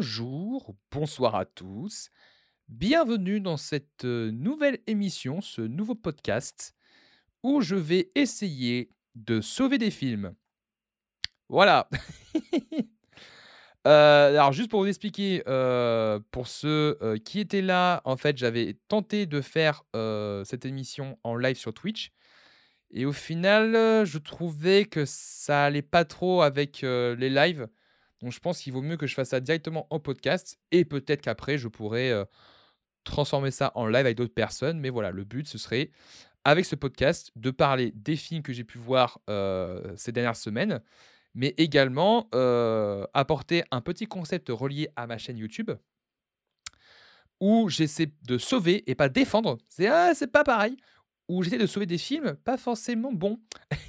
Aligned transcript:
Bonjour, 0.00 0.74
bonsoir 0.90 1.34
à 1.34 1.44
tous. 1.44 2.08
Bienvenue 2.68 3.38
dans 3.38 3.58
cette 3.58 4.04
nouvelle 4.04 4.78
émission, 4.86 5.42
ce 5.42 5.60
nouveau 5.60 5.94
podcast 5.94 6.74
où 7.42 7.60
je 7.60 7.74
vais 7.74 8.10
essayer 8.14 8.88
de 9.14 9.42
sauver 9.42 9.76
des 9.76 9.90
films. 9.90 10.34
Voilà. 11.50 11.86
Euh, 13.86 14.28
alors 14.28 14.52
juste 14.52 14.70
pour 14.70 14.80
vous 14.80 14.88
expliquer, 14.88 15.42
pour 16.30 16.48
ceux 16.48 16.98
qui 17.24 17.40
étaient 17.40 17.62
là, 17.62 18.02
en 18.04 18.18
fait, 18.18 18.36
j'avais 18.36 18.76
tenté 18.88 19.24
de 19.24 19.40
faire 19.40 19.84
cette 20.44 20.66
émission 20.66 21.18
en 21.24 21.34
live 21.36 21.56
sur 21.56 21.72
Twitch. 21.72 22.12
Et 22.90 23.06
au 23.06 23.12
final, 23.12 24.04
je 24.04 24.18
trouvais 24.18 24.84
que 24.84 25.04
ça 25.06 25.64
allait 25.64 25.80
pas 25.80 26.04
trop 26.04 26.42
avec 26.42 26.82
les 26.82 27.30
lives. 27.30 27.68
Donc 28.22 28.32
je 28.32 28.40
pense 28.40 28.60
qu'il 28.60 28.72
vaut 28.72 28.82
mieux 28.82 28.96
que 28.96 29.06
je 29.06 29.14
fasse 29.14 29.30
ça 29.30 29.40
directement 29.40 29.86
en 29.90 29.98
podcast. 29.98 30.58
Et 30.72 30.84
peut-être 30.84 31.22
qu'après, 31.22 31.58
je 31.58 31.68
pourrais 31.68 32.10
euh, 32.10 32.24
transformer 33.04 33.50
ça 33.50 33.72
en 33.74 33.86
live 33.86 34.06
avec 34.06 34.16
d'autres 34.16 34.34
personnes. 34.34 34.78
Mais 34.78 34.90
voilà, 34.90 35.10
le 35.10 35.24
but, 35.24 35.48
ce 35.48 35.58
serait, 35.58 35.90
avec 36.44 36.64
ce 36.64 36.76
podcast, 36.76 37.32
de 37.36 37.50
parler 37.50 37.92
des 37.94 38.16
films 38.16 38.42
que 38.42 38.52
j'ai 38.52 38.64
pu 38.64 38.78
voir 38.78 39.20
euh, 39.30 39.94
ces 39.96 40.12
dernières 40.12 40.36
semaines. 40.36 40.80
Mais 41.34 41.54
également 41.58 42.28
euh, 42.34 43.06
apporter 43.14 43.62
un 43.70 43.80
petit 43.80 44.06
concept 44.06 44.48
relié 44.50 44.88
à 44.96 45.06
ma 45.06 45.16
chaîne 45.16 45.38
YouTube. 45.38 45.70
Où 47.40 47.70
j'essaie 47.70 48.12
de 48.22 48.36
sauver 48.36 48.88
et 48.90 48.94
pas 48.94 49.08
défendre. 49.08 49.56
C'est 49.68 49.86
ah, 49.86 50.12
c'est 50.14 50.30
pas 50.30 50.44
pareil. 50.44 50.76
Où 51.28 51.42
j'essaie 51.42 51.56
de 51.56 51.66
sauver 51.66 51.86
des 51.86 51.96
films 51.96 52.34
pas 52.44 52.58
forcément 52.58 53.12
bons. 53.12 53.40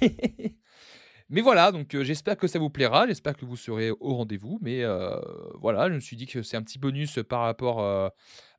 Mais 1.32 1.40
voilà, 1.40 1.72
donc 1.72 1.94
euh, 1.94 2.04
j'espère 2.04 2.36
que 2.36 2.46
ça 2.46 2.58
vous 2.58 2.68
plaira, 2.68 3.06
j'espère 3.06 3.34
que 3.34 3.46
vous 3.46 3.56
serez 3.56 3.90
au 3.90 4.14
rendez-vous. 4.16 4.58
Mais 4.60 4.84
euh, 4.84 5.18
voilà, 5.54 5.88
je 5.88 5.94
me 5.94 6.00
suis 6.00 6.14
dit 6.14 6.26
que 6.26 6.42
c'est 6.42 6.58
un 6.58 6.62
petit 6.62 6.78
bonus 6.78 7.20
par 7.26 7.40
rapport 7.40 7.80
euh, 7.80 8.10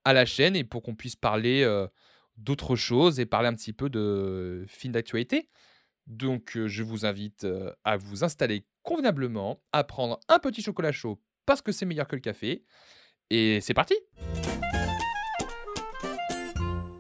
à 0.06 0.14
la 0.14 0.26
chaîne 0.26 0.56
et 0.56 0.64
pour 0.64 0.82
qu'on 0.82 0.96
puisse 0.96 1.16
parler 1.16 1.64
d'autres 2.38 2.76
choses 2.76 3.20
et 3.20 3.28
parler 3.28 3.48
un 3.48 3.54
petit 3.54 3.74
peu 3.74 3.92
de 3.92 4.66
films 4.68 4.94
d'actualité. 4.94 5.52
Donc 6.08 6.58
je 6.66 6.82
vous 6.82 7.06
invite 7.06 7.46
à 7.84 7.96
vous 7.96 8.24
installer 8.24 8.66
convenablement, 8.82 9.62
à 9.72 9.84
prendre 9.84 10.20
un 10.28 10.40
petit 10.40 10.64
chocolat 10.64 10.92
chaud 10.92 11.22
parce 11.46 11.62
que 11.62 11.72
c'est 11.72 11.86
meilleur 11.86 12.08
que 12.08 12.16
le 12.16 12.22
café. 12.22 12.64
Et 13.30 13.62
c'est 13.62 13.76
parti 13.76 13.94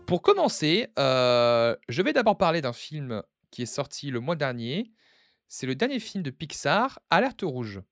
Pour 0.05 0.21
commencer, 0.21 0.87
je 0.95 2.01
vais 2.03 2.13
d'abord 2.13 2.37
parler 2.37 2.61
d'un 2.61 2.73
film 2.73 3.23
qui 3.49 3.63
est 3.63 3.65
sorti 3.65 4.11
le 4.11 4.19
mois 4.19 4.35
dernier. 4.35 4.91
C'est 5.55 5.67
le 5.67 5.75
dernier 5.75 5.99
film 5.99 6.23
de 6.23 6.31
Pixar, 6.31 6.99
Alerte 7.11 7.43
rouge. 7.43 7.83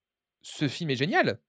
Ce 0.42 0.68
film 0.68 0.90
est 0.90 0.96
génial. 0.96 1.40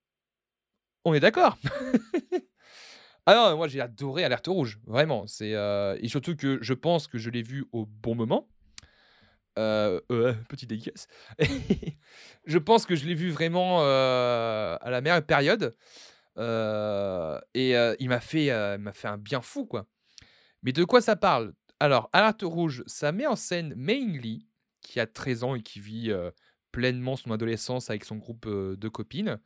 On 1.07 1.15
est 1.15 1.21
d'accord 1.21 1.57
Ah 3.25 3.35
non, 3.35 3.57
moi 3.57 3.67
j'ai 3.67 3.81
adoré 3.81 4.23
Alerte 4.23 4.47
rouge, 4.47 4.79
vraiment. 4.85 5.27
C'est 5.27 5.55
euh, 5.55 5.97
et 6.03 6.09
surtout 6.09 6.37
que 6.37 6.59
je 6.61 6.75
pense 6.75 7.07
que 7.07 7.17
je 7.17 7.31
l'ai 7.31 7.41
vu 7.41 7.65
au 7.73 7.87
bon 7.87 8.15
moment. 8.15 8.47
Euh, 9.59 10.03
euh, 10.13 10.35
je 12.45 12.59
pense 12.59 12.85
que 12.85 12.95
je 12.95 13.07
l'ai 13.07 13.15
vu 13.15 13.31
vraiment 13.31 13.79
euh, 13.81 14.77
à 14.83 14.91
la 14.91 15.01
meilleure 15.01 15.25
période. 15.25 15.75
Euh, 16.37 17.41
et 17.55 17.73
il 18.01 18.09
m'a 18.11 18.21
fait, 18.21 18.49
fait 18.93 19.09
un 19.09 19.17
bien 19.17 19.41
fou, 19.41 19.65
quoi. 19.65 19.87
Mais 20.63 20.73
de 20.73 20.85
quoi 20.85 21.01
ça 21.01 21.17
parle? 21.17 21.55
Alors, 21.81 22.11
Alerte 22.13 22.43
rouge, 22.43 22.85
ça 22.87 23.13
met 23.13 23.27
en 23.27 23.35
scène 23.35 23.73
Lee, 23.75 24.47
qui 24.83 25.01
a 25.01 25.07
13 25.07 25.45
ans 25.45 25.55
et 25.55 25.63
qui 25.63 25.81
vit 25.81 26.13
pleinement 26.73 27.17
son 27.17 27.31
adolescence 27.31 27.91
avec 27.91 28.05
son 28.05 28.17
groupe 28.17 28.49
de 28.49 28.89
copines. 28.89 29.39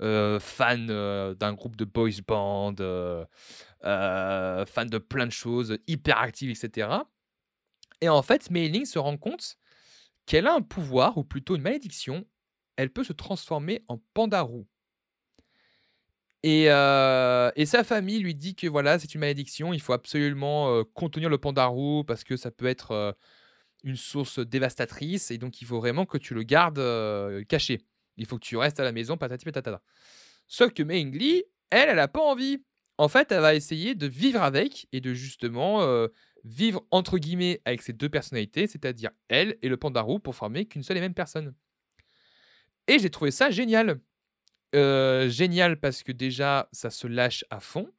Fan 0.00 0.86
d'un 1.34 1.52
groupe 1.52 1.76
de 1.76 1.84
boys 1.84 2.22
band, 2.26 2.76
fan 3.82 4.88
de 4.88 4.98
plein 4.98 5.26
de 5.26 5.32
choses, 5.32 5.76
hyper 5.86 6.18
active, 6.18 6.50
etc. 6.50 6.88
Et 8.00 8.08
en 8.08 8.22
fait, 8.22 8.50
Mei 8.50 8.68
Ling 8.68 8.86
se 8.86 8.98
rend 8.98 9.16
compte 9.16 9.58
qu'elle 10.26 10.46
a 10.46 10.54
un 10.54 10.62
pouvoir, 10.62 11.18
ou 11.18 11.24
plutôt 11.24 11.56
une 11.56 11.62
malédiction. 11.62 12.24
Elle 12.76 12.90
peut 12.90 13.04
se 13.04 13.12
transformer 13.12 13.84
en 13.88 13.98
pandarou. 14.14 14.66
Et, 16.42 16.64
et 16.64 17.66
sa 17.66 17.84
famille 17.84 18.20
lui 18.20 18.34
dit 18.34 18.54
que 18.54 18.66
voilà, 18.66 18.98
c'est 18.98 19.14
une 19.14 19.20
malédiction, 19.20 19.74
il 19.74 19.80
faut 19.80 19.92
absolument 19.92 20.82
contenir 20.94 21.28
le 21.28 21.36
pandarou 21.36 22.04
parce 22.04 22.24
que 22.24 22.36
ça 22.36 22.50
peut 22.50 22.66
être 22.66 23.16
une 23.84 23.96
source 23.96 24.38
dévastatrice 24.38 25.30
et 25.30 25.38
donc 25.38 25.60
il 25.60 25.66
faut 25.66 25.78
vraiment 25.78 26.06
que 26.06 26.18
tu 26.18 26.34
le 26.34 26.42
gardes 26.42 26.78
euh, 26.78 27.44
caché. 27.44 27.80
Il 28.16 28.26
faut 28.26 28.38
que 28.38 28.44
tu 28.44 28.56
restes 28.56 28.80
à 28.80 28.84
la 28.84 28.92
maison, 28.92 29.16
patati 29.16 29.44
patata. 29.44 29.82
Sauf 30.46 30.72
que 30.72 30.82
Lee, 30.82 31.44
elle, 31.70 31.88
elle 31.88 31.98
a 31.98 32.08
pas 32.08 32.20
envie. 32.20 32.62
En 32.98 33.08
fait, 33.08 33.32
elle 33.32 33.40
va 33.40 33.54
essayer 33.54 33.94
de 33.94 34.06
vivre 34.06 34.42
avec 34.42 34.86
et 34.92 35.00
de 35.00 35.14
justement 35.14 35.82
euh, 35.82 36.08
vivre 36.44 36.84
entre 36.90 37.18
guillemets 37.18 37.62
avec 37.64 37.82
ces 37.82 37.92
deux 37.92 38.08
personnalités, 38.08 38.66
c'est-à-dire 38.66 39.10
elle 39.28 39.56
et 39.62 39.68
le 39.68 39.76
pandarou 39.76 40.18
pour 40.18 40.34
former 40.34 40.66
qu'une 40.66 40.82
seule 40.82 40.98
et 40.98 41.00
même 41.00 41.14
personne. 41.14 41.54
Et 42.88 42.98
j'ai 42.98 43.10
trouvé 43.10 43.30
ça 43.30 43.50
génial. 43.50 44.00
Euh, 44.74 45.28
génial 45.28 45.80
parce 45.80 46.02
que 46.02 46.12
déjà, 46.12 46.68
ça 46.72 46.90
se 46.90 47.06
lâche 47.06 47.44
à 47.50 47.60
fond. 47.60 47.90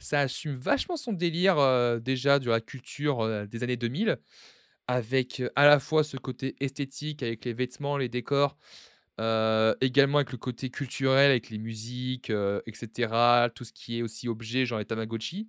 Ça 0.00 0.20
assume 0.20 0.56
vachement 0.56 0.96
son 0.96 1.12
délire 1.12 2.00
déjà 2.00 2.38
de 2.38 2.48
la 2.48 2.60
culture 2.60 3.48
des 3.48 3.64
années 3.64 3.76
2000, 3.76 4.18
avec 4.88 5.42
à 5.54 5.66
la 5.66 5.78
fois 5.78 6.02
ce 6.02 6.16
côté 6.16 6.56
esthétique, 6.60 7.22
avec 7.22 7.44
les 7.44 7.52
vêtements, 7.52 7.96
les 7.98 8.08
décors, 8.08 8.56
également 9.80 10.18
avec 10.18 10.32
le 10.32 10.38
côté 10.38 10.70
culturel, 10.70 11.30
avec 11.30 11.50
les 11.50 11.58
musiques, 11.58 12.32
etc. 12.66 13.48
Tout 13.54 13.64
ce 13.64 13.72
qui 13.72 13.98
est 13.98 14.02
aussi 14.02 14.28
objet, 14.28 14.64
genre 14.64 14.78
les 14.78 14.84
Tamagotchi. 14.84 15.48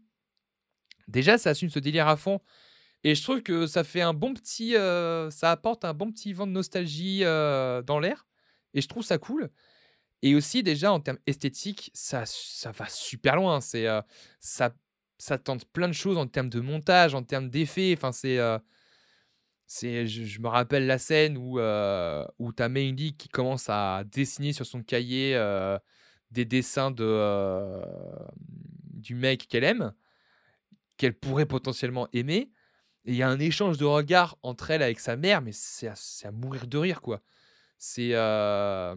Déjà, 1.08 1.38
ça 1.38 1.52
assume 1.52 1.70
ce 1.70 1.80
délire 1.80 2.08
à 2.08 2.18
fond. 2.18 2.42
Et 3.04 3.16
je 3.16 3.24
trouve 3.24 3.42
que 3.42 3.66
ça 3.66 3.84
fait 3.84 4.02
un 4.02 4.14
bon 4.14 4.34
petit. 4.34 4.74
ça 4.74 5.52
apporte 5.52 5.86
un 5.86 5.94
bon 5.94 6.12
petit 6.12 6.34
vent 6.34 6.48
de 6.48 6.52
nostalgie 6.52 7.22
dans 7.22 8.00
l'air. 8.00 8.28
Et 8.74 8.82
je 8.82 8.88
trouve 8.88 9.04
ça 9.04 9.18
cool. 9.18 9.50
Et 10.22 10.36
aussi, 10.36 10.64
déjà, 10.64 10.92
en 10.92 11.00
termes 11.00 11.20
esthétiques, 11.28 11.92
ça, 11.94 12.24
ça 12.26 12.72
va 12.72 12.88
super 12.90 13.38
loin. 13.38 13.62
C'est, 13.62 13.88
ça, 14.40 14.76
ça 15.18 15.38
tente 15.38 15.66
plein 15.66 15.88
de 15.88 15.94
choses 15.94 16.18
en 16.18 16.28
termes 16.28 16.50
de 16.50 16.60
montage, 16.60 17.16
en 17.16 17.24
termes 17.24 17.50
d'effets. 17.50 17.94
Enfin, 17.96 18.12
c'est. 18.12 18.38
C'est, 19.72 20.08
je, 20.08 20.42
me 20.42 20.48
rappelle 20.48 20.88
la 20.88 20.98
scène 20.98 21.38
où, 21.38 21.60
euh, 21.60 22.26
où 22.40 22.52
tu 22.52 22.64
as 22.64 22.68
Lee 22.68 23.16
qui 23.16 23.30
commence 23.30 23.70
à 23.70 24.04
dessiner 24.04 24.52
sur 24.52 24.66
son 24.66 24.82
cahier 24.82 25.36
euh, 25.36 25.78
des 26.32 26.44
dessins 26.44 26.90
de, 26.90 27.04
euh, 27.06 27.86
du 28.96 29.14
mec 29.14 29.48
qu'elle 29.48 29.64
aime, 29.64 29.94
qu'elle 30.98 31.14
pourrait 31.14 31.46
potentiellement 31.46 32.08
aimer. 32.14 32.50
Et 33.06 33.12
il 33.12 33.16
y 33.16 33.22
a 33.22 33.30
un 33.30 33.38
échange 33.38 33.78
de 33.78 33.86
regards 33.86 34.40
entre 34.42 34.72
elle 34.72 34.82
avec 34.82 35.00
sa 35.00 35.16
mère, 35.16 35.44
mais 35.44 35.52
c'est 35.52 35.88
à, 35.88 35.94
à 36.24 36.32
mourir 36.32 36.66
de 36.66 36.78
rire, 36.80 37.00
quoi. 37.00 37.22
C'est 37.78 38.16
euh, 38.16 38.96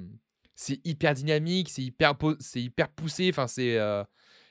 c'est 0.55 0.81
hyper 0.87 1.13
dynamique, 1.13 1.69
c'est 1.69 1.83
hyper, 1.83 2.15
c'est 2.41 2.63
hyper 2.63 2.89
poussé. 2.89 3.29
Enfin, 3.29 3.47
c'est, 3.47 3.79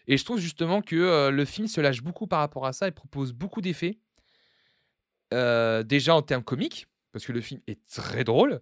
Et 0.08 0.18
je 0.18 0.24
trouve 0.24 0.40
justement 0.40 0.84
que 0.84 1.30
le 1.30 1.46
film 1.46 1.68
se 1.68 1.82
lâche 1.82 2.04
beaucoup 2.04 2.28
par 2.28 2.42
rapport 2.42 2.68
à 2.68 2.74
ça 2.74 2.88
et 2.88 2.92
propose 2.92 3.34
beaucoup 3.34 3.62
d'effets. 3.62 3.98
Euh, 5.34 5.84
déjà 5.84 6.14
en 6.14 6.22
termes 6.22 6.44
comiques, 6.44 6.88
parce 7.14 7.26
que 7.26 7.32
le 7.32 7.42
film 7.42 7.62
est 7.68 7.80
très 7.88 8.24
drôle, 8.24 8.62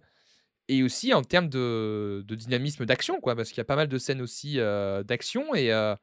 et 0.68 0.82
aussi 0.84 1.12
en 1.12 1.22
termes 1.22 1.48
de, 1.48 2.24
dynamisme 2.28 2.86
d'action, 2.86 3.20
quoi, 3.20 3.34
parce 3.34 3.48
qu'il 3.48 3.58
y 3.58 3.60
a 3.60 3.64
pas 3.64 3.76
mal 3.76 3.88
de 3.88 3.98
scènes 3.98 4.20
aussi 4.20 4.60
euh, 4.60 5.02
d'action, 5.02 5.54
et 5.54 5.72
euh, 5.72 5.96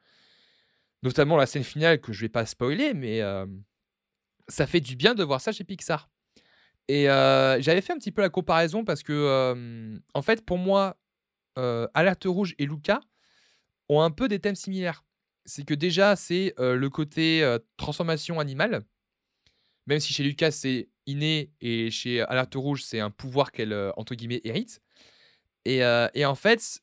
notamment 1.03 1.37
la 1.37 1.45
scène 1.45 1.63
finale 1.63 2.01
que 2.01 2.11
je 2.11 2.21
vais 2.21 2.29
pas 2.29 2.45
spoiler, 2.45 2.93
mais 2.93 3.21
ça 4.49 4.67
fait 4.67 4.81
du 4.81 4.95
bien 4.95 5.15
de 5.15 5.23
voir 5.23 5.39
ça 5.41 5.51
chez 5.51 5.63
Pixar. 5.63 6.09
Et 6.89 7.05
j'avais 7.05 7.81
fait 7.81 7.93
un 7.93 7.97
petit 7.97 8.11
peu 8.11 8.21
la 8.21 8.29
comparaison 8.29 8.83
parce 8.83 9.03
que, 9.03 9.97
en 10.13 10.21
fait, 10.21 10.45
pour 10.45 10.57
moi, 10.57 10.97
Alerte 11.55 12.25
Rouge 12.25 12.55
et 12.59 12.65
Luca 12.65 12.99
ont 13.87 14.01
un 14.01 14.11
peu 14.11 14.27
des 14.27 14.39
thèmes 14.39 14.55
similaires. 14.55 15.05
C'est 15.45 15.63
que 15.63 15.73
déjà, 15.73 16.17
c'est 16.17 16.53
le 16.57 16.89
côté 16.89 17.57
transformation 17.77 18.39
animale, 18.39 18.83
même 19.87 19.99
si 19.99 20.13
chez 20.13 20.23
Lucas 20.23 20.51
c'est 20.51 20.89
inné 21.07 21.51
et 21.61 21.89
chez 21.89 22.21
Alerte 22.21 22.55
Rouge 22.55 22.83
c'est 22.83 22.99
un 22.99 23.09
pouvoir 23.09 23.51
qu'elle, 23.51 23.73
euh, 23.73 23.91
entre 23.97 24.13
guillemets, 24.13 24.41
hérite. 24.43 24.81
Et, 25.65 25.83
euh, 25.83 26.07
et 26.13 26.25
en 26.25 26.35
fait, 26.35 26.81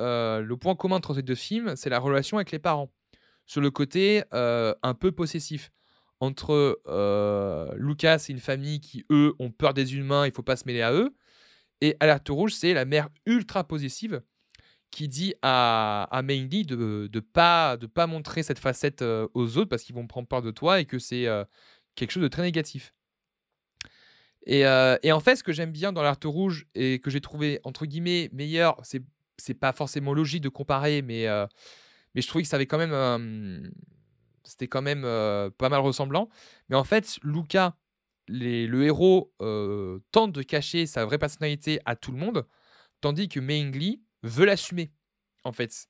euh, 0.00 0.40
le 0.40 0.56
point 0.56 0.74
commun 0.74 0.96
entre 0.96 1.14
ces 1.14 1.22
deux 1.22 1.34
films, 1.36 1.74
c'est 1.76 1.90
la 1.90 1.98
relation 1.98 2.36
avec 2.36 2.50
les 2.50 2.58
parents. 2.58 2.92
Sur 3.46 3.60
le 3.60 3.70
côté 3.70 4.22
un 4.32 4.94
peu 4.94 5.12
possessif. 5.12 5.70
Entre 6.20 6.80
Lucas 7.76 8.26
et 8.28 8.32
une 8.32 8.38
famille 8.38 8.78
qui, 8.78 9.04
eux, 9.10 9.34
ont 9.40 9.50
peur 9.50 9.74
des 9.74 9.96
humains, 9.96 10.24
il 10.24 10.32
faut 10.32 10.44
pas 10.44 10.54
se 10.54 10.62
mêler 10.66 10.80
à 10.80 10.92
eux. 10.92 11.16
Et 11.80 11.96
Alerte 11.98 12.28
Rouge, 12.28 12.54
c'est 12.54 12.74
la 12.74 12.84
mère 12.84 13.08
ultra 13.26 13.66
possessive 13.66 14.22
qui 14.92 15.08
dit 15.08 15.34
à, 15.42 16.04
à 16.12 16.22
Mainly 16.22 16.64
de 16.64 17.10
ne 17.12 17.20
pas, 17.20 17.76
de 17.76 17.86
pas 17.86 18.06
montrer 18.06 18.44
cette 18.44 18.60
facette 18.60 19.02
aux 19.02 19.56
autres 19.56 19.68
parce 19.68 19.82
qu'ils 19.82 19.96
vont 19.96 20.06
prendre 20.06 20.28
peur 20.28 20.42
de 20.42 20.52
toi 20.52 20.78
et 20.78 20.84
que 20.84 21.00
c'est 21.00 21.26
quelque 21.94 22.10
chose 22.10 22.22
de 22.22 22.28
très 22.28 22.42
négatif. 22.42 22.94
Et, 24.46 24.66
euh, 24.66 24.96
et 25.02 25.12
en 25.12 25.20
fait, 25.20 25.36
ce 25.36 25.44
que 25.44 25.52
j'aime 25.52 25.70
bien 25.70 25.92
dans 25.92 26.02
l'Alerte 26.02 26.24
Rouge 26.24 26.66
et 26.74 26.98
que 26.98 27.10
j'ai 27.10 27.20
trouvé, 27.20 27.60
entre 27.64 27.86
guillemets, 27.86 28.28
meilleur, 28.32 28.80
c'est 28.82 29.02
c'est 29.38 29.54
pas 29.54 29.72
forcément 29.72 30.12
logique 30.12 30.42
de 30.42 30.48
comparer, 30.48 31.02
mais, 31.02 31.26
mais 32.14 32.22
je 32.22 32.28
trouvais 32.28 32.42
que 32.42 32.48
ça 32.48 32.56
avait 32.56 32.66
quand 32.66 32.78
même, 32.78 33.72
c'était 34.44 34.68
quand 34.68 34.82
même 34.82 35.02
pas 35.58 35.68
mal 35.68 35.80
ressemblant. 35.80 36.28
Mais 36.68 36.76
en 36.76 36.84
fait, 36.84 37.18
Luca, 37.24 37.76
le 38.28 38.84
héros, 38.84 39.32
tente 40.12 40.32
de 40.32 40.42
cacher 40.42 40.86
sa 40.86 41.04
vraie 41.04 41.18
personnalité 41.18 41.80
à 41.86 41.96
tout 41.96 42.12
le 42.12 42.18
monde, 42.18 42.46
tandis 43.00 43.28
que 43.28 43.40
Mei 43.40 43.98
veut 44.22 44.44
l'assumer, 44.44 44.92
en 45.42 45.52
fait. 45.52 45.86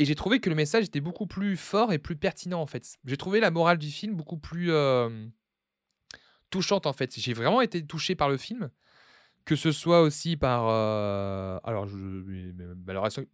Et 0.00 0.06
j'ai 0.06 0.14
trouvé 0.14 0.40
que 0.40 0.48
le 0.48 0.56
message 0.56 0.86
était 0.86 1.02
beaucoup 1.02 1.26
plus 1.26 1.58
fort 1.58 1.92
et 1.92 1.98
plus 1.98 2.16
pertinent, 2.16 2.62
en 2.62 2.66
fait. 2.66 2.96
J'ai 3.04 3.18
trouvé 3.18 3.38
la 3.38 3.50
morale 3.50 3.76
du 3.76 3.90
film 3.90 4.14
beaucoup 4.14 4.38
plus 4.38 4.72
touchante, 6.48 6.86
en 6.86 6.94
fait. 6.94 7.20
J'ai 7.20 7.34
vraiment 7.34 7.60
été 7.60 7.86
touché 7.86 8.14
par 8.14 8.30
le 8.30 8.38
film. 8.38 8.70
Que 9.44 9.56
ce 9.56 9.72
soit 9.72 10.00
aussi 10.00 10.38
par. 10.38 10.70
alors, 11.64 11.86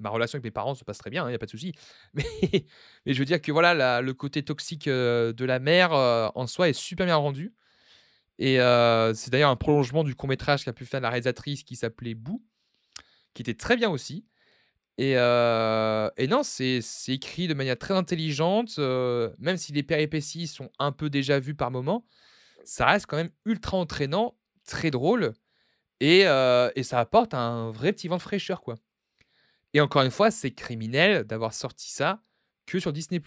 ma, 0.00 0.10
relation, 0.10 0.36
avec 0.38 0.42
mes 0.42 0.50
parents 0.50 0.74
se 0.74 0.82
passe 0.82 0.98
très 0.98 1.08
bien, 1.08 1.22
il 1.22 1.26
hein, 1.26 1.28
n'y 1.28 1.34
a 1.36 1.38
pas 1.38 1.46
de 1.46 1.52
souci. 1.52 1.72
Mais, 2.14 2.24
mais, 3.04 3.14
je 3.14 3.18
veux 3.20 3.24
dire 3.24 3.40
que 3.40 3.52
voilà, 3.52 4.00
le 4.00 4.12
côté 4.12 4.42
toxique 4.42 4.88
de 4.88 5.44
la 5.44 5.60
mère 5.60 5.92
en 5.92 6.48
soi 6.48 6.68
est 6.68 6.72
super 6.72 7.06
bien 7.06 7.14
rendu. 7.14 7.54
Et 8.40 8.56
c'est 9.14 9.30
d'ailleurs 9.30 9.50
un 9.50 9.56
prolongement 9.56 10.02
du 10.02 10.16
court 10.16 10.28
métrage 10.28 10.64
qu'a 10.64 10.72
pu 10.72 10.84
faire 10.84 11.00
la 11.00 11.10
réalisatrice 11.10 11.62
qui 11.62 11.76
s'appelait 11.76 12.14
Bou, 12.14 12.44
qui 13.34 13.42
était 13.42 13.54
très 13.54 13.76
bien 13.76 13.88
aussi. 13.88 14.26
Et, 14.98 15.14
non, 15.16 16.42
c'est 16.42 16.80
écrit 17.08 17.48
de 17.48 17.54
manière 17.54 17.78
très 17.78 17.94
intelligente, 17.94 18.78
même 18.78 19.56
si 19.56 19.72
les 19.72 19.82
péripéties 19.82 20.46
sont 20.46 20.70
un 20.78 20.92
peu 20.92 21.10
déjà 21.10 21.38
vues 21.38 21.54
par 21.54 21.70
moment, 21.70 22.06
ça 22.64 22.86
reste 22.86 23.06
quand 23.06 23.16
même 23.16 23.30
ultra 23.44 23.76
entraînant, 23.76 24.36
très 24.66 24.90
drôle, 24.90 25.32
et, 26.00 26.22
ça 26.82 27.00
apporte 27.00 27.34
un 27.34 27.70
vrai 27.70 27.92
petit 27.92 28.08
vent 28.08 28.16
de 28.16 28.22
fraîcheur, 28.22 28.60
quoi. 28.60 28.76
Et 29.74 29.80
encore 29.80 30.02
une 30.02 30.10
fois, 30.10 30.30
c'est 30.30 30.52
criminel 30.52 31.24
d'avoir 31.24 31.52
sorti 31.52 31.90
ça 31.90 32.22
que 32.64 32.80
sur 32.80 32.92
Disney+. 32.92 33.20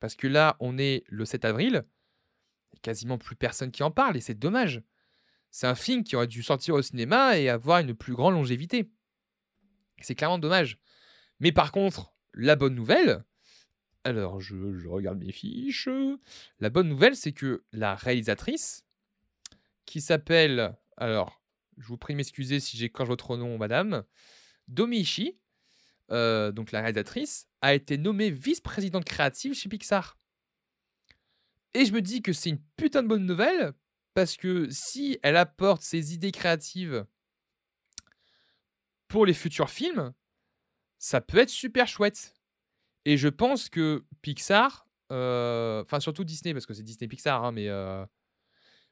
Parce 0.00 0.16
que 0.16 0.26
là, 0.26 0.56
on 0.58 0.76
est 0.76 1.04
le 1.06 1.24
7 1.24 1.44
avril, 1.44 1.84
il 2.72 2.80
quasiment 2.80 3.18
plus 3.18 3.36
personne 3.36 3.70
qui 3.70 3.84
en 3.84 3.92
parle, 3.92 4.16
et 4.16 4.20
c'est 4.20 4.34
dommage. 4.34 4.82
C'est 5.52 5.68
un 5.68 5.76
film 5.76 6.02
qui 6.02 6.16
aurait 6.16 6.26
dû 6.26 6.42
sortir 6.42 6.74
au 6.74 6.82
cinéma 6.82 7.38
et 7.38 7.48
avoir 7.48 7.78
une 7.78 7.94
plus 7.94 8.14
grande 8.14 8.34
longévité. 8.34 8.90
C'est 10.00 10.16
clairement 10.16 10.38
dommage. 10.38 10.78
Mais 11.42 11.50
par 11.50 11.72
contre, 11.72 12.14
la 12.34 12.54
bonne 12.54 12.76
nouvelle, 12.76 13.24
alors 14.04 14.40
je, 14.40 14.54
regarde 14.86 15.18
mes 15.18 15.32
fiches, 15.32 15.88
la 16.60 16.70
bonne 16.70 16.88
nouvelle, 16.88 17.16
c'est 17.16 17.32
que 17.32 17.64
la 17.72 17.96
réalisatrice, 17.96 18.86
qui 19.84 20.00
s'appelle, 20.00 20.78
alors, 20.96 21.42
je 21.78 21.88
vous 21.88 21.98
prie 21.98 22.14
de 22.14 22.18
m'excuser 22.18 22.60
si 22.60 22.76
j'écorche 22.76 23.08
votre 23.08 23.36
nom, 23.36 23.58
madame, 23.58 24.04
Domichi, 24.68 25.36
euh, 26.12 26.52
donc 26.52 26.70
la 26.70 26.80
réalisatrice, 26.80 27.48
a 27.60 27.74
été 27.74 27.98
nommée 27.98 28.30
vice-présidente 28.30 29.04
créative 29.04 29.54
chez 29.54 29.68
Pixar. 29.68 30.16
Et 31.74 31.84
je 31.86 31.92
me 31.92 32.02
dis 32.02 32.22
que 32.22 32.32
c'est 32.32 32.50
une 32.50 32.62
putain 32.76 33.02
de 33.02 33.08
bonne 33.08 33.26
nouvelle, 33.26 33.72
parce 34.14 34.36
que 34.36 34.68
si 34.70 35.18
elle 35.24 35.36
apporte 35.36 35.82
ses 35.82 36.14
idées 36.14 36.30
créatives 36.30 37.04
pour 39.08 39.26
les 39.26 39.34
futurs 39.34 39.70
films, 39.70 40.14
ça 41.02 41.20
peut 41.20 41.38
être 41.38 41.50
super 41.50 41.88
chouette. 41.88 42.32
Et 43.04 43.16
je 43.16 43.26
pense 43.26 43.68
que 43.68 44.04
Pixar, 44.22 44.86
euh, 45.10 45.82
enfin 45.82 45.98
surtout 45.98 46.22
Disney, 46.22 46.54
parce 46.54 46.64
que 46.64 46.74
c'est 46.74 46.84
Disney 46.84 47.08
Pixar, 47.08 47.44
hein, 47.44 47.50
mais, 47.50 47.68
euh, 47.68 48.06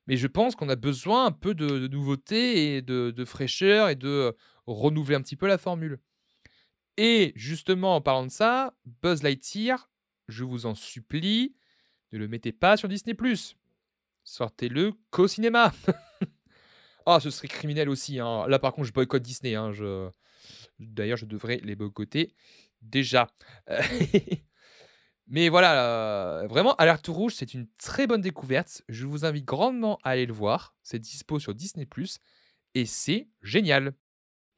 mais 0.09 0.17
je 0.17 0.27
pense 0.27 0.57
qu'on 0.57 0.69
a 0.69 0.75
besoin 0.75 1.27
un 1.27 1.31
peu 1.31 1.55
de, 1.55 1.87
nouveauté 1.87 2.75
et 2.75 2.83
de, 2.83 3.25
fraîcheur 3.25 3.89
et 3.89 3.95
de 3.95 4.37
renouveler 4.67 5.15
un 5.15 5.23
petit 5.23 5.37
peu 5.37 5.47
la 5.47 5.57
formule. 5.57 6.01
Et 6.97 7.33
justement, 7.37 7.95
en 7.95 8.01
parlant 8.01 8.27
de 8.27 8.33
ça, 8.33 8.75
Buzz 8.85 9.23
Lightyear, 9.23 9.89
je 10.27 10.43
vous 10.43 10.67
en 10.67 10.75
supplie, 10.75 11.55
ne 12.11 12.19
le 12.19 12.27
mettez 12.27 12.51
pas 12.51 12.77
sur 12.77 12.89
Disney⁇ 12.89 13.15
Sortez-le 14.25 14.95
qu'au 15.13 15.29
cinéma. 15.29 15.73
ah, 17.07 17.21
ce 17.21 17.31
serait 17.31 17.47
criminel 17.47 17.89
aussi. 17.89 18.19
Hein. 18.19 18.49
Là, 18.49 18.59
par 18.59 18.73
contre, 18.73 18.89
je 18.89 18.93
boycotte 18.93 19.23
Disney. 19.23 19.55
Hein. 19.55 19.71
Je... 19.71 20.11
D'ailleurs, 20.81 21.19
je 21.19 21.27
devrais 21.27 21.61
les 21.63 21.77
boycotter 21.77 22.35
déjà. 22.83 23.29
Mais 25.29 25.49
voilà, 25.49 26.45
vraiment, 26.49 26.75
Alerte 26.75 27.07
Rouge, 27.07 27.35
c'est 27.37 27.55
une 27.55 27.69
très 27.79 28.09
bonne 28.09 28.21
découverte. 28.21 28.83
Je 28.89 29.07
vous 29.07 29.25
invite 29.25 29.45
grandement 29.45 29.99
à 30.03 30.11
aller 30.11 30.27
le 30.27 30.33
voir. 30.33 30.75
C'est 30.83 30.99
dispo 30.99 31.39
sur 31.39 31.55
Disney⁇ 31.55 31.85
et 32.75 32.87
c'est 32.87 33.29
génial. 33.43 33.95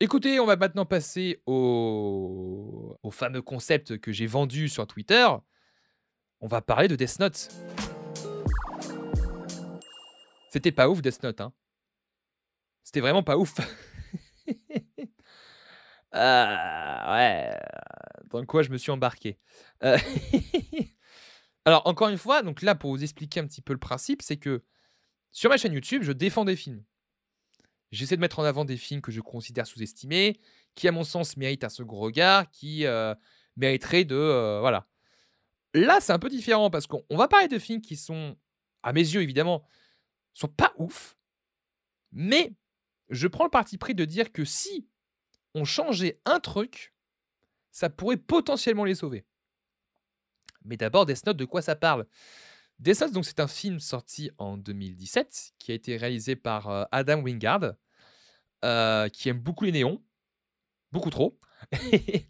Écoutez, 0.01 0.41
on 0.41 0.47
va 0.47 0.57
maintenant 0.57 0.87
passer 0.87 1.43
au, 1.47 2.97
au 3.03 3.11
fameux 3.11 3.43
concept 3.43 3.99
que 3.99 4.13
j'ai 4.13 4.27
vendu 4.27 4.69
sur 4.69 4.87
Twitter. 4.87 5.27
On 6.41 6.47
va 6.47 6.61
parler 6.61 6.89
de 6.89 6.97
Death 6.97 7.19
Note. 7.21 7.49
C'était 10.51 10.73
pas 10.73 10.89
ouf 10.89 11.01
Death 11.03 11.23
Note, 11.23 11.41
hein. 11.41 11.53
C'était 12.83 13.01
vraiment 13.01 13.23
pas 13.23 13.39
ouf. 13.39 13.55
Ah, 16.13 17.15
ouais. 17.15 17.59
Dans 18.31 18.45
quoi 18.45 18.63
je 18.63 18.71
me 18.71 18.79
suis 18.79 18.91
embarqué. 18.91 19.39
Euh, 19.83 19.99
alors, 21.65 21.87
encore 21.87 22.09
une 22.09 22.19
fois, 22.19 22.43
donc 22.43 22.63
là, 22.63 22.75
pour 22.75 22.91
vous 22.91 23.03
expliquer 23.03 23.41
un 23.41 23.47
petit 23.47 23.63
peu 23.63 23.73
le 23.73 23.79
principe, 23.79 24.23
c'est 24.23 24.37
que 24.37 24.63
sur 25.31 25.51
ma 25.51 25.57
chaîne 25.57 25.73
YouTube, 25.73 26.03
je 26.03 26.13
défends 26.13 26.45
des 26.45 26.57
films. 26.57 26.85
J'essaie 27.91 28.17
de 28.17 28.21
mettre 28.21 28.39
en 28.39 28.45
avant 28.45 28.65
des 28.65 28.77
films 28.77 29.03
que 29.03 29.13
je 29.13 29.21
considère 29.21 29.67
sous-estimés, 29.67 30.41
qui, 30.75 30.89
à 30.89 30.93
mon 30.93 31.05
sens, 31.05 31.37
méritent 31.37 31.65
un 31.65 31.69
second 31.69 31.99
regard, 31.99 32.51
qui 32.51 32.87
euh, 32.87 33.15
mériteraient 33.57 34.05
de. 34.05 34.17
Euh, 34.17 34.61
voilà. 34.61 34.89
Là, 35.75 36.01
c'est 36.01 36.13
un 36.13 36.19
peu 36.19 36.29
différent 36.29 36.71
parce 36.71 36.87
qu'on 36.87 37.05
va 37.11 37.29
parler 37.29 37.49
de 37.49 37.59
films 37.59 37.81
qui 37.81 37.97
sont, 37.97 38.37
à 38.83 38.93
mes 38.93 39.01
yeux 39.01 39.23
évidemment, 39.23 39.65
sont 40.35 40.49
pas 40.49 40.75
ouf, 40.77 41.17
mais 42.13 42.55
je 43.09 43.27
prends 43.27 43.45
le 43.45 43.51
parti 43.51 43.79
pris 43.79 43.95
de 43.95 44.05
dire 44.05 44.33
que 44.33 44.45
si 44.45 44.87
on 45.55 45.65
changeait 45.65 46.21
un 46.25 46.41
truc, 46.41 46.95
ça 47.71 47.91
pourrait 47.91 48.17
potentiellement 48.17 48.85
les 48.85 48.95
sauver. 48.95 49.25
Mais 50.65 50.77
d'abord, 50.77 51.07
Death 51.07 51.27
Note, 51.27 51.37
de 51.37 51.45
quoi 51.45 51.63
ça 51.63 51.75
parle? 51.75 52.07
Death 52.79 53.01
Note, 53.01 53.13
donc, 53.13 53.25
c'est 53.25 53.41
un 53.41 53.49
film 53.49 53.81
sorti 53.81 54.31
en 54.39 54.57
2017 54.57 55.55
qui 55.59 55.73
a 55.73 55.75
été 55.75 55.97
réalisé 55.97 56.37
par 56.37 56.69
euh, 56.69 56.85
Adam 56.93 57.21
Wingard, 57.21 57.75
euh, 58.65 59.09
qui 59.09 59.29
aime 59.29 59.39
beaucoup 59.39 59.65
les 59.65 59.73
néons, 59.73 60.03
beaucoup 60.93 61.11
trop. 61.11 61.39
et, 61.93 62.27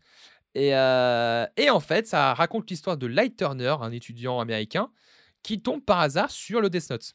euh, 0.75 1.46
et, 1.56 1.70
en 1.70 1.80
fait, 1.80 2.06
ça 2.06 2.34
raconte 2.34 2.70
l'histoire 2.70 2.96
de 2.96 3.06
Light 3.06 3.37
Turner, 3.37 3.76
un 3.80 3.92
étudiant 3.92 4.40
américain, 4.40 4.90
qui 5.42 5.61
tombe 5.61 5.85
par 5.85 6.00
hasard 6.00 6.30
sur 6.30 6.61
le 6.61 6.70
Death 6.70 6.90
Note. 6.90 7.14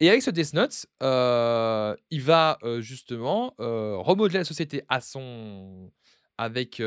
Et 0.00 0.10
avec 0.10 0.22
ce 0.22 0.30
Death 0.30 0.52
Note, 0.52 0.86
euh, 1.02 1.96
il 2.10 2.20
va 2.20 2.58
euh, 2.62 2.80
justement 2.80 3.54
euh, 3.60 3.96
remodeler 3.96 4.38
la 4.38 4.44
société 4.44 4.82
à 4.88 5.00
son, 5.00 5.90
avec 6.36 6.82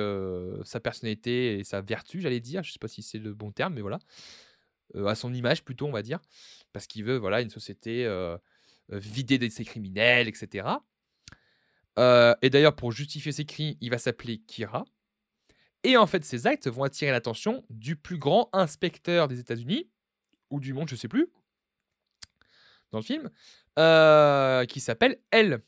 sa 0.63 0.79
personnalité 0.79 1.59
et 1.59 1.63
sa 1.63 1.81
vertu, 1.81 2.21
j'allais 2.21 2.39
dire. 2.39 2.63
Je 2.63 2.69
ne 2.69 2.73
sais 2.73 2.79
pas 2.79 2.87
si 2.87 3.01
c'est 3.01 3.17
le 3.17 3.33
bon 3.33 3.51
terme, 3.51 3.73
mais 3.73 3.81
voilà. 3.81 3.99
à 5.07 5.15
son 5.15 5.33
image 5.33 5.63
plutôt, 5.63 5.87
on 5.87 5.91
va 5.91 6.03
dire. 6.03 6.19
Parce 6.71 6.85
qu'il 6.85 7.03
veut 7.03 7.17
voilà, 7.17 7.41
une 7.41 7.49
société 7.49 8.07
vidée 8.89 9.39
de 9.39 9.49
ses 9.49 9.65
criminels, 9.65 10.27
etc. 10.27 10.67
et 11.97 12.49
d'ailleurs, 12.49 12.75
pour 12.75 12.91
justifier 12.91 13.31
ses 13.31 13.45
crimes, 13.45 13.75
il 13.81 13.89
va 13.89 13.97
s'appeler 13.97 14.37
Kira. 14.37 14.85
Et 15.83 15.97
en 15.97 16.05
fait, 16.05 16.23
ces 16.25 16.45
actes 16.45 16.67
vont 16.67 16.83
attirer 16.83 17.11
l'attention 17.11 17.65
du 17.69 17.95
plus 17.95 18.17
grand 18.17 18.49
inspecteur 18.53 19.27
des 19.27 19.39
États-Unis, 19.39 19.89
ou 20.51 20.59
du 20.59 20.73
monde, 20.73 20.89
je 20.89 20.95
ne 20.95 20.99
sais 20.99 21.07
plus, 21.07 21.31
dans 22.91 22.99
le 22.99 23.03
film, 23.03 23.29
euh, 23.77 24.65
qui 24.65 24.79
s'appelle 24.79 25.19
Elle. 25.31 25.61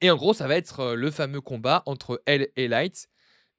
Et 0.00 0.10
en 0.10 0.16
gros, 0.16 0.34
ça 0.34 0.46
va 0.46 0.56
être 0.56 0.80
euh, 0.80 0.94
le 0.94 1.10
fameux 1.10 1.40
combat 1.40 1.82
entre 1.86 2.22
Elle 2.26 2.48
et 2.56 2.68
Light, 2.68 3.08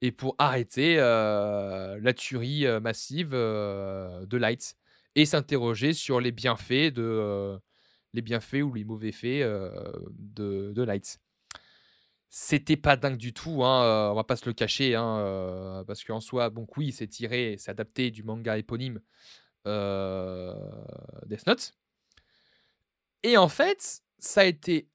et 0.02 0.12
pour 0.12 0.36
arrêter 0.38 0.98
euh, 1.00 2.00
la 2.02 2.14
tuerie 2.14 2.66
massive 2.82 3.32
de 3.32 4.38
Light, 4.38 4.75
et 5.16 5.25
s'interroger 5.25 5.94
sur 5.94 6.20
les 6.20 6.32
bienfaits 6.32 6.94
de 6.94 7.58
les 8.14 8.22
bienfaits 8.22 8.62
ou 8.62 8.74
les 8.74 8.86
mauvais 8.86 9.12
faits 9.12 9.46
de, 10.12 10.84
Light. 10.84 11.20
C'était 12.30 12.78
pas 12.78 12.96
dingue 12.98 13.18
du 13.18 13.34
tout, 13.34 13.64
hein, 13.64 14.12
on 14.12 14.16
va 14.16 14.24
pas 14.24 14.36
se 14.36 14.46
le 14.46 14.54
cacher, 14.54 14.96
hein, 14.96 15.84
parce 15.88 16.04
qu'en 16.04 16.20
soi, 16.22 16.50
bon, 16.50 16.68
oui, 16.78 16.92
c'est 16.92 17.08
tiré, 17.08 17.56
c'est 17.58 17.72
adapté 17.72 18.12
du 18.12 18.24
manga 18.24 18.58
éponyme 18.58 19.00
Death 19.66 21.48
Note. 21.48 21.75
Et 23.25 23.38
en 23.38 23.50
fait, 23.50 24.03
ça 24.20 24.41
a 24.41 24.44
été 24.44 24.88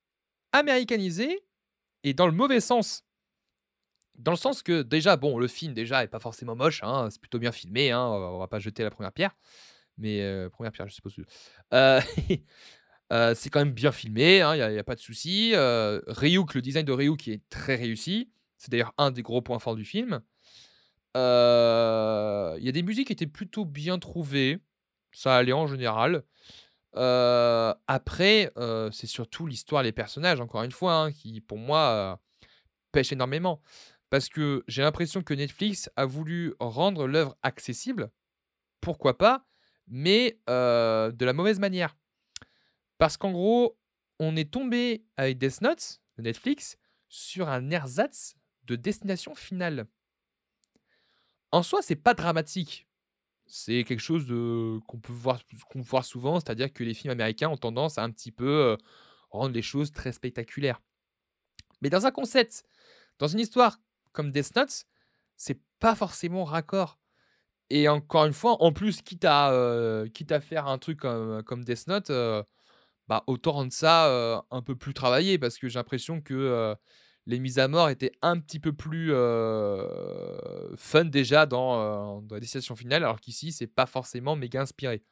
américanisé 0.52 1.40
et 2.04 2.14
dans 2.14 2.26
le 2.26 2.32
mauvais 2.32 2.60
sens. 2.60 3.04
Dans 4.14 4.30
le 4.30 4.37
sens 4.37 4.62
que 4.62 4.82
déjà, 4.82 5.16
bon, 5.16 5.37
le 5.37 5.49
film 5.49 5.75
déjà 5.75 6.04
est 6.04 6.08
pas 6.08 6.20
forcément 6.20 6.54
moche, 6.54 6.80
hein, 6.84 7.08
c'est 7.10 7.20
plutôt 7.20 7.40
bien 7.40 7.50
filmé, 7.50 7.90
hein, 7.90 8.06
on 8.06 8.38
va 8.38 8.46
pas 8.46 8.60
jeter 8.60 8.84
la 8.84 8.90
première 8.90 9.12
pierre, 9.12 9.34
mais 9.99 10.22
euh, 10.22 10.49
première 10.49 10.70
pierre, 10.70 10.87
je 10.87 10.94
suppose. 10.94 11.16
Euh, 11.75 12.00
euh, 13.12 13.34
c'est 13.34 13.50
quand 13.50 13.58
même 13.58 13.72
bien 13.72 13.90
filmé, 13.90 14.37
il 14.37 14.42
hein, 14.42 14.54
n'y 14.54 14.62
a, 14.62 14.80
a, 14.80 14.84
pas 14.84 14.94
de 14.94 15.00
souci. 15.00 15.52
Ryuk, 15.56 16.54
le 16.54 16.62
design 16.62 16.87
de 16.87 16.92
Ryuk 16.92 17.26
est 17.26 17.42
très 17.49 17.75
réussi. 17.75 18.30
C'est 18.58 18.70
d'ailleurs 18.70 18.94
un 18.96 19.10
des 19.10 19.22
gros 19.22 19.42
points 19.42 19.58
forts 19.58 19.75
du 19.75 19.84
film. 19.84 20.20
Il 21.16 21.18
y 21.18 22.68
a 22.68 22.72
des 22.72 22.82
musiques 22.84 23.08
qui 23.08 23.12
étaient 23.12 23.26
plutôt 23.26 23.64
bien 23.64 23.99
trouvées. 23.99 24.60
Ça 25.10 25.37
allait 25.37 25.52
en 25.52 25.66
général. 25.66 26.22
Euh, 26.97 27.75
après, 27.87 28.52
euh, 28.56 28.90
c'est 28.90 29.06
surtout 29.06 29.47
l'histoire, 29.47 29.82
les 29.82 29.92
personnages, 29.92 30.40
encore 30.40 30.62
une 30.62 30.73
fois, 30.73 30.94
hein, 30.94 31.12
qui 31.12 31.40
pour 31.40 31.59
moi 31.59 32.20
pêchent 32.92 33.12
énormément. 33.12 33.62
Parce 34.11 34.28
que 34.28 34.64
j'ai 34.66 34.82
l'impression 34.82 35.23
que 35.23 35.35
Netflix 35.35 35.88
a 35.97 36.04
voulu 36.04 36.54
rendre 36.59 37.06
l'œuvre 37.06 37.37
accessible, 37.42 38.11
pourquoi 38.80 39.16
pas, 39.16 39.47
mais 39.87 40.40
de 40.49 41.25
la 41.25 41.32
mauvaise 41.32 41.61
manière. 41.61 41.97
Parce 42.99 43.16
qu'en 43.16 43.30
gros, 43.30 43.78
on 44.18 44.37
est 44.37 44.50
tombé 44.50 45.04
avec 45.16 45.38
Death 45.38 45.61
Note 45.62 46.00
de 46.18 46.23
Netflix 46.23 46.76
sur 47.09 47.49
un 47.49 47.70
ersatz 47.70 48.35
de 48.64 48.76
destination 48.76 49.35
finale. 49.35 49.87
En 51.52 51.62
soi, 51.62 51.80
c'est 51.82 51.97
pas 51.97 52.14
dramatique. 52.14 52.87
C'est 53.52 53.83
quelque 53.83 54.00
chose 54.00 54.26
qu'on 54.87 54.99
peut 54.99 55.12
voir, 55.12 55.40
qu'on 55.71 55.80
voit 55.80 56.04
souvent, 56.04 56.38
c'est-à-dire 56.38 56.73
que 56.73 56.85
les 56.85 56.95
films 56.95 57.11
américains 57.11 57.49
ont 57.49 57.57
tendance 57.57 57.99
à 57.99 58.04
un 58.04 58.11
petit 58.11 58.30
peu 58.30 58.78
rendre 59.30 59.52
les 59.52 59.62
choses 59.62 59.92
très 59.92 60.12
spectaculaires. 60.12 60.80
Mais 61.83 61.90
dans 61.90 62.07
un 62.07 62.12
concept, 62.12 62.62
dans 63.19 63.26
une 63.26 63.40
histoire 63.40 63.78
comme 64.12 64.30
Death 64.30 64.54
Note, 64.54 64.85
c'est 65.37 65.61
pas 65.80 65.97
forcément 65.97 66.45
raccord. 66.45 66.99
Et 67.71 67.88
encore 67.88 68.26
une 68.26 68.33
fois, 68.33 68.62
en 68.62 68.73
plus, 68.73 69.02
quitte 69.02 69.25
à, 69.25 70.04
quitte 70.14 70.30
à 70.30 70.40
faire 70.40 70.69
un 70.69 70.78
truc 70.78 71.00
comme, 71.00 71.42
comme 71.42 71.64
Death 71.64 71.88
Note, 71.88 72.12
bah, 73.09 73.25
autant 73.26 73.52
rendre 73.52 73.73
ça 73.73 74.45
un 74.50 74.62
peu 74.62 74.76
plus 74.76 74.95
travaillé 74.95 75.38
parce 75.38 75.59
que 75.59 75.69
j'ai 75.69 75.78
l'impression 75.78 76.21
que 76.21 76.76
les 77.27 77.39
mises 77.39 77.59
à 77.59 77.69
mort 77.69 77.89
étaient 77.89 78.12
un 78.23 78.39
petit 78.39 78.59
peu 78.59 78.73
plus 78.73 79.11
fun 80.77 81.05
déjà 81.05 81.47
dans, 81.47 82.23
la 82.31 82.41
destination 82.41 82.77
finale, 82.77 83.05
alors 83.05 83.21
qu'ici, 83.21 83.53
c'est 83.53 83.67
pas 83.67 83.87
forcément 83.87 84.37
méga 84.37 84.62
inspiré. 84.62 85.03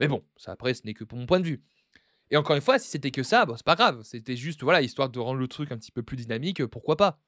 Mais 0.00 0.08
bon, 0.08 0.24
ça 0.36 0.52
après, 0.52 0.74
ce 0.74 0.82
n'est 0.84 0.94
que 0.94 1.04
pour 1.04 1.18
mon 1.18 1.26
point 1.26 1.40
de 1.40 1.46
vue. 1.46 1.62
Et 2.30 2.36
encore 2.36 2.56
une 2.56 2.62
fois, 2.62 2.78
si 2.78 2.88
c'était 2.88 3.10
que 3.10 3.22
ça, 3.22 3.46
bon, 3.46 3.56
c'est 3.56 3.64
pas 3.64 3.76
grave. 3.76 4.02
C'était 4.02 4.36
juste, 4.36 4.62
voilà, 4.62 4.82
histoire 4.82 5.08
de 5.08 5.18
rendre 5.18 5.38
le 5.38 5.48
truc 5.48 5.72
un 5.72 5.78
petit 5.78 5.92
peu 5.92 6.02
plus 6.02 6.16
dynamique, 6.16 6.64
pourquoi 6.66 6.96
pas. 6.96 7.20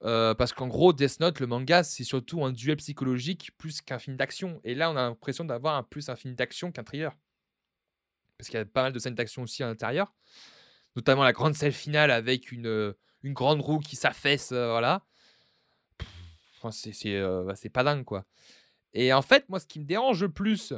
parce 0.00 0.52
qu'en 0.52 0.68
gros, 0.68 0.92
Death 0.92 1.20
Note, 1.20 1.40
le 1.40 1.46
manga, 1.46 1.82
c'est 1.82 2.04
surtout 2.04 2.44
un 2.44 2.52
duel 2.52 2.76
psychologique 2.76 3.50
plus 3.58 3.80
qu'un 3.80 3.98
film 3.98 4.16
d'action. 4.16 4.60
Et 4.64 4.74
là, 4.74 4.90
on 4.90 4.96
a 4.96 5.02
l'impression 5.02 5.44
d'avoir 5.44 5.76
un 5.76 5.82
plus 5.82 6.08
un 6.08 6.16
film 6.16 6.34
d'action 6.34 6.70
qu'un 6.72 6.84
thriller. 6.84 7.16
Parce 8.38 8.48
qu'il 8.48 8.58
y 8.58 8.62
a 8.62 8.66
pas 8.66 8.82
mal 8.82 8.92
de 8.92 8.98
scènes 8.98 9.14
d'action 9.14 9.42
aussi 9.42 9.62
à 9.62 9.66
l'intérieur 9.66 10.12
notamment 10.96 11.24
la 11.24 11.32
grande 11.32 11.54
scène 11.54 11.72
finale 11.72 12.10
avec 12.10 12.52
une, 12.52 12.66
euh, 12.66 12.92
une 13.22 13.32
grande 13.32 13.60
roue 13.60 13.78
qui 13.78 13.96
s'affaisse, 13.96 14.52
euh, 14.52 14.70
voilà. 14.70 15.04
Euh, 17.06 17.44
bah, 17.44 17.54
c'est 17.56 17.68
pas 17.70 17.82
dingue, 17.82 18.04
quoi. 18.04 18.24
Et 18.92 19.12
en 19.12 19.22
fait, 19.22 19.48
moi, 19.48 19.58
ce 19.58 19.66
qui 19.66 19.80
me 19.80 19.84
dérange 19.84 20.22
le 20.22 20.30
plus, 20.30 20.74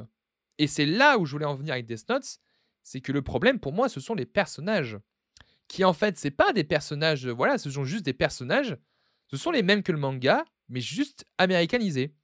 et 0.58 0.66
c'est 0.66 0.86
là 0.86 1.18
où 1.18 1.26
je 1.26 1.32
voulais 1.32 1.44
en 1.44 1.56
venir 1.56 1.74
avec 1.74 1.86
Death 1.86 2.08
Notes, 2.08 2.38
c'est 2.82 3.00
que 3.00 3.12
le 3.12 3.22
problème 3.22 3.58
pour 3.58 3.72
moi, 3.72 3.88
ce 3.88 4.00
sont 4.00 4.14
les 4.14 4.26
personnages. 4.26 4.98
Qui 5.68 5.84
en 5.84 5.92
fait, 5.92 6.18
c'est 6.18 6.30
pas 6.30 6.52
des 6.52 6.64
personnages, 6.64 7.26
voilà, 7.26 7.58
ce 7.58 7.70
sont 7.70 7.84
juste 7.84 8.04
des 8.04 8.12
personnages. 8.12 8.76
Ce 9.28 9.36
sont 9.36 9.50
les 9.50 9.62
mêmes 9.62 9.82
que 9.82 9.92
le 9.92 9.98
manga, 9.98 10.44
mais 10.68 10.80
juste 10.80 11.24
américanisés. 11.38 12.14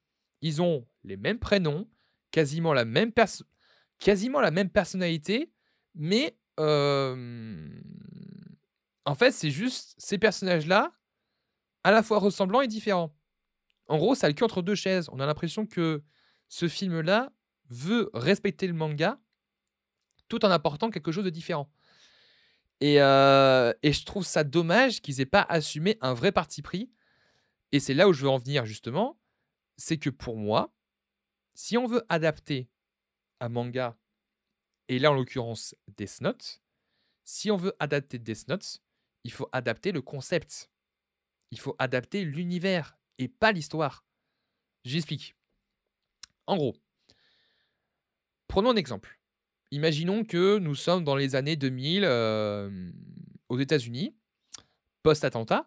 Ils 0.42 0.62
ont 0.62 0.86
les 1.04 1.16
mêmes 1.16 1.38
prénoms, 1.38 1.88
quasiment 2.30 2.72
la 2.72 2.84
même, 2.84 3.12
quasiment 3.98 4.40
la 4.40 4.50
même 4.50 4.70
personnalité, 4.70 5.50
mais 5.94 6.36
en 9.04 9.14
fait, 9.14 9.32
c'est 9.32 9.50
juste 9.50 9.94
ces 9.98 10.18
personnages-là, 10.18 10.92
à 11.84 11.90
la 11.90 12.02
fois 12.02 12.18
ressemblants 12.18 12.60
et 12.60 12.68
différents. 12.68 13.16
En 13.88 13.98
gros, 13.98 14.14
ça 14.14 14.26
a 14.26 14.30
le 14.30 14.34
cul 14.34 14.44
entre 14.44 14.62
deux 14.62 14.74
chaises. 14.74 15.08
On 15.12 15.20
a 15.20 15.26
l'impression 15.26 15.66
que 15.66 16.02
ce 16.48 16.68
film-là 16.68 17.32
veut 17.68 18.10
respecter 18.14 18.66
le 18.66 18.74
manga 18.74 19.18
tout 20.28 20.44
en 20.44 20.50
apportant 20.50 20.90
quelque 20.90 21.12
chose 21.12 21.24
de 21.24 21.30
différent. 21.30 21.72
Et, 22.80 22.96
et 22.96 23.92
je 23.92 24.04
trouve 24.04 24.24
ça 24.24 24.44
dommage 24.44 25.02
qu'ils 25.02 25.20
aient 25.20 25.26
pas 25.26 25.42
assumé 25.48 25.98
un 26.00 26.14
vrai 26.14 26.32
parti 26.32 26.62
pris. 26.62 26.90
Et 27.72 27.80
c'est 27.80 27.94
là 27.94 28.08
où 28.08 28.12
je 28.12 28.22
veux 28.22 28.30
en 28.30 28.38
venir 28.38 28.64
justement. 28.64 29.20
C'est 29.76 29.98
que 29.98 30.10
pour 30.10 30.36
moi, 30.36 30.74
si 31.54 31.76
on 31.76 31.86
veut 31.86 32.04
adapter 32.08 32.70
un 33.40 33.48
manga 33.48 33.96
et 34.90 34.98
là, 34.98 35.12
en 35.12 35.14
l'occurrence, 35.14 35.76
Death 35.96 36.20
Note. 36.20 36.60
Si 37.22 37.48
on 37.52 37.56
veut 37.56 37.76
adapter 37.78 38.18
Death 38.18 38.48
Note, 38.48 38.82
il 39.22 39.30
faut 39.30 39.48
adapter 39.52 39.92
le 39.92 40.02
concept. 40.02 40.68
Il 41.52 41.60
faut 41.60 41.76
adapter 41.78 42.24
l'univers 42.24 42.98
et 43.18 43.28
pas 43.28 43.52
l'histoire. 43.52 44.04
J'explique. 44.84 45.36
En 46.48 46.56
gros, 46.56 46.76
prenons 48.48 48.70
un 48.70 48.76
exemple. 48.76 49.20
Imaginons 49.70 50.24
que 50.24 50.58
nous 50.58 50.74
sommes 50.74 51.04
dans 51.04 51.14
les 51.14 51.36
années 51.36 51.54
2000 51.54 52.02
euh, 52.02 52.90
aux 53.48 53.60
États-Unis, 53.60 54.16
post-attentat, 55.04 55.66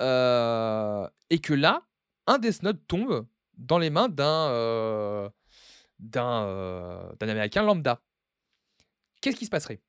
euh, 0.00 1.06
et 1.28 1.38
que 1.38 1.52
là, 1.52 1.86
un 2.26 2.38
Death 2.38 2.62
Note 2.62 2.80
tombe 2.88 3.26
dans 3.58 3.78
les 3.78 3.90
mains 3.90 4.08
d'un 4.08 4.48
euh, 4.48 5.28
d'un 5.98 7.28
Américain 7.28 7.62
lambda 7.62 8.00
qu'est-ce 9.20 9.36
qui 9.36 9.44
se 9.46 9.50
passerait? 9.50 9.80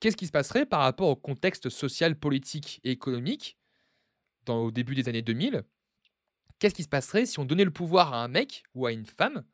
Qu'est-ce 0.00 0.16
qui 0.16 0.26
se 0.26 0.32
passerait 0.32 0.66
par 0.66 0.80
rapport 0.80 1.08
au 1.08 1.16
contexte 1.16 1.68
social, 1.68 2.18
politique 2.18 2.80
et 2.82 2.90
économique 2.90 3.56
dans, 4.46 4.64
au 4.64 4.70
début 4.70 4.94
des 4.94 5.08
années 5.08 5.22
2000 5.22 5.62
Qu'est-ce 6.58 6.74
qui 6.74 6.82
se 6.82 6.88
passerait 6.88 7.26
si 7.26 7.38
on 7.38 7.44
donnait 7.44 7.64
le 7.64 7.72
pouvoir 7.72 8.12
à 8.14 8.22
un 8.22 8.28
mec 8.28 8.64
ou 8.74 8.86
à 8.86 8.92
une 8.92 9.06
femme 9.06 9.44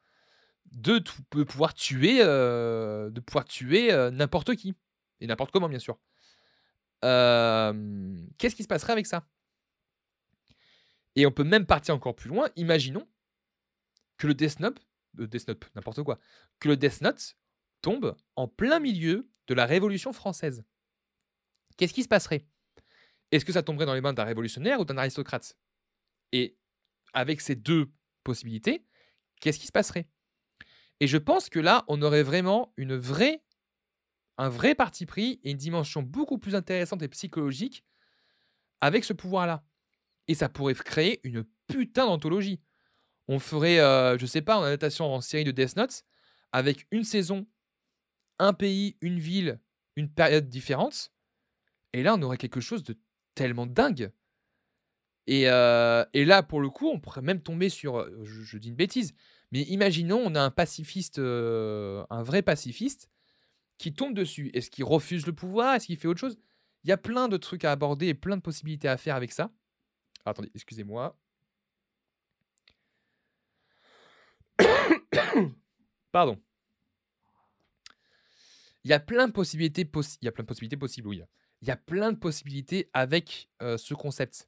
de, 0.72 1.02
pouvoir 1.44 1.74
tuer, 1.74 2.18
euh, 2.20 3.10
euh, 3.10 4.10
n'importe 4.10 4.54
qui 4.56 4.74
et 5.20 5.26
n'importe 5.26 5.50
comment, 5.50 5.68
bien 5.68 5.78
sûr? 5.78 5.98
Qu'est-ce 7.02 8.54
qui 8.54 8.62
se 8.62 8.68
passerait 8.68 8.92
avec 8.92 9.06
ça? 9.06 9.26
Et 11.16 11.26
on 11.26 11.32
peut 11.32 11.44
même 11.44 11.66
partir 11.66 11.94
encore 11.94 12.14
plus 12.14 12.28
loin. 12.28 12.48
Imaginons 12.56 13.08
que 14.18 14.26
le 14.26 14.34
Death 14.34 14.60
Note, 14.60 14.80
n'importe 15.74 16.02
quoi, 16.02 16.18
que 16.60 16.68
le 16.68 16.76
Death 16.76 17.00
Note 17.00 17.36
tombe 17.80 18.16
en 18.36 18.48
plein 18.48 18.80
milieu 18.80 19.30
de 19.46 19.54
la 19.54 19.66
Révolution 19.66 20.12
française. 20.12 20.64
Qu'est-ce 21.76 21.94
qui 21.94 22.02
se 22.02 22.08
passerait? 22.08 22.46
Est-ce 23.30 23.44
que 23.44 23.52
ça 23.52 23.62
tomberait 23.62 23.86
dans 23.86 23.94
les 23.94 24.00
mains 24.00 24.12
d'un 24.12 24.24
révolutionnaire 24.24 24.80
ou 24.80 24.84
d'un 24.84 24.98
aristocrate? 24.98 25.56
Et 26.32 26.56
avec 27.12 27.40
ces 27.40 27.54
deux 27.54 27.90
possibilités, 28.24 28.84
qu'est-ce 29.40 29.58
qui 29.58 29.66
se 29.66 29.72
passerait? 29.72 30.08
Et 31.00 31.06
je 31.06 31.18
pense 31.18 31.48
que 31.48 31.60
là, 31.60 31.84
on 31.88 32.02
aurait 32.02 32.22
vraiment 32.22 32.72
une 32.76 33.00
un 34.38 34.48
vrai 34.48 34.74
parti 34.74 35.04
pris 35.04 35.40
et 35.42 35.50
une 35.50 35.56
dimension 35.56 36.02
beaucoup 36.02 36.38
plus 36.38 36.54
intéressante 36.54 37.02
et 37.02 37.08
psychologique 37.08 37.84
avec 38.80 39.04
ce 39.04 39.12
pouvoir-là. 39.12 39.64
Et 40.28 40.34
ça 40.34 40.48
pourrait 40.48 40.74
créer 40.74 41.20
une 41.24 41.44
putain 41.66 42.06
d'anthologie. 42.06 42.60
On 43.26 43.38
ferait, 43.38 43.80
euh, 43.80 44.16
je 44.16 44.26
sais 44.26 44.42
pas, 44.42 44.56
une 44.56 44.64
adaptation 44.64 45.12
en 45.12 45.20
série 45.20 45.44
de 45.44 45.50
Death 45.50 45.76
Note 45.76 46.02
avec 46.52 46.86
une 46.90 47.04
saison 47.04 47.46
un 48.38 48.52
pays, 48.52 48.96
une 49.00 49.18
ville, 49.18 49.60
une 49.96 50.08
période 50.10 50.48
différente. 50.48 51.12
Et 51.92 52.02
là, 52.02 52.14
on 52.14 52.22
aurait 52.22 52.36
quelque 52.36 52.60
chose 52.60 52.82
de 52.82 52.96
tellement 53.34 53.66
dingue. 53.66 54.12
Et, 55.26 55.42
et 55.42 56.24
là, 56.24 56.42
pour 56.42 56.60
le 56.60 56.70
coup, 56.70 56.88
on 56.88 57.00
pourrait 57.00 57.22
même 57.22 57.42
tomber 57.42 57.68
sur, 57.68 58.06
je, 58.24 58.56
dis 58.58 58.68
une 58.68 58.76
bêtise, 58.76 59.14
mais 59.52 59.62
imaginons, 59.62 60.22
on 60.24 60.34
a 60.34 60.40
un 60.40 60.50
pacifiste, 60.50 61.18
un 61.18 62.22
vrai 62.22 62.42
pacifiste, 62.42 63.10
qui 63.78 63.94
tombe 63.94 64.14
dessus. 64.14 64.50
Est-ce 64.54 64.70
qu'il 64.70 64.84
refuse 64.84 65.26
le 65.26 65.32
pouvoir? 65.32 65.74
Est-ce 65.74 65.86
qu'il 65.86 65.96
fait 65.96 66.08
autre 66.08 66.20
chose? 66.20 66.38
Il 66.84 66.90
y 66.90 66.92
a 66.92 66.96
plein 66.96 67.28
de 67.28 67.36
trucs 67.36 67.64
à 67.64 67.72
aborder 67.72 68.08
et 68.08 68.14
plein 68.14 68.36
de 68.36 68.42
possibilités 68.42 68.88
à 68.88 68.96
faire 68.96 69.16
avec 69.16 69.32
ça. 69.32 69.50
attendez, 70.24 70.50
excusez-moi. 70.54 71.18
Pardon. 76.12 76.40
Il 78.84 78.90
y 78.90 78.94
a 78.94 79.00
plein 79.00 79.28
de 79.28 79.32
possibilités, 79.32 79.90
il 80.20 80.24
y 80.24 80.28
a 80.28 80.32
plein 80.32 80.44
possibilités 80.44 80.76
possibles, 80.76 81.08
oui. 81.08 81.22
Il 81.60 81.68
y 81.68 81.70
a 81.70 81.76
plein 81.76 82.12
de 82.12 82.18
possibilités 82.18 82.88
avec 82.92 83.50
ce 83.60 83.94
concept. 83.94 84.46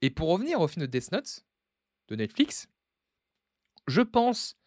Et 0.00 0.10
pour 0.10 0.28
revenir 0.28 0.60
au 0.60 0.68
film 0.68 0.86
de 0.86 0.90
Death 0.90 1.12
Note, 1.12 1.44
de 2.08 2.16
Netflix, 2.16 2.68
je 3.86 4.00
pense 4.00 4.58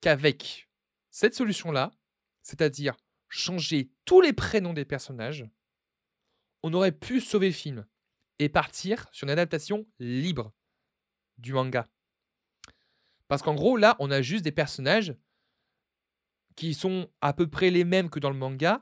qu'avec 0.00 0.68
cette 1.10 1.34
solution-là, 1.34 1.90
c'est-à-dire 2.42 2.96
changer 3.28 3.90
tous 4.04 4.20
les 4.20 4.32
prénoms 4.32 4.74
des 4.74 4.84
personnages, 4.84 5.48
on 6.62 6.72
aurait 6.72 6.92
pu 6.92 7.20
sauver 7.20 7.48
le 7.48 7.54
film 7.54 7.86
et 8.38 8.48
partir 8.48 9.08
sur 9.12 9.26
une 9.26 9.32
adaptation 9.32 9.86
libre 9.98 10.52
du 11.38 11.52
manga. 11.52 11.88
Parce 13.26 13.42
qu'en 13.42 13.54
gros, 13.54 13.76
là, 13.76 13.96
on 13.98 14.10
a 14.10 14.22
juste 14.22 14.44
des 14.44 14.52
personnages 14.52 15.14
qui 16.58 16.74
sont 16.74 17.08
à 17.20 17.32
peu 17.32 17.46
près 17.46 17.70
les 17.70 17.84
mêmes 17.84 18.10
que 18.10 18.18
dans 18.18 18.30
le 18.30 18.36
manga, 18.36 18.80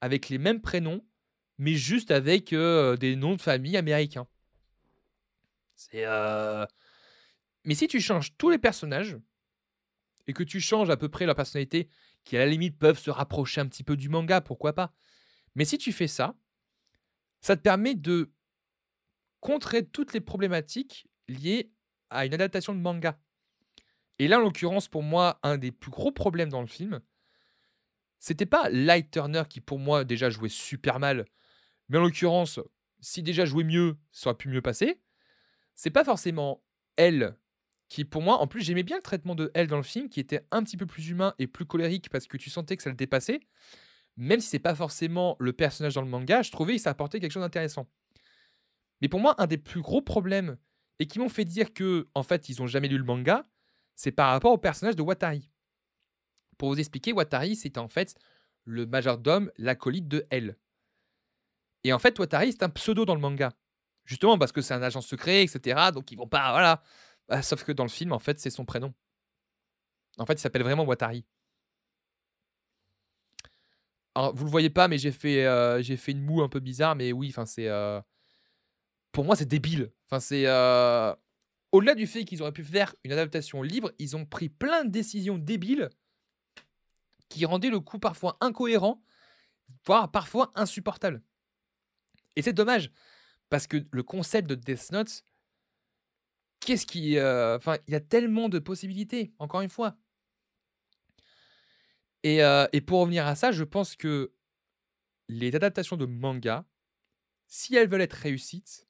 avec 0.00 0.28
les 0.28 0.38
mêmes 0.38 0.60
prénoms, 0.60 1.06
mais 1.56 1.74
juste 1.74 2.10
avec, 2.10 2.52
heu, 2.52 2.96
des 2.98 3.14
noms 3.14 3.36
de 3.36 3.40
famille 3.40 3.76
américains. 3.76 4.26
Heu 5.94 6.66
mais 7.64 7.76
si 7.76 7.86
tu 7.86 8.00
changes 8.00 8.36
tous 8.36 8.50
les 8.50 8.58
personnages 8.58 9.16
et 10.26 10.32
que 10.32 10.42
tu 10.42 10.60
changes 10.60 10.90
à 10.90 10.96
peu 10.96 11.08
près 11.08 11.24
leur 11.24 11.36
personnalité, 11.36 11.88
qui 12.24 12.36
à 12.36 12.40
la 12.40 12.46
limite 12.46 12.76
peuvent 12.76 12.98
se 12.98 13.10
rapprocher 13.10 13.60
un 13.60 13.68
petit 13.68 13.84
peu 13.84 13.96
du 13.96 14.08
manga, 14.08 14.40
pourquoi 14.40 14.72
pas? 14.72 14.92
Mais 15.54 15.64
si 15.64 15.78
tu 15.78 15.92
fais 15.92 16.08
ça, 16.08 16.34
ça 17.40 17.56
te 17.56 17.62
permet 17.62 17.94
de 17.94 18.32
contrer 19.38 19.86
toutes 19.86 20.12
les 20.12 20.20
problématiques 20.20 21.06
liées 21.28 21.70
à 22.10 22.26
une 22.26 22.34
adaptation 22.34 22.74
de 22.74 22.80
manga. 22.80 23.16
Et 24.18 24.26
là, 24.26 24.38
en 24.38 24.42
l'occurrence, 24.42 24.88
pour 24.88 25.04
moi, 25.04 25.38
un 25.44 25.56
des 25.56 25.70
plus 25.70 25.92
gros 25.92 26.10
problèmes 26.10 26.48
dans 26.48 26.60
le 26.60 26.66
film, 26.66 27.00
c'était 28.22 28.46
pas 28.46 28.70
Light 28.70 29.10
Turner 29.10 29.42
qui, 29.50 29.60
pour 29.60 29.80
moi, 29.80 30.04
déjà 30.04 30.30
jouait 30.30 30.48
super 30.48 31.00
mal, 31.00 31.24
mais 31.88 31.98
en 31.98 32.02
l'occurrence, 32.02 32.60
si 33.00 33.20
déjà 33.20 33.44
jouait 33.44 33.64
mieux, 33.64 33.98
ça 34.12 34.30
aurait 34.30 34.36
pu 34.36 34.48
mieux 34.48 34.62
passer. 34.62 35.00
C'est 35.74 35.90
pas 35.90 36.04
forcément 36.04 36.62
elle 36.96 37.36
qui, 37.88 38.04
pour 38.04 38.22
moi, 38.22 38.38
en 38.38 38.46
plus, 38.46 38.60
j'aimais 38.60 38.84
bien 38.84 38.94
le 38.94 39.02
traitement 39.02 39.34
de 39.34 39.50
elle 39.54 39.66
dans 39.66 39.76
le 39.76 39.82
film, 39.82 40.08
qui 40.08 40.20
était 40.20 40.46
un 40.52 40.62
petit 40.62 40.76
peu 40.76 40.86
plus 40.86 41.08
humain 41.08 41.34
et 41.40 41.48
plus 41.48 41.66
colérique 41.66 42.10
parce 42.10 42.28
que 42.28 42.36
tu 42.36 42.48
sentais 42.48 42.76
que 42.76 42.84
ça 42.84 42.90
le 42.90 42.96
dépassait. 42.96 43.40
Même 44.16 44.38
si 44.38 44.46
c'est 44.46 44.60
pas 44.60 44.76
forcément 44.76 45.34
le 45.40 45.52
personnage 45.52 45.94
dans 45.94 46.02
le 46.02 46.08
manga, 46.08 46.42
je 46.42 46.52
trouvais 46.52 46.76
que 46.76 46.82
ça 46.82 46.90
apportait 46.90 47.18
quelque 47.18 47.32
chose 47.32 47.42
d'intéressant. 47.42 47.90
Mais 49.00 49.08
pour 49.08 49.18
moi, 49.18 49.34
un 49.38 49.48
des 49.48 49.58
plus 49.58 49.80
gros 49.80 50.00
problèmes 50.00 50.58
et 51.00 51.08
qui 51.08 51.18
m'ont 51.18 51.28
fait 51.28 51.44
dire 51.44 51.74
que, 51.74 52.08
en 52.14 52.22
fait, 52.22 52.48
ils 52.48 52.62
ont 52.62 52.68
jamais 52.68 52.86
lu 52.86 52.98
le 52.98 53.04
manga, 53.04 53.48
c'est 53.96 54.12
par 54.12 54.30
rapport 54.30 54.52
au 54.52 54.58
personnage 54.58 54.94
de 54.94 55.02
Watari. 55.02 55.51
Pour 56.58 56.68
vous 56.70 56.78
expliquer, 56.80 57.12
Watari, 57.12 57.56
c'était 57.56 57.78
en 57.78 57.88
fait 57.88 58.14
le 58.64 58.86
majordome, 58.86 59.50
l'acolyte 59.58 60.08
de 60.08 60.26
L. 60.30 60.56
Et 61.84 61.92
en 61.92 61.98
fait, 61.98 62.18
Watari, 62.18 62.52
c'est 62.52 62.62
un 62.62 62.70
pseudo 62.70 63.04
dans 63.04 63.14
le 63.14 63.20
manga. 63.20 63.52
Justement 64.04 64.38
parce 64.38 64.52
que 64.52 64.60
c'est 64.60 64.74
un 64.74 64.82
agent 64.82 65.00
secret, 65.00 65.42
etc. 65.42 65.90
Donc 65.92 66.10
ils 66.12 66.16
vont 66.16 66.28
pas. 66.28 66.50
Voilà. 66.52 66.82
Bah, 67.28 67.42
sauf 67.42 67.64
que 67.64 67.72
dans 67.72 67.84
le 67.84 67.88
film, 67.88 68.12
en 68.12 68.18
fait, 68.18 68.38
c'est 68.40 68.50
son 68.50 68.64
prénom. 68.64 68.92
En 70.18 70.26
fait, 70.26 70.34
il 70.34 70.38
s'appelle 70.40 70.62
vraiment 70.62 70.84
Watari. 70.84 71.24
Alors, 74.14 74.34
vous 74.34 74.44
le 74.44 74.50
voyez 74.50 74.70
pas, 74.70 74.88
mais 74.88 74.98
j'ai 74.98 75.12
fait, 75.12 75.46
euh, 75.46 75.82
une 76.08 76.20
moue 76.22 76.42
un 76.42 76.48
peu 76.48 76.60
bizarre, 76.60 76.94
mais 76.94 77.12
oui, 77.12 77.28
enfin, 77.30 77.46
c'est. 77.46 77.68
euh, 77.68 78.00
pour 79.12 79.24
moi, 79.24 79.36
c'est 79.36 79.46
débile. 79.46 79.92
Enfin, 80.06 80.20
c'est. 80.20 80.44
euh, 80.46 81.14
Au-delà 81.72 81.94
du 81.94 82.06
fait 82.06 82.24
qu'ils 82.24 82.42
auraient 82.42 82.52
pu 82.52 82.64
faire 82.64 82.94
une 83.04 83.12
adaptation 83.12 83.62
libre, 83.62 83.90
ils 83.98 84.16
ont 84.16 84.26
pris 84.26 84.48
plein 84.50 84.84
de 84.84 84.90
décisions 84.90 85.38
débiles 85.38 85.88
qui 87.32 87.44
rendaient 87.46 87.70
le 87.70 87.80
coup 87.80 87.98
parfois 87.98 88.36
incohérent, 88.40 89.02
voire 89.86 90.10
parfois 90.10 90.52
insupportable. 90.54 91.22
Et 92.36 92.42
c'est 92.42 92.52
dommage, 92.52 92.90
parce 93.48 93.66
que 93.66 93.86
le 93.90 94.02
concept 94.02 94.48
de 94.48 94.54
Death 94.54 94.92
Note, 94.92 95.24
qu'est-ce 96.60 96.86
qui. 96.86 97.18
euh, 97.18 97.58
il 97.86 97.92
y 97.92 97.96
a 97.96 98.00
tellement 98.00 98.48
de 98.48 98.58
possibilités, 98.58 99.32
encore 99.38 99.62
une 99.62 99.70
fois. 99.70 99.96
Et, 102.22 102.44
euh, 102.44 102.66
et 102.72 102.80
pour 102.80 103.00
revenir 103.00 103.26
à 103.26 103.34
ça, 103.34 103.50
je 103.50 103.64
pense 103.64 103.96
que 103.96 104.32
les 105.28 105.54
adaptations 105.56 105.96
de 105.96 106.06
manga, 106.06 106.64
si 107.48 107.74
elles 107.74 107.88
veulent 107.88 108.02
être 108.02 108.12
réussites, 108.12 108.86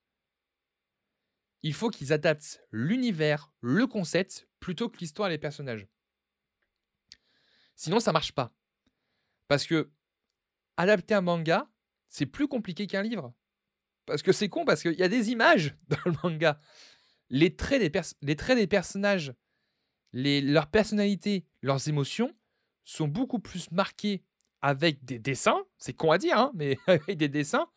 il 1.62 1.74
faut 1.74 1.90
qu'ils 1.90 2.12
adaptent 2.12 2.60
l'univers, 2.72 3.52
le 3.60 3.86
concept, 3.86 4.48
plutôt 4.58 4.88
que 4.88 4.98
l'histoire 4.98 5.28
et 5.28 5.32
les 5.32 5.38
personnages. 5.38 5.86
Sinon, 7.74 8.00
ça 8.00 8.12
marche 8.12 8.32
pas. 8.32 8.52
Parce 9.48 9.66
que 9.66 9.90
adapter 10.76 11.14
un 11.14 11.20
manga, 11.20 11.68
c'est 12.08 12.26
plus 12.26 12.48
compliqué 12.48 12.86
qu'un 12.86 13.02
livre. 13.02 13.32
Parce 14.06 14.22
que 14.22 14.32
c'est 14.32 14.48
con, 14.48 14.64
parce 14.64 14.82
qu'il 14.82 14.94
y 14.94 15.02
a 15.02 15.08
des 15.08 15.30
images 15.30 15.76
dans 15.88 15.98
le 16.06 16.12
manga. 16.22 16.60
Les 17.30 17.56
traits 17.56 17.80
des, 17.80 18.66
personnages, 18.66 19.32
les, 20.12 20.40
leur 20.40 20.66
personnalité, 20.66 21.46
leurs 21.62 21.88
émotions 21.88 22.34
sont 22.84 23.08
beaucoup 23.08 23.38
plus 23.38 23.70
marqués 23.70 24.22
avec 24.60 25.04
des 25.04 25.18
dessins. 25.18 25.64
C'est 25.78 25.94
con 25.94 26.10
à 26.10 26.18
dire, 26.18 26.38
hein, 26.38 26.52
mais 26.54 26.78
avec 26.86 27.16
des 27.16 27.28
dessins, 27.28 27.68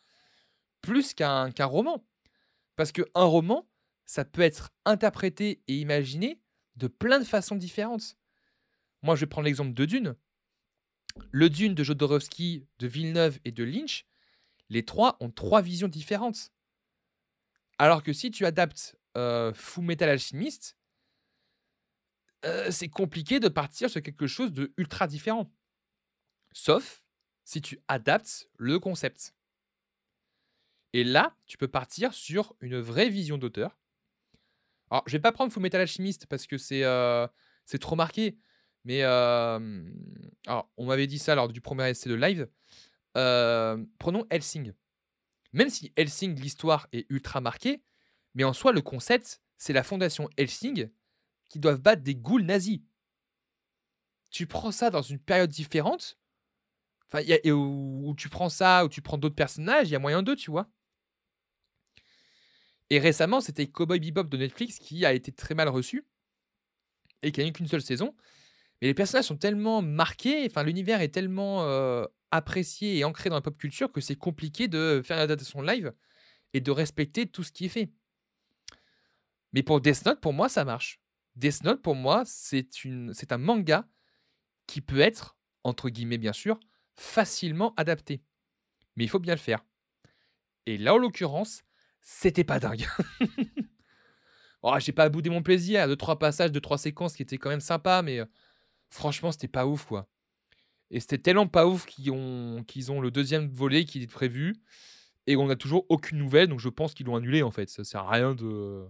plus 0.82 1.14
qu'un 1.14 1.52
qu'un 1.52 1.66
roman. 1.66 2.06
Parce 2.76 2.92
qu'un 2.92 3.06
roman, 3.16 3.68
ça 4.06 4.26
peut 4.26 4.42
être 4.42 4.72
interprété 4.84 5.64
et 5.68 5.76
imaginé 5.76 6.42
de 6.76 6.88
plein 6.88 7.20
de 7.20 7.26
façons 7.26 7.56
différentes. 7.56 8.18
Moi, 9.06 9.16
je 9.16 9.20
vais 9.20 9.30
prendre 9.30 9.46
l'exemple 9.46 9.76
de 9.76 9.86
Dune. 9.86 10.16
Le 11.30 11.48
Dune 11.48 11.76
de 11.76 11.84
Jodorowsky, 11.84 12.66
de 12.80 12.88
Villeneuve 12.88 13.38
et 13.46 13.52
de 13.52 13.64
Lynch, 13.64 14.08
les 14.70 14.84
trois 14.84 15.16
ont 15.20 15.30
trois 15.30 15.62
visions 15.62 15.88
différentes. 15.88 16.52
Alors 17.78 18.02
que 18.02 18.14
si 18.14 18.32
tu 18.32 18.48
adaptes 18.48 18.98
euh, 19.16 19.54
Full 19.54 19.86
Metal 19.86 20.10
Alchemist, 20.10 20.76
euh, 22.46 22.72
c'est 22.72 22.90
compliqué 22.90 23.40
de 23.40 23.48
partir 23.48 23.92
sur 23.92 24.02
quelque 24.02 24.26
chose 24.26 24.52
de 24.52 24.74
ultra 24.76 25.06
différent. 25.06 25.54
Sauf 26.52 27.04
si 27.44 27.62
tu 27.62 27.80
adaptes 27.88 28.50
le 28.58 28.80
concept. 28.80 29.36
Et 30.94 31.04
là, 31.04 31.38
tu 31.46 31.58
peux 31.58 31.68
partir 31.68 32.12
sur 32.16 32.56
une 32.60 32.80
vraie 32.80 33.10
vision 33.10 33.38
d'auteur. 33.38 33.78
Alors, 34.90 35.04
je 35.06 35.12
vais 35.12 35.22
pas 35.22 35.32
prendre 35.32 35.54
Full 35.54 35.62
Metal 35.62 35.82
Alchemist 35.82 36.26
parce 36.26 36.48
que 36.48 36.58
c'est 36.58 36.84
euh, 36.84 37.28
c'est 37.66 37.80
trop 37.80 37.96
marqué. 37.96 38.40
Mais 38.86 39.06
on 39.06 40.86
m'avait 40.86 41.08
dit 41.08 41.20
ça 41.20 41.36
lors 41.36 41.50
du 41.50 41.60
premier 41.60 41.90
essai 41.90 42.10
de 42.10 42.16
live. 42.16 42.48
Prenons 43.14 44.26
Helsing. 44.30 44.74
Même 45.54 45.70
si 45.70 45.92
Helsing, 45.96 46.40
l'histoire 46.40 46.88
est 46.92 47.06
ultra 47.10 47.42
marquée, 47.42 47.84
mais 48.34 48.44
en 48.44 48.54
soi, 48.54 48.72
le 48.72 48.82
concept, 48.82 49.42
c'est 49.58 49.74
la 49.74 49.84
fondation 49.84 50.30
Helsing 50.38 50.90
qui 51.50 51.60
doivent 51.60 51.82
battre 51.82 52.02
des 52.04 52.16
ghouls 52.16 52.44
nazis. 52.44 52.82
Tu 54.32 54.48
prends 54.48 54.72
ça 54.72 54.90
dans 54.90 55.02
une 55.02 55.20
période 55.20 55.50
différente, 55.50 56.20
enfin, 57.08 57.24
où 57.52 58.14
tu 58.18 58.28
prends 58.28 58.50
ça, 58.50 58.84
où 58.84 58.90
tu 58.90 59.02
prends 59.02 59.18
d'autres 59.18 59.36
personnages, 59.36 59.88
il 59.88 59.92
y 59.92 59.96
a 59.96 60.00
moyen 60.00 60.22
d'eux, 60.24 60.36
tu 60.36 60.52
vois. 60.52 60.70
Et 62.90 63.00
récemment, 63.00 63.40
c'était 63.40 63.68
Cowboy 63.68 64.00
Bebop 64.00 64.24
de 64.24 64.38
Netflix 64.38 64.78
qui 64.78 65.06
a 65.06 65.14
été 65.14 65.32
très 65.32 65.56
mal 65.56 65.70
reçu 65.70 66.06
et 67.22 67.32
qui 67.32 67.40
a 67.42 67.48
eu 67.48 67.54
qu'une 67.54 67.68
seule 67.68 67.82
saison. 67.82 68.14
Mais 68.82 68.88
les 68.88 68.94
personnages 68.94 69.26
sont 69.26 69.38
tellement 69.38 69.82
marqués, 69.82 70.46
enfin 70.46 70.64
l'univers 70.64 71.02
est 71.02 71.10
tellement 71.10 71.64
euh, 71.64 72.06
apprécié 72.32 72.98
et 72.98 73.04
ancré 73.04 73.30
dans 73.30 73.36
la 73.36 73.42
pop 73.42 73.58
culture 73.58 73.92
que 73.92 74.02
c'est 74.02 74.16
compliqué 74.16 74.68
de 74.68 75.02
faire 75.04 75.18
une 75.18 75.24
adaptation 75.24 75.62
live 75.62 75.94
et 76.54 76.62
de 76.62 76.72
respecter 76.72 77.26
tout 77.26 77.44
ce 77.44 77.52
qui 77.52 77.66
est 77.66 77.70
fait. 77.70 77.92
Mais 79.54 79.64
pour 79.64 79.80
Death 79.80 80.06
Note, 80.06 80.20
pour 80.20 80.34
moi, 80.34 80.50
ça 80.50 80.66
marche. 80.66 81.00
Death 81.36 81.64
Note, 81.64 81.82
pour 81.82 81.96
moi, 81.96 82.24
c'est 82.26 82.68
un 83.30 83.38
manga 83.38 83.88
qui 84.68 84.82
peut 84.82 85.00
être, 85.00 85.38
entre 85.64 85.90
guillemets 85.90 86.18
bien 86.18 86.34
sûr, 86.34 86.60
facilement 86.96 87.74
adapté. 87.76 88.24
Mais 88.96 89.04
il 89.04 89.08
faut 89.08 89.20
bien 89.20 89.34
le 89.34 89.40
faire. 89.40 89.66
Et 90.66 90.78
là, 90.78 90.94
en 90.96 90.98
l'occurrence, 90.98 91.64
c'était 92.02 92.44
pas 92.44 92.60
dingue. 92.60 92.88
oh, 94.62 94.76
j'ai 94.80 94.92
pas 94.92 95.10
boudé 95.10 95.30
mon 95.30 95.44
plaisir. 95.44 95.88
Deux, 95.88 95.96
trois 95.96 96.20
passages, 96.20 96.52
deux, 96.52 96.62
trois 96.62 96.78
séquences 96.78 97.16
qui 97.16 97.22
étaient 97.22 97.38
quand 97.38 97.50
même 97.50 97.62
sympas, 97.62 98.02
mais 98.02 98.20
euh, 98.20 98.26
franchement, 98.96 99.32
c'était 99.32 99.48
pas 99.48 99.68
ouf, 99.68 99.86
quoi. 99.86 100.08
Et 100.92 101.00
c'était 101.00 101.18
tellement 101.18 101.48
pas 101.48 101.68
ouf 101.68 101.86
qu'ils 101.86 102.12
ont, 102.12 102.64
qu'ils 102.64 102.92
ont 102.92 103.02
le 103.02 103.12
deuxième 103.12 103.48
volet 103.48 103.86
qui 103.86 104.02
est 104.02 104.08
prévu. 104.08 104.56
Et 105.28 105.36
on 105.36 105.48
n'a 105.48 105.56
toujours 105.56 105.86
aucune 105.90 106.20
nouvelle, 106.20 106.48
donc 106.48 106.60
je 106.60 106.70
pense 106.70 106.94
qu'ils 106.94 107.08
l'ont 107.08 107.16
annulé 107.16 107.42
en 107.42 107.52
fait. 107.52 107.70
Ça 107.70 107.84
sert 107.84 108.02
à 108.02 108.12
rien 108.12 108.36
de. 108.36 108.86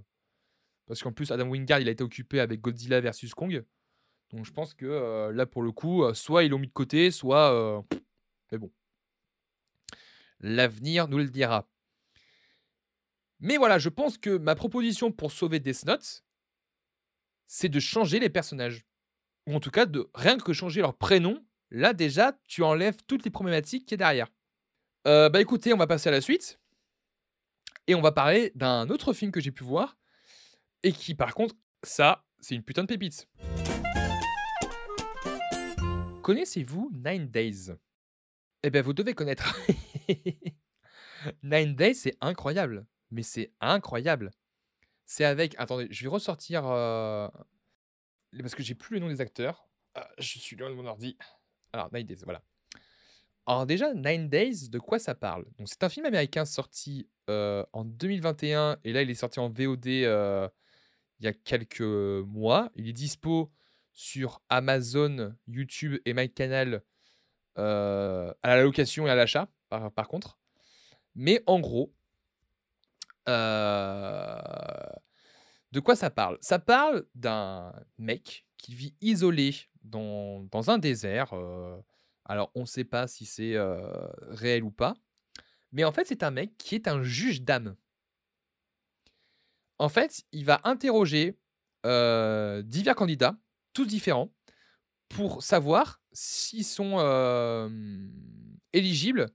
Parce 0.86 1.02
qu'en 1.02 1.14
plus, 1.14 1.32
Adam 1.32 1.48
Wingard, 1.48 1.80
il 1.80 1.88
a 1.88 1.92
été 1.92 2.04
occupé 2.04 2.40
avec 2.40 2.62
Godzilla 2.62 3.00
versus 3.00 3.34
Kong. 3.34 3.64
Donc 4.32 4.46
je 4.46 4.52
pense 4.52 4.74
que 4.74 4.86
euh, 4.86 5.32
là, 5.32 5.46
pour 5.46 5.64
le 5.64 5.72
coup, 5.72 6.04
euh, 6.04 6.14
soit 6.14 6.44
ils 6.44 6.50
l'ont 6.50 6.60
mis 6.60 6.68
de 6.68 6.74
côté, 6.74 7.10
soit. 7.10 7.54
euh, 7.54 7.82
Mais 8.52 8.58
bon. 8.58 8.72
L'avenir 10.42 11.08
nous 11.08 11.18
le 11.18 11.30
dira. 11.30 11.70
Mais 13.40 13.58
voilà, 13.58 13.80
je 13.80 13.90
pense 13.90 14.18
que 14.18 14.38
ma 14.38 14.56
proposition 14.56 15.12
pour 15.12 15.32
sauver 15.32 15.60
Death 15.60 15.86
Note, 15.86 16.24
c'est 17.48 17.70
de 17.70 17.80
changer 17.80 18.20
les 18.20 18.30
personnages. 18.30 18.86
Ou 19.48 19.56
en 19.56 19.60
tout 19.60 19.72
cas, 19.72 19.86
de 19.86 20.10
rien 20.16 20.38
que 20.38 20.54
changer 20.54 20.82
leur 20.82 20.96
prénom. 20.98 21.46
Là, 21.72 21.94
déjà, 21.94 22.38
tu 22.48 22.64
enlèves 22.64 22.98
toutes 23.08 23.26
les 23.26 23.32
problématiques 23.32 23.86
qu'il 23.86 23.92
y 23.94 24.02
a 24.02 24.06
derrière. 24.06 24.28
Euh, 25.08 25.30
bah 25.30 25.42
écoutez, 25.42 25.74
on 25.74 25.78
va 25.78 25.88
passer 25.88 26.10
à 26.10 26.12
la 26.12 26.22
suite. 26.22 26.60
Et 27.88 27.94
on 27.96 28.02
va 28.02 28.12
parler 28.12 28.52
d'un 28.56 28.90
autre 28.90 29.14
film 29.14 29.32
que 29.32 29.40
j'ai 29.40 29.52
pu 29.52 29.64
voir. 29.64 29.98
Et 30.84 30.92
qui, 30.92 31.14
par 31.16 31.36
contre, 31.36 31.56
ça, 31.84 32.26
c'est 32.40 32.56
une 32.56 32.64
putain 32.64 32.84
de 32.84 32.88
pépite. 32.88 33.28
Connaissez-vous 36.24 36.92
Nine 36.94 37.28
Days? 37.28 37.72
Eh 38.64 38.70
bien, 38.72 38.82
vous 38.82 38.94
devez 38.94 39.14
connaître. 39.14 39.56
Nine 41.44 41.76
Days, 41.76 41.96
c'est 41.96 42.18
incroyable. 42.22 42.88
Mais 43.12 43.22
c'est 43.22 43.52
incroyable. 43.62 44.32
C'est 45.06 45.26
avec. 45.26 45.54
Attendez, 45.60 45.88
je 45.92 46.02
vais 46.04 46.10
ressortir. 46.10 46.66
euh, 46.66 47.28
Parce 48.42 48.56
que 48.56 48.64
j'ai 48.64 48.76
plus 48.76 48.96
le 48.96 49.00
nom 49.02 49.08
des 49.08 49.22
acteurs. 49.22 49.68
Ah, 49.94 50.10
je 50.18 50.40
suis 50.40 50.56
loin 50.56 50.70
de 50.70 50.76
mon 50.76 50.86
ordi. 50.86 51.18
Alors, 51.74 51.90
Nine 51.94 52.06
Days, 52.06 52.22
voilà. 52.24 52.42
Alors 53.48 53.66
déjà, 53.66 53.94
Nine 53.94 54.28
Days, 54.28 54.70
de 54.70 54.80
quoi 54.80 54.98
ça 54.98 55.14
parle? 55.14 55.46
Donc 55.58 55.68
c'est 55.68 55.84
un 55.84 55.90
film 55.90 56.06
américain 56.06 56.46
sorti, 56.46 57.08
heu, 57.30 57.64
en 57.74 57.86
2021 57.86 58.78
et 58.84 58.92
là 58.92 59.04
il 59.04 59.10
est 59.10 59.16
sorti 59.16 59.40
en 59.40 59.50
VOD, 59.50 59.88
heu, 59.88 60.50
il 61.20 61.26
y 61.26 61.28
a 61.28 61.34
quelques, 61.34 61.82
mois. 61.82 62.72
Il 62.76 62.90
est 62.90 62.94
dispo 62.94 63.52
sur 63.94 64.42
Amazon, 64.50 65.36
YouTube 65.48 66.00
et 66.06 66.14
MyCanal, 66.14 66.82
heu, 67.58 68.34
à 68.42 68.48
la 68.48 68.64
location 68.64 69.06
et 69.08 69.12
à 69.12 69.16
l'achat 69.16 69.48
par 69.70 70.08
contre. 70.08 70.40
Mais 71.16 71.44
en 71.46 71.60
gros 71.60 71.94
de 75.76 75.82
quoi 75.82 75.98
ça 75.98 76.10
parle? 76.10 76.38
Ça 76.40 76.58
parle 76.58 77.06
d'un 77.16 77.74
mec 77.98 78.46
qui 78.58 78.74
vit 78.74 78.96
isolé 79.02 79.54
dans 79.84 80.48
un 80.70 80.78
désert, 80.78 81.36
heu, 81.36 81.84
alors 82.24 82.50
on 82.56 82.62
ne 82.62 82.66
sait 82.66 82.86
pas 82.86 83.08
si 83.08 83.26
c'est, 83.26 83.56
heu, 83.56 83.82
réel 84.30 84.64
ou 84.64 84.72
pas, 84.72 84.94
mais 85.74 85.84
en 85.84 85.92
fait, 85.92 86.06
c'est 86.08 86.24
un 86.24 86.32
mec 86.32 86.58
qui 86.58 86.76
est 86.76 86.88
un 86.88 87.04
juge 87.04 87.42
d'âme. 87.42 87.76
En 89.78 89.90
fait, 89.90 90.24
il 90.32 90.46
va 90.46 90.62
interroger, 90.64 91.38
heu, 91.86 92.64
divers 92.64 92.96
candidats, 92.96 93.38
tous 93.74 93.86
différents, 93.86 94.34
pour 95.10 95.44
savoir 95.44 96.02
s'ils 96.14 96.64
sont, 96.66 97.00
éligibles 98.72 99.28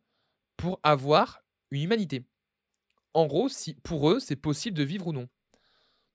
pour 0.56 0.80
avoir 0.82 1.42
une 1.70 1.82
humanité. 1.82 2.24
En 3.14 3.26
gros, 3.26 3.48
si 3.50 3.74
pour 3.74 4.10
eux, 4.10 4.20
c'est 4.20 4.36
possible 4.36 4.76
de 4.78 4.84
vivre 4.84 5.08
ou 5.08 5.12
non. 5.12 5.28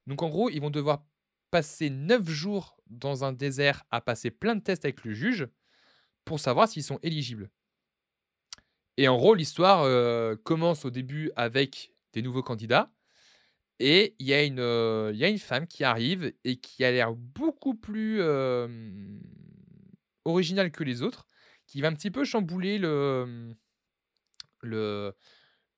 Donc 0.07 0.23
en 0.23 0.29
gros, 0.29 0.49
ils 0.49 0.61
vont 0.61 0.69
devoir 0.69 1.05
passer 1.51 1.89
9 1.89 2.27
jours 2.29 2.77
dans 2.87 3.23
un 3.23 3.33
désert 3.33 3.83
à 3.91 4.01
passer 4.01 4.31
plein 4.31 4.55
de 4.55 4.61
tests 4.61 4.85
avec 4.85 5.03
le 5.03 5.13
juge 5.13 5.47
pour 6.25 6.39
savoir 6.39 6.69
s'ils 6.69 6.83
sont 6.83 6.99
éligibles. 7.03 7.51
Et 8.97 9.07
en 9.07 9.17
gros, 9.17 9.35
l'histoire, 9.35 9.83
heu, 9.85 10.39
commence 10.43 10.85
au 10.85 10.89
début 10.89 11.31
avec 11.35 11.93
des 12.13 12.21
nouveaux 12.21 12.43
candidats 12.43 12.91
et 13.79 14.15
il 14.19 14.27
y 14.27 14.33
a 14.33 14.43
une, 14.43 14.59
heu, 14.59 15.11
il 15.13 15.19
y 15.19 15.25
a 15.25 15.29
une 15.29 15.39
femme 15.39 15.67
qui 15.67 15.83
arrive 15.85 16.33
et 16.45 16.57
qui 16.57 16.85
a 16.85 16.91
l'air 16.91 17.13
beaucoup 17.15 17.75
plus, 17.75 18.21
hem, 18.21 19.21
originale 20.25 20.71
que 20.71 20.83
les 20.83 21.01
autres, 21.01 21.27
qui 21.67 21.81
va 21.81 21.87
un 21.89 21.93
petit 21.93 22.11
peu 22.11 22.23
chambouler 22.25 22.77
le, 22.77 23.55
le 24.61 25.13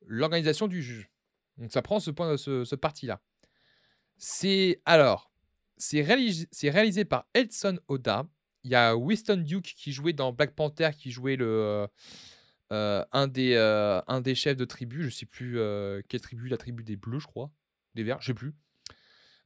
l'organisation 0.05 0.67
du 0.67 0.81
juge. 0.83 1.09
Donc 1.57 1.71
ça 1.71 1.81
prend 1.81 1.99
ce 1.99 2.11
point 2.11 2.37
ce 2.37 2.75
parti-là. 2.75 3.21
C'est 4.17 4.81
alors, 4.85 5.31
c'est 5.77 6.01
réalis 6.01 6.47
c'est 6.51 6.69
réalisé 6.69 7.05
par 7.05 7.27
Edson 7.33 7.79
Oda. 7.87 8.27
Il 8.63 8.71
y 8.71 8.75
a 8.75 8.95
Winston 8.95 9.37
Duke 9.37 9.73
qui 9.77 9.91
jouait 9.91 10.13
dans 10.13 10.33
Black 10.33 10.55
Panther, 10.55 10.89
qui 10.97 11.11
jouait 11.11 11.35
le, 11.35 11.45
heu 11.45 11.87
heu, 12.71 13.05
un 13.11 13.27
des, 13.27 13.53
heu, 13.53 14.01
un 14.07 14.21
des 14.21 14.35
chefs 14.35 14.57
de 14.57 14.65
tribu, 14.65 15.03
je 15.03 15.09
sais 15.09 15.25
plus, 15.25 15.59
quelle 16.09 16.21
tribu, 16.21 16.49
la 16.49 16.57
tribu 16.57 16.83
des 16.83 16.97
bleus, 16.97 17.19
je 17.19 17.27
crois, 17.27 17.51
des 17.95 18.03
verts, 18.03 18.21
je 18.21 18.27
sais 18.27 18.33
plus. 18.33 18.53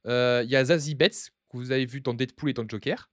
Il 0.06 0.46
y 0.48 0.56
a 0.56 0.64
Zazie 0.64 0.94
Beetz, 0.94 1.30
que 1.50 1.56
vous 1.56 1.70
avez 1.70 1.86
vu 1.86 2.00
dans 2.00 2.14
Deadpool 2.14 2.50
et 2.50 2.54
dans 2.54 2.68
Joker. 2.68 3.10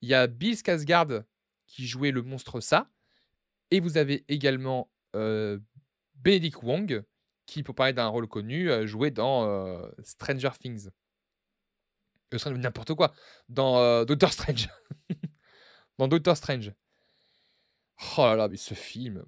Il 0.00 0.08
y 0.08 0.14
a 0.14 0.26
Bill 0.26 0.54
Skarsgård 0.54 1.24
qui 1.66 1.86
jouait 1.86 2.10
le 2.12 2.22
monstre 2.22 2.60
Ça 2.60 2.90
et 3.70 3.80
vous 3.80 3.98
avez 3.98 4.24
également, 4.28 4.90
Benedict 5.12 6.62
Wong 6.62 7.02
qui, 7.50 7.62
pour 7.64 7.74
parler 7.74 7.92
d'un 7.92 8.06
rôle 8.08 8.28
connu, 8.28 8.70
heu, 8.70 8.86
jouait 8.86 9.10
dans, 9.10 9.44
heu, 9.46 9.92
Stranger 10.04 10.50
Things. 10.60 10.90
Stran 12.38 12.52
n'importe 12.58 12.94
quoi, 12.94 13.12
dans, 13.48 13.80
heu, 13.80 14.06
Doctor 14.06 14.32
Strange. 14.32 14.68
Dans 15.98 16.08
Doctor 16.08 16.36
Strange. 16.36 16.72
Oh 18.16 18.22
là 18.22 18.34
là, 18.36 18.48
mais 18.48 18.56
ce 18.56 18.74
film, 18.74 19.24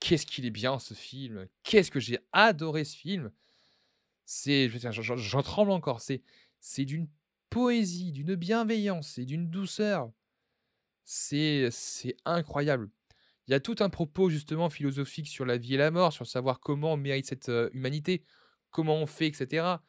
qu'est-ce 0.00 0.26
qu'il 0.26 0.46
est 0.46 0.50
bien 0.50 0.78
ce 0.78 0.94
film! 0.94 1.46
Qu'est-ce 1.62 1.90
que 1.90 2.00
j'ai 2.00 2.18
adoré 2.32 2.84
ce 2.84 2.96
film! 2.96 3.30
C'est 4.26 4.70
j'en 4.70 5.42
tremble 5.42 5.70
encore. 5.72 6.00
C'est 6.00 6.22
c'est 6.60 6.84
d'une 6.86 7.08
poésie, 7.50 8.12
d'une 8.12 8.36
bienveillance 8.36 9.18
et 9.18 9.24
d'une 9.26 9.50
douceur. 9.50 10.10
C'est 11.04 11.70
c'est 11.72 12.16
incroyable. 12.24 12.90
Il 13.46 13.52
y 13.52 13.54
a 13.54 13.60
tout 13.60 13.76
un 13.80 13.90
propos 13.90 14.30
justement 14.30 14.70
philosophique 14.70 15.28
sur 15.28 15.44
la 15.44 15.58
vie 15.58 15.74
et 15.74 15.78
la 15.78 15.90
mort, 15.90 16.12
sur 16.12 16.26
savoir 16.26 16.60
comment 16.60 16.94
on 16.94 16.96
mérite 16.96 17.26
cette, 17.26 17.48
heu, 17.48 17.70
humanité, 17.74 18.24
comment 18.70 18.96
on 18.96 19.06
fait 19.06 19.28
et 19.28 19.32
cetera 19.32 19.82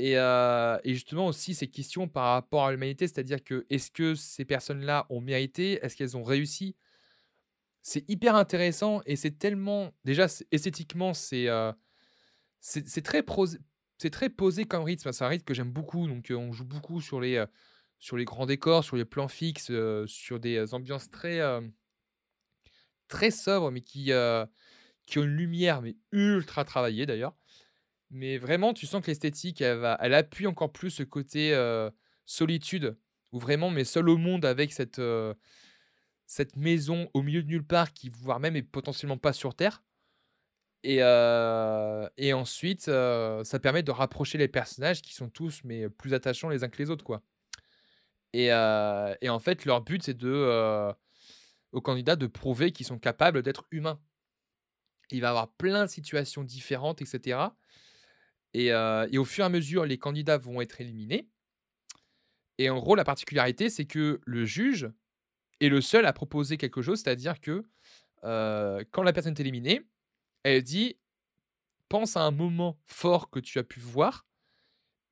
et 0.00 0.14
justement 0.86 1.26
aussi 1.28 1.54
ces 1.54 1.68
questions 1.68 2.08
par 2.08 2.32
rapport 2.32 2.66
à 2.66 2.72
l'humanité, 2.72 3.06
c'est-à-dire 3.06 3.42
que, 3.44 3.64
est-ce 3.70 3.90
que 3.92 4.14
ces 4.16 4.44
personnes-là 4.44 5.06
ont 5.08 5.20
mérité? 5.20 5.78
Est-ce 5.84 5.96
qu'elles 5.96 6.16
ont 6.16 6.24
réussi? 6.24 6.74
C'est 7.82 8.08
hyper 8.08 8.34
intéressant 8.34 9.02
et 9.04 9.14
c'est 9.14 9.38
tellement 9.38 9.92
déjà 10.04 10.26
esthétiquement 10.50 11.12
c'est, 11.12 11.48
heu, 11.48 11.72
c'est 12.60 12.88
c'est 12.88 13.02
très 13.02 13.22
c'est 13.98 14.10
très 14.10 14.30
posé 14.30 14.64
comme 14.64 14.84
rythme. 14.84 15.12
C'est 15.12 15.24
un 15.24 15.28
rythme 15.28 15.44
que 15.44 15.54
j'aime 15.54 15.70
beaucoup 15.70 16.08
donc 16.08 16.32
on 16.34 16.52
joue 16.52 16.64
beaucoup 16.64 17.00
sur 17.00 17.20
les, 17.20 17.44
sur 17.98 18.16
les 18.16 18.24
grands 18.24 18.46
décors, 18.46 18.84
sur 18.84 18.96
les 18.96 19.04
plans 19.04 19.28
fixes, 19.28 19.70
sur 20.06 20.40
des, 20.40 20.74
ambiances 20.74 21.10
très, 21.10 21.40
très 23.08 23.30
sobres 23.30 23.70
mais 23.70 23.80
qui, 23.82 24.12
heu, 24.12 24.46
qui 25.06 25.18
ont 25.20 25.24
une 25.24 25.36
lumière 25.36 25.82
mais 25.82 25.96
ultra 26.12 26.64
travaillée 26.64 27.06
d'ailleurs. 27.06 27.34
Mais 28.10 28.38
vraiment, 28.38 28.74
tu 28.74 28.86
sens 28.86 29.02
que 29.02 29.08
l'esthétique, 29.08 29.60
elle 29.62 30.14
appuie 30.14 30.46
encore 30.46 30.72
plus 30.72 30.90
ce 30.90 31.02
côté, 31.02 31.52
heu, 31.54 31.90
solitude, 32.26 32.96
où 33.32 33.38
vraiment 33.40 33.74
est 33.76 33.84
seul 33.84 34.08
au 34.08 34.16
monde 34.18 34.44
avec 34.44 34.72
cette, 34.72 34.98
heu, 35.00 35.34
cette 36.26 36.56
maison 36.56 37.10
au 37.14 37.22
milieu 37.22 37.42
de 37.42 37.48
nulle 37.48 37.66
part 37.66 37.92
qui, 37.94 38.10
voire 38.10 38.40
même, 38.40 38.56
est 38.56 38.62
potentiellement 38.62 39.18
pas 39.18 39.32
sur 39.32 39.54
terre 39.56 39.82
et 40.82 42.32
ensuite, 42.34 42.82
ça 42.82 43.58
permet 43.62 43.82
de 43.82 43.90
rapprocher 43.90 44.38
les 44.38 44.48
personnages 44.48 45.02
qui 45.02 45.14
sont 45.14 45.28
tous 45.30 45.60
mais 45.64 45.88
plus 45.88 46.14
attachants 46.14 46.48
les 46.50 46.62
uns 46.64 46.68
que 46.68 46.78
les 46.82 46.90
autres, 46.90 47.04
quoi 47.04 47.22
et 48.32 48.52
en 48.52 49.38
fait, 49.38 49.64
leur 49.64 49.80
but, 49.82 50.02
c'est 50.02 50.16
de, 50.16 50.92
aux 51.74 51.82
candidats 51.82 52.16
de 52.16 52.26
prouver 52.26 52.72
qu'ils 52.72 52.86
sont 52.86 52.98
capables 52.98 53.42
d'être 53.42 53.66
humains. 53.70 54.00
Il 55.10 55.20
va 55.20 55.28
y 55.28 55.30
avoir 55.30 55.52
plein 55.52 55.84
de 55.84 55.90
situations 55.90 56.42
différentes 56.44 57.02
et 57.02 57.04
cetera. 57.04 57.56
Et 58.54 58.72
au 58.72 59.24
fur 59.24 59.44
et 59.44 59.46
à 59.46 59.50
mesure, 59.50 59.84
les 59.84 59.98
candidats 59.98 60.38
vont 60.38 60.60
être 60.60 60.80
éliminés. 60.80 61.28
Et 62.58 62.70
en 62.70 62.78
gros, 62.78 62.94
la 62.94 63.04
particularité, 63.04 63.68
c'est 63.68 63.84
que 63.84 64.20
le 64.24 64.44
juge 64.44 64.88
est 65.60 65.68
le 65.68 65.80
seul 65.80 66.06
à 66.06 66.12
proposer 66.12 66.56
quelque 66.56 66.82
chose, 66.82 67.00
c'est-à-dire 67.00 67.40
que, 67.40 67.64
heu, 68.24 68.86
quand 68.92 69.02
la 69.02 69.12
personne 69.12 69.34
est 69.34 69.40
éliminée, 69.40 69.82
elle 70.44 70.62
dit: 70.62 70.98
«Pense 71.88 72.16
à 72.16 72.22
un 72.22 72.30
moment 72.32 72.80
fort 72.86 73.30
que 73.30 73.40
tu 73.40 73.58
as 73.58 73.64
pu 73.64 73.80
voir 73.80 74.26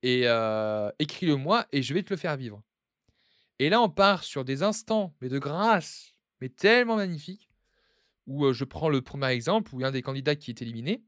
et 0.03 0.27
heu, 0.27 0.91
écris-le-moi 0.99 1.67
et 1.71 1.83
je 1.83 1.93
vais 1.93 2.03
te 2.03 2.11
le 2.13 2.17
faire 2.17 2.37
vivre» 2.37 2.63
et 3.59 3.69
là, 3.69 3.81
on 3.81 3.89
part 3.89 4.23
sur 4.23 4.45
des 4.45 4.63
instants, 4.63 5.15
mais 5.21 5.29
de 5.29 5.39
grâce, 5.39 6.12
tellement 6.49 6.95
magnifiques, 6.95 7.49
où, 8.25 8.45
heu, 8.45 8.53
je 8.53 8.63
prends 8.63 8.89
le 8.89 9.01
premier 9.01 9.27
exemple, 9.27 9.73
où 9.73 9.79
il 9.79 9.83
y 9.83 9.85
a 9.85 9.89
un 9.89 9.91
des 9.91 10.01
candidats 10.01 10.35
qui 10.35 10.51
est 10.51 10.61
éliminé. 10.61 11.03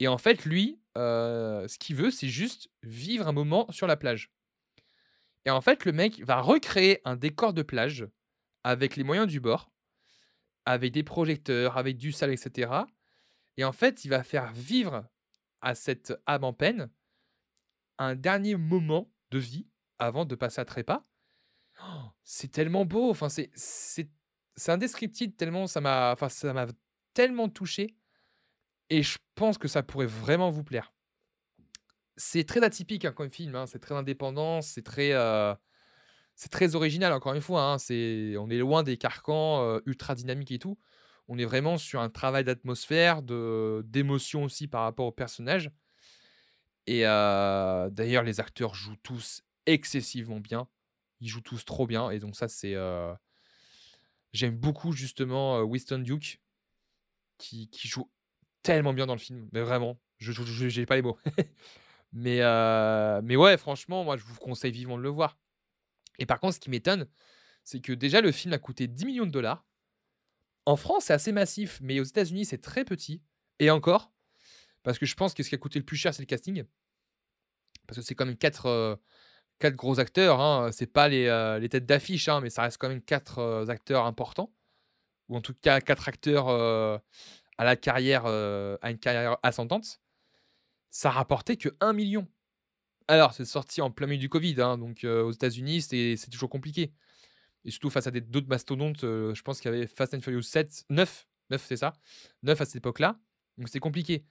Et 0.00 0.08
en 0.08 0.18
fait, 0.18 0.44
lui, 0.44 0.80
heu, 0.96 1.66
ce 1.68 1.78
qu'il 1.78 1.96
veut, 1.96 2.10
c'est 2.10 2.28
juste 2.28 2.70
vivre 2.82 3.26
un 3.26 3.32
moment 3.32 3.66
sur 3.70 3.86
la 3.86 3.96
plage. 3.96 4.32
Et 5.44 5.50
en 5.50 5.60
fait, 5.60 5.84
le 5.84 5.92
mec 5.92 6.20
va 6.24 6.40
recréer 6.40 7.00
un 7.04 7.16
décor 7.16 7.52
de 7.52 7.62
plage 7.62 8.06
avec 8.64 8.96
les 8.96 9.04
moyens 9.04 9.26
du 9.26 9.40
bord, 9.40 9.72
avec 10.66 10.92
des 10.92 11.02
projecteurs, 11.02 11.78
avec 11.78 11.96
du 11.96 12.12
sable 12.12 12.34
et 12.34 12.36
cetera. 12.36 12.86
Et 13.56 13.64
en 13.64 13.72
fait, 13.72 14.04
il 14.04 14.08
va 14.08 14.22
faire 14.22 14.52
vivre 14.52 15.08
à 15.60 15.74
cette 15.74 16.12
âme 16.26 16.44
en 16.44 16.52
peine 16.52 16.90
un 17.98 18.14
dernier 18.14 18.56
moment 18.56 19.10
de 19.30 19.38
vie 19.38 19.66
avant 19.98 20.24
de 20.24 20.34
passer 20.34 20.60
à 20.60 20.64
trépas. 20.64 21.02
C'est 22.22 22.52
tellement 22.52 22.84
beau, 22.84 23.10
enfin, 23.10 23.28
c'est 23.28 24.10
c'est 24.58 24.72
indescriptible 24.72 25.34
tellement 25.34 25.66
ça 25.68 25.80
m'a 25.82 26.12
enfin, 26.12 26.30
ça 26.30 26.52
m'a 26.54 26.66
tellement 27.14 27.48
touché 27.50 27.96
et 28.90 29.02
je 29.02 29.18
pense 29.34 29.58
que 29.58 29.68
ça 29.68 29.82
pourrait 29.82 30.06
vraiment 30.06 30.50
vous 30.50 30.64
plaire. 30.64 30.92
C'est 32.16 32.44
très 32.44 32.62
atypique, 32.64 33.04
hein, 33.04 33.12
comme 33.12 33.30
film, 33.30 33.54
hein, 33.54 33.66
c'est 33.66 33.78
très 33.78 33.94
indépendant, 33.94 34.60
c'est 34.60 34.82
très, 34.82 35.12
heu, 35.12 35.54
c'est 36.36 36.50
très 36.50 36.76
original 36.76 37.12
encore 37.12 37.34
une 37.34 37.42
fois, 37.42 37.62
hein, 37.64 37.78
c'est 37.78 38.36
on 38.38 38.50
est 38.50 38.58
loin 38.58 38.82
des 38.84 38.98
carcans, 38.98 39.62
heu, 39.64 39.82
ultra 39.86 40.14
dynamiques 40.16 40.52
et 40.52 40.58
tout. 40.60 40.78
On 41.28 41.38
est 41.38 41.44
vraiment 41.46 41.78
sur 41.78 42.00
un 42.00 42.10
travail 42.10 42.44
d'atmosphère, 42.44 43.22
de 43.22 43.82
d'émotion 43.86 44.44
aussi 44.44 44.68
par 44.68 44.82
rapport 44.84 45.06
aux 45.06 45.12
personnages 45.12 45.70
et 46.86 47.04
heu, 47.06 47.88
d'ailleurs 47.90 48.22
les 48.22 48.40
acteurs 48.40 48.74
jouent 48.74 48.96
tous 49.02 49.42
excessivement 49.66 50.40
bien. 50.40 50.68
Ils 51.20 51.28
jouent 51.28 51.40
tous 51.42 51.64
trop 51.64 51.86
bien 51.86 52.10
et 52.10 52.18
donc 52.18 52.36
ça 52.36 52.48
c'est, 52.48 52.74
j'aime 54.32 54.56
beaucoup 54.56 54.92
justement, 54.92 55.58
heu, 55.58 55.62
Winston 55.64 55.98
Duke 56.00 56.40
qui 57.38 57.68
joue 57.88 58.10
tellement 58.62 58.92
bien 58.94 59.06
dans 59.06 59.14
le 59.14 59.20
film, 59.20 59.48
mais 59.52 59.60
vraiment, 59.62 60.00
je 60.18 60.32
j'ai 60.68 60.86
pas 60.86 60.96
les 60.96 61.02
mots. 61.02 61.18
Mais 62.12 62.40
heu, 62.42 63.20
mais 63.22 63.36
ouais, 63.36 63.58
franchement, 63.58 64.04
moi, 64.04 64.16
je 64.16 64.24
vous 64.24 64.34
conseille 64.36 64.72
vivement 64.72 64.96
de 64.96 65.02
le 65.02 65.10
voir 65.10 65.38
et 66.18 66.26
par 66.26 66.40
contre, 66.40 66.54
ce 66.56 66.60
qui 66.60 66.70
m'étonne, 66.70 67.08
c'est 67.64 67.80
que 67.80 67.92
déjà 67.92 68.20
le 68.20 68.32
film 68.32 68.54
a 68.54 68.58
coûté 68.58 68.88
10 68.88 69.04
000 69.14 69.26
000 69.30 69.42
$. 69.42 69.64
En 70.66 70.76
France, 70.76 71.06
c'est 71.06 71.12
assez 71.14 71.32
massif, 71.32 71.80
mais 71.82 71.98
aux 72.00 72.04
États-Unis, 72.04 72.44
c'est 72.44 72.58
très 72.60 72.84
petit. 72.84 73.22
Et 73.58 73.70
encore, 73.70 74.12
parce 74.84 74.98
que 74.98 75.06
je 75.06 75.14
pense 75.16 75.34
que 75.34 75.42
ce 75.42 75.48
qui 75.50 75.54
a 75.54 75.58
coûté 75.58 75.78
le 75.78 75.84
plus 75.84 75.96
cher, 75.96 76.14
c'est 76.14 76.22
le 76.22 76.26
casting. 76.26 76.64
Parce 77.86 77.98
que 77.98 78.04
c'est 78.04 78.14
quand 78.14 78.26
même 78.26 78.36
quatre, 78.36 78.66
euh, 78.66 78.96
quatre 79.58 79.76
gros 79.76 80.00
acteurs. 80.00 80.40
Hein. 80.40 80.70
C'est 80.72 80.86
pas 80.86 81.08
les, 81.08 81.26
euh, 81.26 81.66
têtes 81.68 81.86
d'affiche, 81.86 82.28
hein, 82.28 82.40
mais 82.40 82.50
ça 82.50 82.62
reste 82.62 82.78
quand 82.78 82.88
même 82.88 83.02
quatre 83.02 83.38
euh, 83.38 83.66
acteurs 83.68 84.06
importants. 84.06 84.52
Ou 85.28 85.36
en 85.36 85.40
tout 85.40 85.54
cas, 85.54 85.80
quatre 85.80 86.08
acteurs 86.08 86.48
à 86.48 87.64
la 87.64 87.76
carrière, 87.76 88.24
à 88.24 88.90
une 88.90 88.98
carrière 88.98 89.36
ascendante. 89.42 90.00
Ça 90.90 91.10
rapportait 91.10 91.56
que 91.58 91.68
1 91.80 91.92
million. 91.92 92.26
Alors, 93.08 93.34
c'est 93.34 93.44
sorti 93.44 93.82
en 93.82 93.90
plein 93.90 94.06
milieu 94.06 94.20
du 94.20 94.30
Covid, 94.30 94.62
hein, 94.62 94.78
donc 94.78 95.04
aux 95.04 95.30
États-Unis, 95.30 95.82
c'est 95.82 96.30
toujours 96.30 96.48
compliqué. 96.48 96.94
Et 97.66 97.70
surtout 97.70 97.90
face 97.90 98.06
à 98.06 98.10
d'autres 98.10 98.48
mastodontes, 98.48 99.02
je 99.02 99.42
pense 99.42 99.60
qu'il 99.60 99.70
y 99.70 99.74
avait 99.74 99.86
Fast 99.86 100.14
and 100.14 100.22
Furious 100.22 100.40
7, 100.40 100.86
9, 100.88 101.26
9 101.50 101.64
c'est 101.66 101.76
ça, 101.76 101.92
9 102.42 102.58
à 102.58 102.64
cette 102.64 102.76
époque-là. 102.76 103.20
Donc 103.58 103.68
c'est 103.68 103.80
compliqué. 103.80 104.24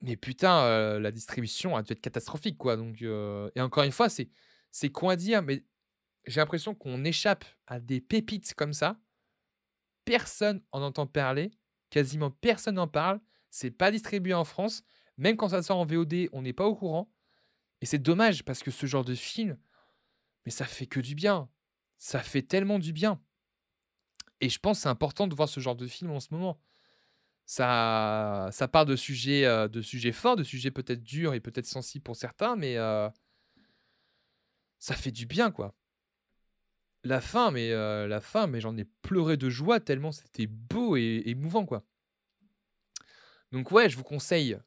Mais 0.00 0.16
putain, 0.16 0.98
la 0.98 1.10
distribution 1.10 1.76
a 1.76 1.82
dû 1.82 1.92
être 1.92 2.00
catastrophique, 2.00 2.56
quoi. 2.56 2.76
Donc, 2.76 3.02
et 3.02 3.60
encore 3.60 3.82
une 3.84 3.92
fois, 3.92 4.08
c'est, 4.08 4.28
c'est 4.70 4.90
quoi 4.90 5.14
à 5.14 5.16
dire, 5.16 5.42
mais 5.42 5.64
j'ai 6.26 6.40
l'impression 6.40 6.74
qu'on 6.74 7.04
échappe 7.04 7.44
à 7.66 7.80
des 7.80 8.00
pépites 8.00 8.54
comme 8.54 8.72
ça. 8.72 9.00
Personne 10.04 10.62
en 10.72 10.82
entend 10.82 11.06
parler, 11.06 11.50
quasiment 11.90 12.30
personne 12.30 12.76
n'en 12.76 12.88
parle. 12.88 13.20
C'est 13.50 13.70
pas 13.70 13.90
distribué 13.90 14.34
en 14.34 14.44
France. 14.44 14.82
Même 15.16 15.36
quand 15.36 15.48
ça 15.48 15.62
sort 15.62 15.78
en 15.78 15.86
VOD, 15.86 16.28
on 16.32 16.42
n'est 16.42 16.52
pas 16.52 16.66
au 16.66 16.76
courant. 16.76 17.10
Et 17.80 17.86
c'est 17.86 17.98
dommage 17.98 18.44
parce 18.44 18.62
que 18.62 18.70
ce 18.70 18.86
genre 18.86 19.04
de 19.04 19.14
film, 19.14 19.58
mais 20.44 20.52
ça 20.52 20.64
fait 20.64 20.86
que 20.86 21.00
du 21.00 21.14
bien. 21.14 21.48
Ça 21.96 22.20
fait 22.20 22.42
tellement 22.42 22.78
du 22.78 22.92
bien. 22.92 23.20
Et 24.40 24.48
je 24.48 24.58
pense 24.58 24.78
que 24.78 24.82
c'est 24.82 24.88
important 24.88 25.26
de 25.26 25.34
voir 25.34 25.48
ce 25.48 25.60
genre 25.60 25.76
de 25.76 25.86
film 25.86 26.10
en 26.10 26.20
ce 26.20 26.28
moment. 26.30 26.60
Ça, 27.48 28.50
ça 28.52 28.68
part 28.68 28.84
de 28.84 28.94
sujets, 28.94 29.46
euh, 29.46 29.68
de 29.68 29.80
sujets 29.80 30.12
forts, 30.12 30.36
de 30.36 30.44
sujets 30.44 30.70
peut-être 30.70 31.02
durs 31.02 31.32
et 31.32 31.40
peut-être 31.40 31.64
sensibles 31.64 32.02
pour 32.02 32.14
certains, 32.14 32.56
mais 32.56 32.76
euh, 32.76 33.08
ça 34.78 34.94
fait 34.94 35.10
du 35.10 35.24
bien, 35.24 35.50
quoi. 35.50 35.74
La 37.04 37.22
fin, 37.22 37.50
mais 37.50 37.72
euh, 37.72 38.06
la 38.06 38.20
fin, 38.20 38.48
mais 38.48 38.60
j'en 38.60 38.76
ai 38.76 38.84
pleuré 38.84 39.38
de 39.38 39.48
joie 39.48 39.80
tellement 39.80 40.12
c'était 40.12 40.46
beau 40.46 40.98
et 40.98 41.22
émouvant, 41.24 41.64
quoi. 41.64 41.86
Donc 43.50 43.70
ouais, 43.72 43.88
je 43.88 43.96
vous 43.96 44.04
conseille 44.04 44.58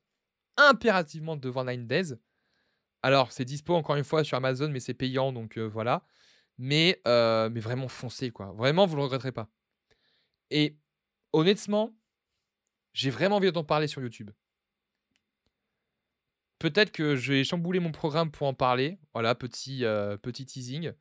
impérativement 0.57 1.37
de 1.37 1.49
voir 1.49 1.65
Nine 1.65 1.85
Days. 1.85 2.15
Alors, 3.03 3.31
c'est 3.31 3.45
dispo 3.45 3.75
encore 3.75 3.95
une 3.95 4.03
fois 4.03 4.23
sur 4.23 4.37
Amazon, 4.37 4.69
mais 4.69 4.79
c'est 4.79 4.95
payant, 4.95 5.31
donc 5.31 5.59
voilà. 5.59 6.03
Mais, 6.57 6.99
mais 7.05 7.59
vraiment 7.59 7.87
foncez, 7.87 8.31
quoi. 8.31 8.53
Vraiment, 8.53 8.87
vous 8.87 8.95
le 8.95 9.03
regretterez 9.03 9.31
pas. 9.33 9.51
Et 10.49 10.79
honnêtement, 11.31 11.95
j'ai 12.93 13.09
vraiment 13.09 13.37
envie 13.37 13.51
d'en 13.51 13.63
parler 13.63 13.87
sur 13.87 14.01
YouTube. 14.01 14.31
Peut-être 16.59 16.91
que 16.91 17.15
je 17.15 17.33
vais 17.33 17.43
chambouler 17.43 17.79
mon 17.79 17.91
programme 17.91 18.29
pour 18.29 18.47
en 18.47 18.53
parler. 18.53 18.99
Voilà, 19.13 19.33
petit, 19.33 19.79
petit 20.21 20.45
teasing. 20.45 20.93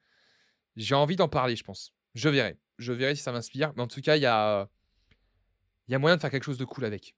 J'ai 0.77 0.95
envie 0.95 1.17
d'en 1.17 1.29
parler, 1.29 1.55
je 1.57 1.65
pense. 1.65 1.93
Je 2.15 2.29
verrai. 2.29 2.59
Je 2.79 2.93
verrai 2.93 3.15
si 3.15 3.23
ça 3.23 3.33
m'inspire. 3.33 3.73
Mais 3.77 3.83
en 3.83 3.87
tout 3.87 4.01
cas, 4.01 4.17
il 4.17 4.23
y 4.23 4.27
a, 4.27 4.69
y 5.89 5.95
a 5.95 5.99
moyen 5.99 6.17
de 6.17 6.21
faire 6.21 6.31
quelque 6.31 6.45
chose 6.45 6.59
de 6.59 6.65
cool 6.65 6.87
avec. 6.87 7.15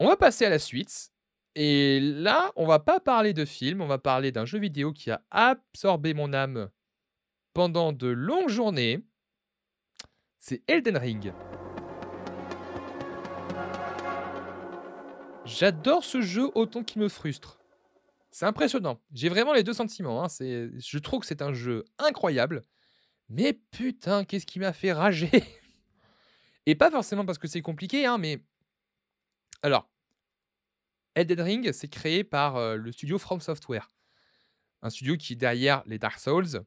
On 0.00 0.08
va 0.08 0.16
passer 0.16 0.44
à 0.44 0.50
la 0.50 0.58
suite. 0.58 1.12
Et 1.54 2.00
là, 2.00 2.52
on 2.56 2.66
va 2.66 2.78
pas 2.78 3.00
parler 3.00 3.32
de 3.32 3.44
film, 3.44 3.80
on 3.80 3.86
va 3.86 3.98
parler 3.98 4.30
d'un 4.30 4.44
jeu 4.44 4.58
vidéo 4.58 4.92
qui 4.92 5.10
a 5.10 5.24
absorbé 5.30 6.14
mon 6.14 6.32
âme 6.32 6.70
pendant 7.52 7.92
de 7.92 8.06
longues 8.06 8.48
journées. 8.48 9.04
C'est 10.38 10.62
Elden 10.68 10.96
Ring. 10.96 11.32
J'adore 15.48 16.04
ce 16.04 16.20
jeu 16.20 16.50
autant 16.54 16.84
qu'il 16.84 17.00
me 17.00 17.08
frustre. 17.08 17.58
C'est 18.30 18.44
impressionnant. 18.44 19.00
J'ai 19.12 19.28
vraiment 19.28 19.54
les 19.54 19.62
deux 19.62 19.72
sentiments. 19.72 20.22
Hein. 20.22 20.28
Je 20.28 20.98
trouve 20.98 21.20
que 21.20 21.26
c'est 21.26 21.42
un 21.42 21.54
jeu 21.54 21.84
incroyable. 21.98 22.62
Mais 23.30 23.54
putain, 23.54 24.24
qu'est-ce 24.24 24.46
qui 24.46 24.58
m'a 24.58 24.72
fait 24.72 24.92
rager? 24.92 25.30
Et 26.66 26.74
pas 26.74 26.90
forcément 26.90 27.24
parce 27.24 27.38
que 27.38 27.48
c'est 27.48 27.62
compliqué, 27.62 28.04
hein, 28.04 28.18
mais... 28.18 28.44
Alors, 29.62 29.90
Elden 31.14 31.40
Ring, 31.40 31.72
c'est 31.72 31.88
créé 31.88 32.24
par 32.24 32.56
euh, 32.56 32.76
le 32.76 32.92
studio 32.92 33.18
From 33.18 33.40
Software. 33.40 33.90
Un 34.82 34.90
studio 34.90 35.16
qui 35.16 35.34
derrière 35.34 35.82
les 35.86 35.98
Dark 35.98 36.20
Souls, 36.20 36.62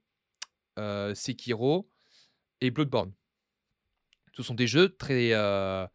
euh, 0.80 1.13
Sekiro 1.15 1.88
et 2.60 2.72
Bloodborne. 2.72 3.13
Ce 4.34 4.44
sont 4.44 4.56
des 4.56 4.67
jeux 4.67 4.89
très, 4.89 5.34
euh, 5.34 5.86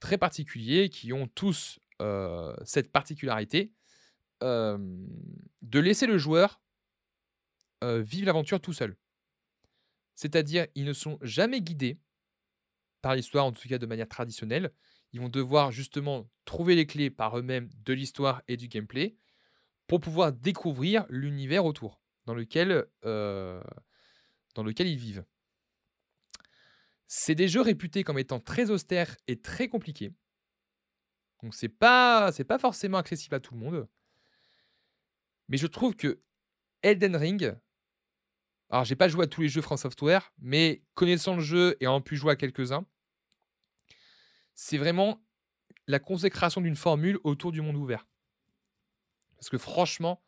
très 0.00 0.18
particuliers 0.18 0.88
qui 0.88 1.12
ont 1.12 1.26
tous 1.28 1.78
cette 2.64 2.90
particularité 2.92 3.72
de 4.40 5.78
laisser 5.78 6.06
le 6.06 6.18
joueur 6.18 6.60
vivre 7.82 8.26
l'aventure 8.26 8.60
tout 8.60 8.72
seul. 8.72 8.96
C'est-à-dire, 10.14 10.66
ils 10.74 10.84
ne 10.84 10.92
sont 10.92 11.18
jamais 11.22 11.60
guidés 11.60 11.98
par 13.00 13.14
l'histoire, 13.14 13.44
en 13.44 13.52
tout 13.52 13.68
cas 13.68 13.78
de 13.78 13.86
manière 13.86 14.08
traditionnelle. 14.08 14.72
Ils 15.12 15.20
vont 15.20 15.28
devoir 15.28 15.72
justement 15.72 16.30
trouver 16.44 16.74
les 16.74 16.86
clés 16.86 17.10
par 17.10 17.38
eux-mêmes 17.38 17.68
de 17.84 17.92
l'histoire 17.92 18.42
et 18.48 18.56
du 18.56 18.68
gameplay 18.68 19.16
pour 19.86 20.00
pouvoir 20.00 20.32
découvrir 20.32 21.04
l'univers 21.08 21.64
autour 21.64 22.00
dans 22.24 22.34
lequel, 22.34 22.86
euh, 23.04 23.62
dans 24.54 24.62
lequel 24.62 24.86
ils 24.86 24.96
vivent. 24.96 25.24
C'est 27.14 27.34
des 27.34 27.46
jeux 27.46 27.60
réputés 27.60 28.04
comme 28.04 28.18
étant 28.18 28.40
très 28.40 28.70
austères 28.70 29.18
et 29.26 29.38
très 29.38 29.68
compliqués. 29.68 30.14
Donc 31.42 31.54
c'est 31.54 31.68
pas 31.68 32.32
c'est 32.32 32.42
pas 32.42 32.58
forcément 32.58 32.96
accessible 32.96 33.34
à 33.34 33.40
tout 33.40 33.52
le 33.52 33.60
monde. 33.60 33.86
Mais 35.48 35.58
je 35.58 35.66
trouve 35.66 35.94
que 35.94 36.22
Elden 36.80 37.14
Ring 37.14 37.54
alors 38.70 38.86
j'ai 38.86 38.96
pas 38.96 39.08
joué 39.08 39.24
à 39.24 39.26
tous 39.26 39.42
les 39.42 39.50
jeux 39.50 39.60
France 39.60 39.82
Software, 39.82 40.32
mais 40.38 40.82
connaissant 40.94 41.36
le 41.36 41.42
jeu 41.42 41.76
et 41.80 41.84
ayant 41.84 42.00
pu 42.00 42.16
jouer 42.16 42.32
à 42.32 42.36
quelques-uns, 42.36 42.86
c'est 44.54 44.78
vraiment 44.78 45.22
la 45.86 45.98
consécration 45.98 46.62
d'une 46.62 46.76
formule 46.76 47.18
autour 47.24 47.52
du 47.52 47.60
monde 47.60 47.76
ouvert. 47.76 48.06
Parce 49.36 49.50
que 49.50 49.58
franchement, 49.58 50.24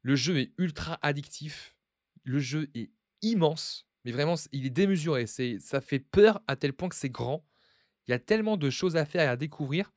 le 0.00 0.16
jeu 0.16 0.38
est 0.38 0.54
ultra 0.56 0.98
addictif. 1.02 1.76
Le 2.24 2.38
jeu 2.38 2.70
est 2.74 2.90
immense, 3.20 3.86
mais 4.04 4.12
vraiment, 4.12 4.34
il 4.52 4.66
est 4.66 4.70
démesuré. 4.70 5.26
Ça 5.26 5.80
fait 5.80 6.00
peur 6.00 6.42
à 6.48 6.56
tel 6.56 6.72
point 6.72 6.88
que 6.88 6.96
c'est 6.96 7.10
grand. 7.10 7.46
Il 8.06 8.10
y 8.10 8.14
a 8.14 8.18
tellement 8.18 8.56
de 8.56 8.68
choses 8.70 8.96
à 8.96 9.04
faire 9.04 9.22
et 9.22 9.28
à 9.28 9.36
découvrir. 9.36 9.92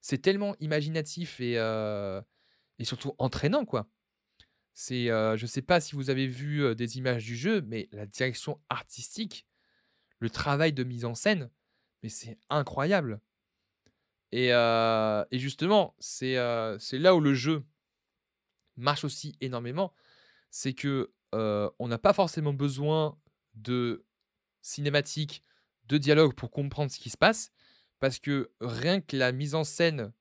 C'est 0.00 0.18
tellement 0.18 0.54
imaginatif 0.60 1.40
et, 1.40 1.58
euh, 1.58 2.20
et 2.78 2.84
surtout 2.84 3.14
entraînant, 3.18 3.64
quoi. 3.64 3.88
C'est, 4.74 5.10
euh, 5.10 5.36
je 5.36 5.44
ne 5.44 5.48
sais 5.48 5.62
pas 5.62 5.80
si 5.80 5.96
vous 5.96 6.10
avez 6.10 6.26
vu 6.26 6.62
euh, 6.62 6.74
des 6.74 6.98
images 6.98 7.24
du 7.24 7.36
jeu, 7.36 7.62
mais 7.62 7.88
la 7.90 8.06
direction 8.06 8.60
artistique, 8.68 9.46
le 10.20 10.30
travail 10.30 10.72
de 10.72 10.84
mise 10.84 11.04
en 11.04 11.14
scène, 11.14 11.50
mais 12.02 12.08
c'est 12.10 12.38
incroyable. 12.48 13.20
Et, 14.30 14.48
et 14.48 15.38
justement, 15.38 15.96
c'est 15.98 16.36
c'est 16.78 16.98
là 16.98 17.14
où 17.14 17.20
le 17.20 17.32
jeu 17.32 17.64
marche 18.76 19.04
aussi 19.04 19.34
énormément, 19.40 19.94
c'est 20.50 20.74
que 20.74 21.10
on 21.32 21.88
n'a 21.88 21.96
pas 21.96 22.12
forcément 22.12 22.52
besoin 22.52 23.18
de 23.62 24.06
cinématiques, 24.62 25.42
de 25.86 25.98
dialogue 25.98 26.34
pour 26.34 26.50
comprendre 26.50 26.90
ce 26.90 26.98
qui 26.98 27.10
se 27.10 27.16
passe, 27.16 27.52
parce 28.00 28.18
que 28.18 28.52
rien 28.60 29.00
que 29.00 29.16
la 29.16 29.32
mise 29.32 29.54
en 29.54 29.64
scène 29.64 30.12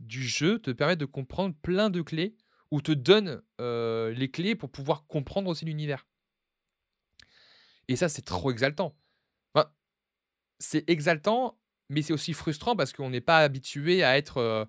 du 0.00 0.26
jeu 0.26 0.58
te 0.58 0.70
permet 0.70 0.96
de 0.96 1.04
comprendre 1.04 1.54
plein 1.62 1.90
de 1.90 2.02
clés 2.02 2.36
ou 2.70 2.80
te 2.80 2.92
donne 2.92 3.42
les 3.58 4.30
clés 4.30 4.54
pour 4.54 4.70
pouvoir 4.70 5.06
comprendre 5.06 5.48
aussi 5.50 5.64
l'univers. 5.64 6.06
Et 7.88 7.96
ça, 7.96 8.08
c'est 8.08 8.22
trop 8.22 8.50
exaltant. 8.50 8.96
c'est 10.58 10.88
exaltant, 10.88 11.58
mais 11.88 12.02
c'est 12.02 12.12
aussi 12.12 12.32
frustrant 12.32 12.76
parce 12.76 12.92
qu'on 12.92 13.10
n'est 13.10 13.20
pas 13.20 13.38
habitué 13.38 14.04
à 14.04 14.16
être 14.16 14.68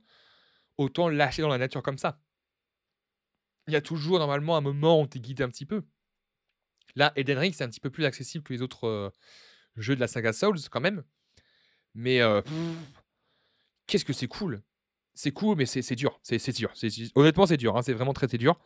autant 0.77 1.07
lâché 1.07 1.41
dans 1.41 1.49
la 1.49 1.59
nature 1.59 1.83
comme 1.83 1.99
ça 1.99 2.19
il 3.67 3.73
y 3.73 3.75
a 3.75 3.81
toujours 3.81 4.19
normalement 4.19 4.57
un 4.57 4.61
moment 4.61 5.01
où 5.01 5.07
tu 5.07 5.17
es 5.17 5.21
guidé 5.21 5.43
un 5.43 5.49
petit 5.49 5.65
peu. 5.65 5.83
Là, 6.95 7.11
Elden 7.15 7.37
Ring, 7.37 7.53
c'est 7.53 7.63
un 7.63 7.69
petit 7.69 7.79
peu 7.79 7.89
plus 7.89 8.05
accessible 8.05 8.43
que 8.43 8.53
les 8.53 8.61
autres 8.61 9.11
jeux 9.77 9.95
de 9.95 9.99
la 9.99 10.07
saga 10.07 10.33
Souls, 10.33 10.59
quand 10.69 10.81
même. 10.81 11.03
Mais 11.95 12.19
qu'est-ce 13.87 14.05
que 14.05 14.13
c'est 14.13 14.27
cool! 14.27 14.61
C'est 15.15 15.31
cool, 15.31 15.57
mais 15.57 15.65
c'est 15.65 15.95
dur. 15.95 16.19
C'est 16.23 16.51
dur. 16.51 16.73
Honnêtement, 17.15 17.45
c'est 17.45 17.57
dur. 17.57 17.77
Hein. 17.77 17.81
C'est 17.83 17.93
vraiment 17.93 18.13
très, 18.13 18.27
très 18.27 18.37
dur. 18.37 18.59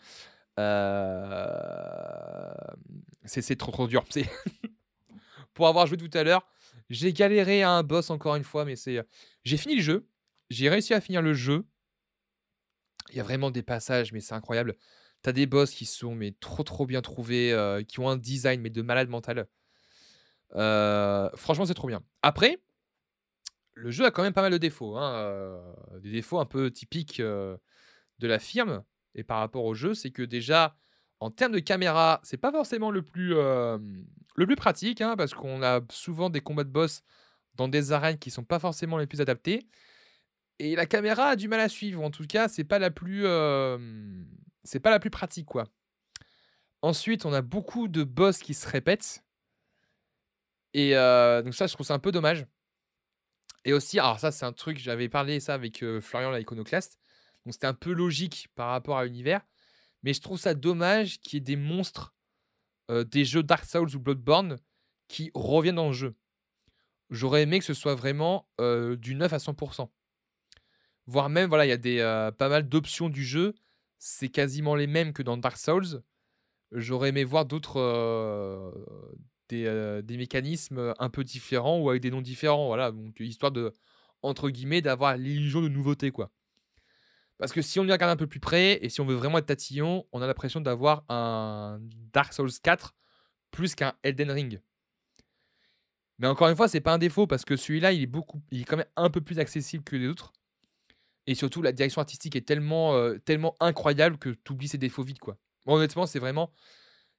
C'est 3.25 3.55
trop, 3.57 3.71
trop 3.71 3.87
dur. 3.87 4.05
Pour 5.53 5.67
avoir 5.67 5.87
joué 5.87 5.97
tout 5.97 6.09
à 6.13 6.23
l'heure, 6.23 6.47
j'ai 6.89 7.11
galéré 7.13 7.63
à 7.63 7.71
un 7.71 7.83
boss 7.83 8.09
encore 8.09 8.35
une 8.35 8.43
fois, 8.43 8.63
mais 8.63 8.75
c'est. 8.75 9.03
J'ai 9.43 9.57
fini 9.57 9.75
le 9.75 9.81
jeu. 9.81 10.07
J'ai 10.49 10.69
réussi 10.69 10.93
à 10.93 11.01
finir 11.01 11.21
le 11.21 11.33
jeu. 11.33 11.65
Il 13.09 13.17
y 13.17 13.19
a 13.19 13.23
vraiment 13.23 13.51
des 13.51 13.63
passages, 13.63 14.13
mais 14.13 14.21
c'est 14.21 14.35
incroyable. 14.35 14.75
Tu 15.27 15.31
as 15.31 15.33
des 15.33 15.45
boss 15.45 15.71
qui 15.71 15.85
sont 15.85 16.15
mais 16.15 16.33
trop 16.39 16.63
trop 16.63 16.85
bien 16.85 17.01
trouvés, 17.01 17.53
qui 17.89 17.99
ont 17.99 18.07
un 18.07 18.15
design 18.15 18.61
mais 18.61 18.69
de 18.69 18.81
malade 18.81 19.09
mental. 19.09 19.49
Heu, 20.55 21.29
franchement, 21.35 21.65
c'est 21.65 21.73
trop 21.73 21.89
bien. 21.89 22.01
Après, 22.21 22.59
le 23.73 23.91
jeu 23.91 24.05
a 24.05 24.11
quand 24.11 24.23
même 24.23 24.31
pas 24.31 24.41
mal 24.41 24.53
de 24.53 24.57
défauts, 24.57 24.95
hein, 24.95 25.19
heu, 25.19 25.99
des 25.99 26.11
défauts 26.11 26.39
un 26.39 26.45
peu 26.45 26.71
typiques, 26.71 27.19
de 27.21 27.59
la 28.21 28.39
firme 28.39 28.85
et 29.15 29.23
par 29.25 29.39
rapport 29.39 29.65
au 29.65 29.73
jeu, 29.73 29.93
c'est 29.93 30.11
que 30.11 30.21
déjà, 30.23 30.77
en 31.19 31.29
termes 31.29 31.51
de 31.51 31.59
caméra, 31.59 32.21
c'est 32.23 32.37
pas 32.37 32.53
forcément 32.53 32.89
le 32.89 33.01
plus, 33.01 33.33
le 33.33 34.45
plus 34.45 34.55
pratique, 34.55 35.01
hein, 35.01 35.17
parce 35.17 35.33
qu'on 35.33 35.61
a 35.61 35.81
souvent 35.91 36.29
des 36.29 36.39
combats 36.39 36.63
de 36.63 36.69
boss 36.69 37.03
dans 37.55 37.67
des 37.67 37.91
arènes 37.91 38.17
qui 38.17 38.31
sont 38.31 38.45
pas 38.45 38.59
forcément 38.59 38.97
les 38.97 39.07
plus 39.07 39.19
adaptés 39.19 39.67
et 40.59 40.77
la 40.77 40.85
caméra 40.85 41.31
a 41.31 41.35
du 41.35 41.49
mal 41.49 41.59
à 41.59 41.67
suivre. 41.67 42.01
En 42.01 42.11
tout 42.11 42.25
cas, 42.27 42.47
c'est 42.47 42.63
pas 42.63 42.79
la 42.79 42.91
plus, 42.91 43.25
c'est 44.67 44.79
pas 44.79 44.89
la 44.89 44.99
plus 44.99 45.09
pratique, 45.09 45.45
quoi. 45.45 45.65
Ensuite, 46.81 47.25
on 47.25 47.33
a 47.33 47.41
beaucoup 47.41 47.87
de 47.87 48.03
boss 48.03 48.39
qui 48.39 48.53
se 48.53 48.67
répètent. 48.67 49.23
Et 50.73 50.95
heu, 50.95 51.41
donc 51.43 51.55
ça, 51.55 51.67
je 51.67 51.73
trouve 51.73 51.85
ça 51.85 51.93
un 51.93 51.99
peu 51.99 52.11
dommage. 52.11 52.45
Et 53.65 53.73
aussi 53.73 53.99
alors 53.99 54.19
ça, 54.19 54.31
c'est 54.31 54.45
un 54.45 54.53
truc, 54.53 54.77
j'avais 54.77 55.09
parlé 55.09 55.39
ça 55.39 55.53
avec, 55.53 55.83
heu, 55.83 55.99
Florian 55.99 56.31
l'Iconoclaste, 56.31 56.99
donc 57.45 57.53
c'était 57.53 57.67
un 57.67 57.73
peu 57.73 57.91
logique 57.91 58.47
par 58.55 58.69
rapport 58.69 58.97
à 58.97 59.05
l'univers, 59.05 59.41
mais 60.03 60.13
je 60.13 60.21
trouve 60.21 60.39
ça 60.39 60.53
dommage 60.53 61.19
qu'il 61.19 61.33
y 61.33 61.37
ait 61.37 61.41
des 61.41 61.55
monstres, 61.55 62.13
heu, 62.91 63.03
des 63.03 63.25
jeux 63.25 63.43
Dark 63.43 63.65
Souls 63.65 63.93
ou 63.95 63.99
Bloodborne 63.99 64.57
qui 65.07 65.31
reviennent 65.33 65.75
dans 65.75 65.87
le 65.87 65.93
jeu. 65.93 66.15
J'aurais 67.09 67.41
aimé 67.43 67.59
que 67.59 67.65
ce 67.65 67.73
soit 67.73 67.95
vraiment, 67.95 68.47
du 68.59 69.15
neuf 69.15 69.33
à 69.33 69.39
100% 69.39 69.91
Voire 71.05 71.29
même, 71.29 71.47
voilà, 71.47 71.65
il 71.65 71.69
y 71.69 71.73
a 71.73 71.77
des, 71.77 71.99
pas 72.37 72.49
mal 72.49 72.67
d'options 72.67 73.09
du 73.09 73.23
jeu, 73.23 73.55
c'est 73.99 74.29
quasiment 74.29 74.75
les 74.75 74.87
mêmes 74.87 75.13
que 75.13 75.23
dans 75.23 75.37
Dark 75.37 75.57
Souls. 75.57 76.01
J'aurais 76.71 77.09
aimé 77.09 77.23
voir 77.23 77.45
d'autres, 77.45 77.79
des, 79.49 79.65
heu, 79.65 80.01
des 80.03 80.17
mécanismes, 80.17 80.93
un 80.99 81.09
peu 81.09 81.23
différents 81.23 81.79
ou 81.79 81.89
avec 81.89 82.01
des 82.01 82.11
noms 82.11 82.21
différents, 82.21 82.67
voilà, 82.67 82.91
donc 82.91 83.19
histoire 83.19 83.51
de, 83.51 83.73
entre 84.21 84.49
«d'avoir 84.81 85.17
l'illusion 85.17 85.61
de 85.61 85.69
nouveauté», 85.69 86.11
quoi. 86.11 86.31
Parce 87.37 87.51
que 87.53 87.61
si 87.61 87.79
on 87.79 87.85
y 87.85 87.91
regarde 87.91 88.11
un 88.11 88.15
peu 88.15 88.27
plus 88.27 88.39
près 88.39 88.83
et 88.83 88.89
si 88.89 88.99
on 88.99 89.05
veut 89.05 89.15
vraiment 89.15 89.37
être 89.37 89.45
tatillon, 89.45 90.05
on 90.11 90.21
a 90.21 90.27
l'impression 90.27 90.59
d'avoir 90.59 91.05
un 91.07 91.79
Dark 92.11 92.33
Souls 92.33 92.49
4 92.63 92.95
plus 93.51 93.75
qu'un 93.75 93.93
Elden 94.03 94.31
Ring. 94.31 94.61
Mais 96.17 96.27
encore 96.27 96.49
une 96.49 96.55
fois, 96.55 96.67
c'est 96.67 96.81
pas 96.81 96.93
un 96.93 96.97
défaut 96.97 97.27
parce 97.27 97.45
que 97.45 97.55
celui-là, 97.55 97.91
il 97.91 98.01
est 98.01 98.07
beaucoup 98.07 98.41
il 98.49 98.61
est 98.61 98.63
quand 98.63 98.77
même 98.77 98.87
un 98.95 99.11
peu 99.11 99.21
plus 99.21 99.37
accessible 99.37 99.83
que 99.83 99.95
les 99.95 100.07
autres 100.07 100.33
et 101.27 101.35
surtout 101.35 101.61
la 101.61 101.71
direction 101.71 102.01
artistique 102.01 102.35
est 102.35 102.47
tellement, 102.47 102.95
heu, 102.97 103.19
tellement 103.19 103.55
incroyable 103.59 104.17
que 104.17 104.29
tu 104.29 104.53
oublies 104.53 104.69
ses 104.69 104.77
défauts 104.77 105.03
vite, 105.03 105.19
quoi. 105.19 105.37
Honnêtement, 105.65 106.05
c'est 106.05 106.19
vraiment 106.19 106.51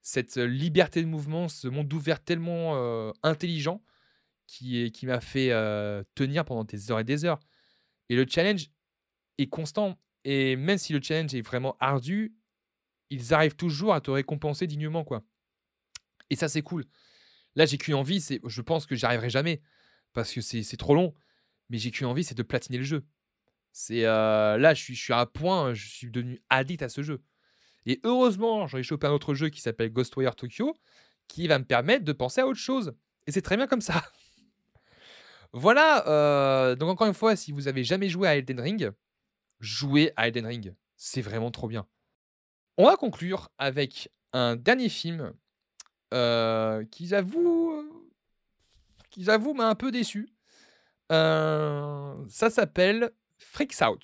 cette, 0.01 0.37
liberté 0.37 1.01
de 1.01 1.07
mouvement, 1.07 1.47
ce 1.49 1.67
monde 1.67 1.91
ouvert 1.93 2.23
tellement, 2.23 2.75
heu, 2.77 3.13
intelligent 3.23 3.83
qui 4.47 4.91
qui 4.91 5.05
m'a 5.05 5.21
fait, 5.21 5.49
tenir 6.15 6.45
pendant 6.45 6.63
des 6.63 6.91
heures 6.91 6.99
et 6.99 7.03
des 7.03 7.25
heures 7.25 7.39
et 8.09 8.15
le 8.15 8.25
challenge 8.27 8.69
est 9.37 9.47
constant 9.47 9.99
et 10.25 10.55
même 10.55 10.77
si 10.77 10.93
le 10.93 11.01
challenge 11.01 11.35
est 11.35 11.41
vraiment 11.41 11.77
ardu, 11.79 12.35
ils 13.11 13.33
arrivent 13.33 13.55
toujours 13.55 13.93
à 13.93 14.01
te 14.01 14.11
récompenser 14.11 14.67
dignement, 14.67 15.03
quoi 15.03 15.23
et 16.29 16.35
ça, 16.35 16.47
c'est 16.47 16.61
cool. 16.61 16.85
Là, 17.55 17.65
j'ai 17.65 17.77
qu'une 17.77 17.95
envie, 17.95 18.21
c'est 18.21 18.39
je 18.45 18.61
pense 18.61 18.85
que 18.85 18.95
j'y 18.95 19.05
arriverai 19.05 19.29
jamais 19.29 19.61
parce 20.13 20.33
que 20.33 20.41
c'est 20.41 20.77
trop 20.77 20.95
long, 20.95 21.13
mais 21.69 21.77
j'ai 21.77 21.91
qu'une 21.91 22.07
envie, 22.07 22.23
c'est 22.23 22.35
de 22.35 22.43
platiner 22.43 22.77
le 22.77 22.83
jeu. 22.83 23.05
C'est, 23.71 24.03
heu, 24.05 24.07
là, 24.57 24.73
je 24.73 24.81
suis 24.81 24.95
je 24.95 25.01
suis 25.03 25.13
à 25.13 25.25
point, 25.25 25.73
je 25.73 25.87
suis 25.87 26.09
devenu 26.11 26.41
addict 26.49 26.81
à 26.83 26.89
ce 26.89 27.01
jeu 27.03 27.21
et 27.85 27.99
heureusement, 28.03 28.67
j'en 28.67 28.77
ai 28.77 28.83
chopé 28.83 29.07
un 29.07 29.11
autre 29.11 29.33
jeu 29.35 29.49
qui 29.49 29.61
s'appelle 29.61 29.91
Ghostwire 29.91 30.35
Tokyo, 30.35 30.75
qui 31.27 31.47
va 31.47 31.59
me 31.59 31.65
permettre 31.65 32.05
de 32.05 32.13
penser 32.13 32.41
à 32.41 32.47
autre 32.47 32.59
chose 32.59 32.93
et 33.27 33.31
c'est 33.31 33.41
très 33.41 33.57
bien 33.57 33.67
comme 33.67 33.81
ça. 33.81 34.03
Voilà, 35.53 36.03
heu, 36.71 36.75
donc 36.75 36.89
encore 36.89 37.07
une 37.07 37.13
fois, 37.13 37.35
si 37.35 37.51
vous 37.51 37.67
avez 37.67 37.83
jamais 37.83 38.07
joué 38.09 38.27
à 38.27 38.35
Elden 38.35 38.59
Ring, 38.59 38.91
jouez 39.59 40.11
à 40.15 40.27
Elden 40.27 40.45
Ring, 40.45 40.75
c'est 40.95 41.21
vraiment 41.21 41.51
trop 41.51 41.67
bien. 41.67 41.87
On 42.77 42.85
va 42.85 42.97
conclure 42.97 43.49
avec 43.57 44.11
un 44.33 44.55
dernier 44.55 44.89
film, 44.89 45.33
heu, 46.13 46.87
qui 46.91 47.07
j'avoue, 47.07 47.83
qui 49.09 49.23
j'avoue 49.23 49.53
m'a 49.53 49.69
un 49.69 49.75
peu 49.75 49.91
déçu. 49.91 50.29
Ça 51.09 52.49
s'appelle 52.49 53.11
Freaks 53.39 53.81
Out. 53.81 54.03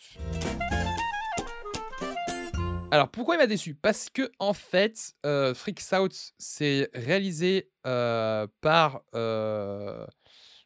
Alors 2.92 3.10
pourquoi 3.10 3.36
il 3.36 3.40
m'a 3.40 3.48
déçu? 3.48 3.76
Parce 3.76 4.10
que 4.10 4.32
en 4.40 4.54
fait, 4.54 5.14
heu, 5.26 5.54
Freaks 5.54 5.92
Out, 5.94 6.34
c'est 6.40 6.90
réalisé, 6.94 7.70
heu, 7.86 8.48
par, 8.62 9.04
heu, 9.14 10.06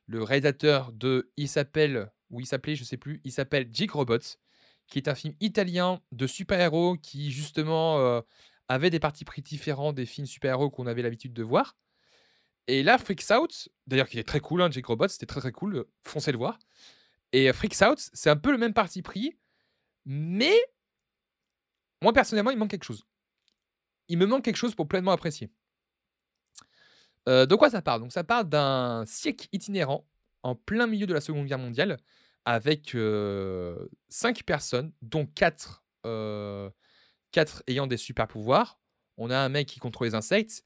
le 0.05 0.23
réalisateur 0.23 0.91
de 0.93 1.31
il 1.37 1.49
s'appelle 1.49 2.11
ou 2.29 2.39
il 2.39 2.45
s'appelait, 2.45 2.75
je 2.75 2.83
sais 2.83 2.97
plus, 2.97 3.21
il 3.23 3.31
s'appelle 3.31 3.69
Jake 3.71 3.91
Robots, 3.91 4.37
qui 4.87 4.99
est 4.99 5.07
un 5.07 5.15
film 5.15 5.33
italien 5.39 5.99
de 6.11 6.27
super-héros 6.27 6.95
qui 6.97 7.31
justement, 7.31 8.23
avait 8.67 8.91
des 8.91 8.99
partis 8.99 9.25
pris 9.25 9.41
différents 9.41 9.93
des 9.93 10.05
films 10.05 10.27
super-héros 10.27 10.69
qu'on 10.69 10.85
avait 10.87 11.01
l'habitude 11.01 11.33
de 11.33 11.43
voir 11.43 11.75
et 12.69 12.83
là, 12.83 12.99
Freaks 12.99 13.31
Out, 13.31 13.67
d'ailleurs 13.87 14.07
qui 14.07 14.19
est 14.19 14.23
très 14.23 14.39
cool, 14.39 14.61
hein, 14.61 14.69
Jake 14.69 14.85
Robots, 14.85 15.07
c'était 15.07 15.25
très, 15.25 15.39
très 15.39 15.51
cool, 15.51 15.85
foncez 16.03 16.31
le 16.31 16.37
voir 16.37 16.59
et 17.33 17.51
Freaks 17.53 17.81
Out, 17.81 17.99
c'est 18.13 18.29
un 18.29 18.37
peu 18.37 18.51
le 18.51 18.57
même 18.57 18.73
parti 18.73 19.01
pris, 19.01 19.37
mais 20.05 20.55
moi 22.01 22.13
personnellement, 22.13 22.51
il 22.51 22.57
manque 22.57 22.71
quelque 22.71 22.83
chose. 22.83 23.05
Il 24.09 24.17
me 24.17 24.25
manque 24.25 24.43
quelque 24.43 24.57
chose 24.57 24.75
pour 24.75 24.89
pleinement 24.89 25.13
apprécier. 25.13 25.49
Heu, 27.27 27.45
de 27.47 27.55
quoi 27.55 27.69
ça 27.69 27.81
parle? 27.81 28.01
Donc 28.01 28.11
ça 28.11 28.23
parle 28.23 28.49
d'un 28.49 29.03
cirque 29.05 29.47
itinérant 29.51 30.07
en 30.43 30.55
plein 30.55 30.87
milieu 30.87 31.05
de 31.07 31.13
la 31.13 31.21
Seconde 31.21 31.47
Guerre 31.47 31.59
mondiale 31.59 31.97
avec, 32.45 32.95
heu, 32.95 33.89
5 34.09 34.43
personnes 34.43 34.93
dont 35.01 35.25
4, 35.25 35.83
heu, 36.05 36.71
4 37.31 37.63
ayant 37.67 37.87
des 37.87 37.97
super 37.97 38.27
pouvoirs. 38.27 38.79
On 39.17 39.31
a 39.31 39.37
un 39.39 39.49
mec 39.49 39.67
qui 39.67 39.79
contrôle 39.79 40.07
les 40.09 40.15
insectes, 40.15 40.63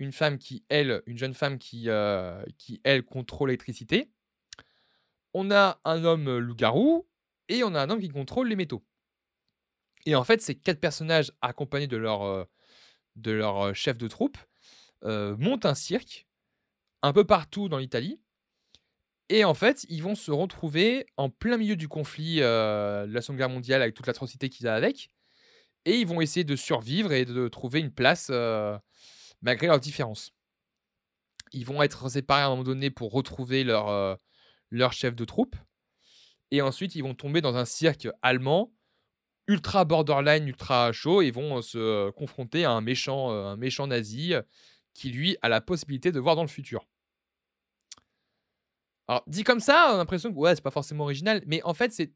une 0.00 0.12
femme 0.12 0.38
qui, 0.38 0.64
elle 0.70 1.02
une 1.06 1.18
jeune 1.18 1.34
femme 1.34 1.58
qui, 1.58 1.88
qui 2.58 2.82
elle 2.84 3.04
contrôle 3.04 3.50
l'électricité. 3.50 4.10
On 5.34 5.50
a 5.50 5.80
un 5.84 6.04
homme, 6.04 6.38
loup-garou 6.38 7.06
et 7.48 7.64
on 7.64 7.74
a 7.74 7.82
un 7.82 7.90
homme 7.90 8.00
qui 8.00 8.08
contrôle 8.08 8.48
les 8.48 8.56
métaux. 8.56 8.84
Et 10.06 10.14
en 10.14 10.24
fait, 10.24 10.40
ces 10.40 10.54
4 10.54 10.80
personnages 10.80 11.32
accompagnés 11.42 11.86
de 11.86 11.96
leur, 11.96 12.46
leur, 13.24 13.66
heu, 13.66 13.72
chef 13.74 13.98
de 13.98 14.08
troupe, 14.08 14.38
montent 15.02 15.66
un 15.66 15.74
cirque 15.74 16.26
un 17.02 17.12
peu 17.12 17.24
partout 17.24 17.68
dans 17.68 17.78
l'Italie 17.78 18.20
et 19.30 19.44
en 19.44 19.54
fait, 19.54 19.86
ils 19.88 20.02
vont 20.02 20.14
se 20.14 20.30
retrouver 20.30 21.06
en 21.16 21.30
plein 21.30 21.56
milieu 21.56 21.76
du 21.76 21.88
conflit, 21.88 22.36
de 22.40 23.04
la 23.06 23.22
Seconde 23.22 23.38
Guerre 23.38 23.48
mondiale 23.48 23.82
avec 23.82 23.94
toute 23.94 24.06
l'atrocité 24.06 24.48
qu'il 24.50 24.66
y 24.66 24.68
a 24.68 24.74
avec 24.74 25.10
et 25.86 25.98
ils 25.98 26.06
vont 26.06 26.20
essayer 26.20 26.44
de 26.44 26.56
survivre 26.56 27.12
et 27.12 27.24
de 27.24 27.48
trouver 27.48 27.80
une 27.80 27.90
place, 27.90 28.30
malgré 29.42 29.66
leurs 29.66 29.80
différences. 29.80 30.32
Ils 31.52 31.64
vont 31.66 31.82
être 31.82 32.08
séparés 32.08 32.42
à 32.42 32.46
un 32.46 32.50
moment 32.50 32.64
donné 32.64 32.90
pour 32.90 33.12
retrouver 33.12 33.64
leur, 33.64 34.18
leur 34.74 34.92
chef 34.92 35.14
de 35.14 35.24
troupe 35.24 35.56
et 36.50 36.62
ensuite 36.62 36.94
ils 36.94 37.02
vont 37.02 37.14
tomber 37.14 37.40
dans 37.40 37.56
un 37.56 37.64
cirque 37.64 38.08
allemand 38.22 38.72
ultra 39.46 39.84
borderline, 39.84 40.48
ultra 40.48 40.92
chaud 40.92 41.22
et 41.22 41.30
vont, 41.30 41.60
se 41.62 42.10
confronter 42.10 42.64
à 42.64 42.70
un 42.70 42.80
méchant, 42.80 43.32
heu, 43.32 43.44
un 43.44 43.56
méchant 43.56 43.86
nazi, 43.86 44.34
qui 44.94 45.10
lui 45.10 45.36
a 45.42 45.48
la 45.48 45.60
possibilité 45.60 46.12
de 46.12 46.20
voir 46.20 46.36
dans 46.36 46.42
le 46.42 46.48
futur. 46.48 46.86
Alors 49.06 49.22
dit 49.26 49.44
comme 49.44 49.60
ça, 49.60 49.88
on 49.90 49.94
a 49.94 49.96
l'impression 49.98 50.32
que 50.32 50.38
ouais, 50.38 50.54
c'est 50.54 50.62
pas 50.62 50.70
forcément 50.70 51.04
original, 51.04 51.42
mais 51.46 51.62
en 51.64 51.74
fait, 51.74 51.92
c'est 51.92 52.12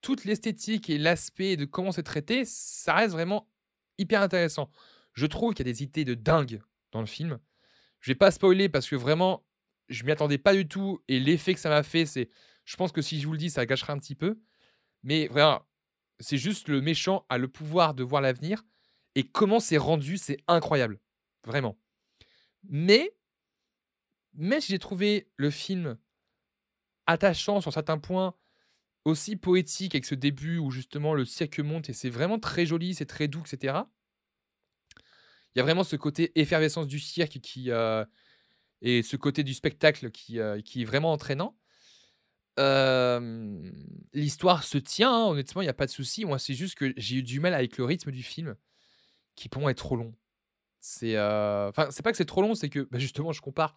toute 0.00 0.24
l'esthétique 0.24 0.88
et 0.88 0.98
l'aspect 0.98 1.56
de 1.56 1.64
comment 1.64 1.92
c'est 1.92 2.02
traité, 2.02 2.44
ça 2.44 2.94
reste 2.94 3.12
vraiment 3.12 3.50
hyper 3.98 4.22
intéressant. 4.22 4.70
Je 5.12 5.26
trouve 5.26 5.54
qu'il 5.54 5.66
y 5.66 5.68
a 5.68 5.72
des 5.72 5.82
idées 5.82 6.04
de 6.04 6.14
dingue 6.14 6.62
dans 6.92 7.00
le 7.00 7.06
film. 7.06 7.38
Je 8.00 8.10
vais 8.10 8.16
pas 8.16 8.30
spoiler 8.30 8.68
parce 8.68 8.88
que 8.88 8.96
vraiment, 8.96 9.44
je 9.88 10.04
m'y 10.04 10.12
attendais 10.12 10.38
pas 10.38 10.54
du 10.54 10.66
tout 10.66 11.02
et 11.08 11.20
l'effet 11.20 11.54
que 11.54 11.60
ça 11.60 11.68
m'a 11.68 11.82
fait, 11.82 12.06
c'est 12.06 12.30
je 12.64 12.76
pense 12.76 12.92
que 12.92 13.02
si 13.02 13.20
je 13.20 13.26
vous 13.26 13.32
le 13.32 13.38
dis, 13.38 13.50
ça 13.50 13.66
gâcherait 13.66 13.92
un 13.92 13.98
petit 13.98 14.14
peu. 14.14 14.40
Mais 15.02 15.26
vraiment, 15.26 15.62
c'est 16.18 16.38
juste 16.38 16.68
le 16.68 16.80
méchant 16.80 17.26
a 17.28 17.38
le 17.38 17.48
pouvoir 17.48 17.94
de 17.94 18.02
voir 18.02 18.22
l'avenir 18.22 18.64
et 19.14 19.24
comment 19.24 19.60
c'est 19.60 19.76
rendu, 19.76 20.16
c'est 20.16 20.38
incroyable, 20.48 20.98
vraiment. 21.44 21.78
Mais, 22.64 23.14
si 24.60 24.72
j'ai 24.72 24.78
trouvé 24.78 25.28
le 25.36 25.50
film 25.50 25.98
attachant 27.06 27.60
sur 27.60 27.72
certains 27.72 27.98
points, 27.98 28.34
aussi 29.04 29.36
poétique 29.36 29.94
avec 29.94 30.06
ce 30.06 30.14
début 30.14 30.56
où 30.56 30.70
justement 30.70 31.12
le 31.12 31.26
cirque 31.26 31.60
monte 31.60 31.90
et 31.90 31.92
c'est 31.92 32.08
vraiment 32.08 32.38
très 32.38 32.64
joli, 32.64 32.94
c'est 32.94 33.04
très 33.04 33.28
doux, 33.28 33.42
etc. 33.42 33.82
Il 35.54 35.58
y 35.58 35.60
a 35.60 35.62
vraiment 35.62 35.84
ce 35.84 35.96
côté 35.96 36.32
effervescence 36.40 36.86
du 36.86 36.98
cirque 36.98 37.38
qui, 37.40 37.70
euh, 37.70 38.04
et 38.84 39.02
ce 39.02 39.16
côté 39.16 39.42
du 39.42 39.54
spectacle 39.54 40.10
qui, 40.12 40.38
euh, 40.38 40.60
qui 40.60 40.82
est 40.82 40.84
vraiment 40.84 41.10
entraînant 41.10 41.56
l'histoire 44.12 44.62
se 44.62 44.78
tient, 44.78 45.12
hein, 45.12 45.26
honnêtement, 45.26 45.60
il 45.60 45.64
y 45.64 45.68
a 45.68 45.74
pas 45.74 45.86
de 45.86 45.90
souci. 45.90 46.24
Moi, 46.24 46.38
c'est 46.38 46.54
juste 46.54 46.76
que 46.76 46.94
j'ai 46.96 47.16
eu 47.16 47.22
du 47.24 47.40
mal 47.40 47.52
avec 47.52 47.78
le 47.78 47.84
rythme 47.84 48.12
du 48.12 48.22
film, 48.22 48.54
qui 49.34 49.48
pour 49.48 49.60
moi 49.60 49.72
est 49.72 49.74
trop 49.74 49.96
long. 49.96 50.14
C'est, 50.78 51.18
enfin, 51.18 51.88
c'est 51.90 52.04
pas 52.04 52.12
que 52.12 52.16
c'est 52.16 52.24
trop 52.24 52.42
long, 52.42 52.54
c'est 52.54 52.68
que, 52.68 52.86
bah, 52.92 53.00
justement, 53.00 53.32
je 53.32 53.40
compare, 53.40 53.76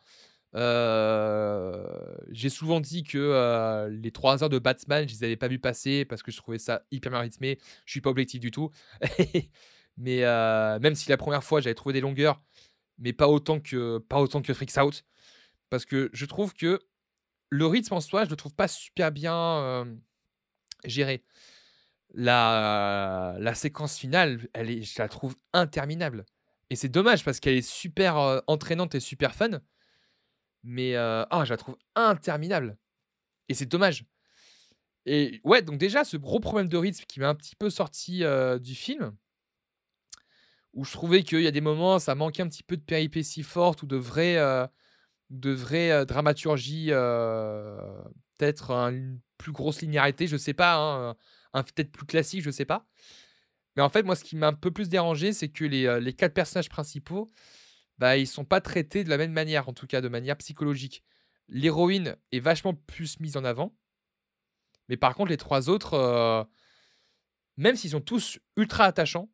j'ai 0.53 2.49
souvent 2.49 2.79
dit 2.79 3.01
que, 3.03 3.87
les 3.89 4.11
3 4.11 4.43
heures 4.43 4.49
de 4.49 4.59
Batman, 4.59 5.09
je 5.09 5.13
les 5.15 5.23
avais 5.23 5.37
pas 5.37 5.47
vues 5.47 5.57
passer 5.57 6.05
parce 6.05 6.21
que 6.21 6.31
je 6.31 6.37
trouvais 6.37 6.59
ça 6.59 6.83
hyper 6.91 7.11
bien 7.11 7.21
rythmé. 7.21 7.57
Je 7.85 7.91
suis 7.93 8.01
pas 8.01 8.11
objectif 8.11 8.39
du 8.39 8.51
tout. 8.51 8.69
Mais, 9.97 10.21
même 10.79 10.93
si 10.93 11.09
la 11.09 11.17
première 11.17 11.43
fois, 11.43 11.61
j'avais 11.61 11.73
trouvé 11.73 11.93
des 11.93 12.01
longueurs, 12.01 12.43
mais 12.97 13.13
pas 13.13 13.27
autant 13.27 13.59
que 13.59 13.99
pas 13.99 14.19
autant 14.19 14.41
que 14.41 14.53
Freaks 14.53 14.77
Out. 14.77 15.05
Parce 15.69 15.85
que 15.85 16.09
je 16.13 16.25
trouve 16.25 16.53
que 16.53 16.79
le 17.49 17.65
rythme 17.65 17.95
en 17.95 18.01
soi, 18.01 18.25
je 18.25 18.29
le 18.29 18.35
trouve 18.35 18.53
pas 18.55 18.67
super 18.67 19.11
bien, 19.11 19.85
géré. 20.85 21.23
La 22.13 23.35
la 23.39 23.53
séquence 23.55 23.97
finale, 23.97 24.47
elle 24.53 24.69
est 24.69 24.83
je 24.83 24.99
la 24.99 25.09
trouve 25.09 25.35
interminable 25.53 26.25
et 26.69 26.75
c'est 26.75 26.89
dommage 26.89 27.23
parce 27.23 27.39
qu'elle 27.39 27.55
est 27.55 27.69
super, 27.69 28.41
entraînante 28.47 28.95
et 28.95 28.99
super 28.99 29.35
fun. 29.35 29.61
Mais, 30.63 30.95
ah, 30.95 31.43
je 31.45 31.51
la 31.51 31.57
trouve 31.57 31.77
interminable 31.95 32.77
et 33.49 33.53
c'est 33.53 33.65
dommage 33.65 34.05
et 35.05 35.39
ouais, 35.45 35.61
donc 35.61 35.77
déjà 35.77 36.03
ce 36.03 36.17
gros 36.17 36.41
problème 36.41 36.67
de 36.67 36.75
rythme 36.75 37.05
qui 37.07 37.21
m'a 37.21 37.29
un 37.29 37.35
petit 37.35 37.55
peu 37.55 37.69
sorti, 37.69 38.23
du 38.61 38.75
film 38.75 39.15
où 40.77 40.85
je 40.85 40.91
trouvais 40.91 41.23
qu'il 41.23 41.41
y 41.41 41.47
a 41.47 41.51
des 41.51 41.59
moments, 41.59 41.97
ça 41.97 42.15
manquait 42.15 42.43
un 42.43 42.47
petit 42.47 42.63
peu 42.63 42.77
de 42.77 42.83
péripéties 42.83 43.41
fortes 43.41 43.81
ou 43.81 43.87
de 43.87 43.97
vraie, 43.97 44.37
de 45.31 45.51
vraie, 45.51 46.05
dramaturgie, 46.05 46.89
peut-être 48.37 48.71
une 48.71 49.19
plus 49.39 49.51
grosse 49.51 49.81
linéarité, 49.81 50.27
je 50.27 50.37
sais 50.37 50.53
pas, 50.53 50.75
hein, 50.75 51.15
un 51.53 51.63
peut-être 51.63 51.91
plus 51.91 52.05
classique, 52.05 52.43
je 52.43 52.51
sais 52.51 52.65
pas. 52.65 52.85
Mais 53.75 53.81
en 53.81 53.89
fait, 53.89 54.03
moi, 54.03 54.15
ce 54.15 54.23
qui 54.23 54.35
m'a 54.35 54.47
un 54.47 54.53
peu 54.53 54.69
plus 54.69 54.87
dérangé, 54.87 55.33
c'est 55.33 55.49
que 55.49 55.65
les, 55.65 55.99
les 55.99 56.13
4 56.13 56.35
personnages 56.35 56.69
principaux, 56.69 57.27
bah, 57.97 58.15
ils 58.17 58.27
sont 58.27 58.45
pas 58.45 58.61
traités 58.61 59.03
de 59.03 59.09
la 59.09 59.17
même 59.17 59.33
manière, 59.33 59.67
en 59.69 59.73
tout 59.73 59.87
cas 59.87 60.01
de 60.01 60.09
manière 60.09 60.37
psychologique. 60.37 61.03
L'héroïne 61.47 62.17
est 62.31 62.39
vachement 62.39 62.75
plus 62.75 63.19
mise 63.19 63.35
en 63.35 63.43
avant. 63.43 63.75
Mais 64.89 64.97
par 64.97 65.15
contre, 65.15 65.29
les 65.29 65.37
trois 65.37 65.69
autres, 65.69 66.47
même 67.57 67.75
s'ils 67.75 67.91
sont 67.91 68.01
tous 68.01 68.37
ultra 68.55 68.85
attachants, 68.85 69.29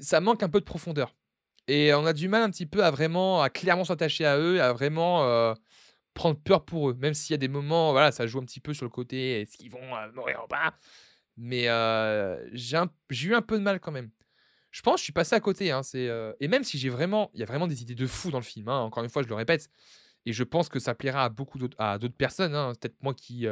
ça 0.00 0.20
manque 0.20 0.42
un 0.42 0.48
peu 0.48 0.60
de 0.60 0.64
profondeur. 0.64 1.14
Et 1.68 1.92
on 1.94 2.06
a 2.06 2.12
du 2.12 2.28
mal 2.28 2.42
un 2.42 2.50
petit 2.50 2.66
peu 2.66 2.84
à 2.84 2.90
vraiment, 2.90 3.42
à 3.42 3.50
clairement 3.50 3.84
s'attacher 3.84 4.24
à 4.24 4.38
eux, 4.38 4.62
à 4.62 4.72
vraiment 4.72 5.54
prendre 6.14 6.38
peur 6.38 6.64
pour 6.64 6.90
eux. 6.90 6.94
Même 6.94 7.14
s'il 7.14 7.32
y 7.32 7.34
a 7.34 7.38
des 7.38 7.48
moments, 7.48 7.92
voilà, 7.92 8.12
ça 8.12 8.26
joue 8.26 8.38
un 8.38 8.44
petit 8.44 8.60
peu 8.60 8.72
sur 8.72 8.84
le 8.84 8.90
côté, 8.90 9.40
est-ce 9.40 9.56
qu'ils 9.56 9.70
vont 9.70 9.80
mourir 10.14 10.42
ou 10.44 10.48
pas? 10.48 10.74
Mais 11.36 11.62
j'ai 12.52 12.78
eu 13.28 13.34
un 13.34 13.42
peu 13.42 13.58
de 13.58 13.62
mal 13.62 13.80
quand 13.80 13.92
même. 13.92 14.10
Je 14.70 14.82
pense 14.82 14.94
que 14.94 14.98
je 15.00 15.04
suis 15.04 15.12
passé 15.12 15.34
à 15.34 15.40
côté. 15.40 15.70
Hein, 15.70 15.80
et 15.94 16.48
même 16.48 16.62
si 16.62 16.78
j'ai 16.78 16.88
vraiment, 16.88 17.30
il 17.34 17.40
y 17.40 17.42
a 17.42 17.46
vraiment 17.46 17.66
des 17.66 17.82
idées 17.82 17.94
de 17.94 18.06
fou 18.06 18.30
dans 18.30 18.38
le 18.38 18.44
film. 18.44 18.68
Hein, 18.68 18.78
encore 18.80 19.02
une 19.02 19.10
fois, 19.10 19.22
je 19.22 19.28
le 19.28 19.34
répète. 19.34 19.68
Et 20.24 20.32
je 20.32 20.44
pense 20.44 20.68
que 20.68 20.78
ça 20.78 20.94
plaira 20.94 21.24
à 21.24 21.28
beaucoup 21.28 21.58
d'autres, 21.58 22.08
personnes. 22.16 22.54
Hein, 22.54 22.72
peut-être 22.80 22.96
moi 23.02 23.14
qui, 23.14 23.46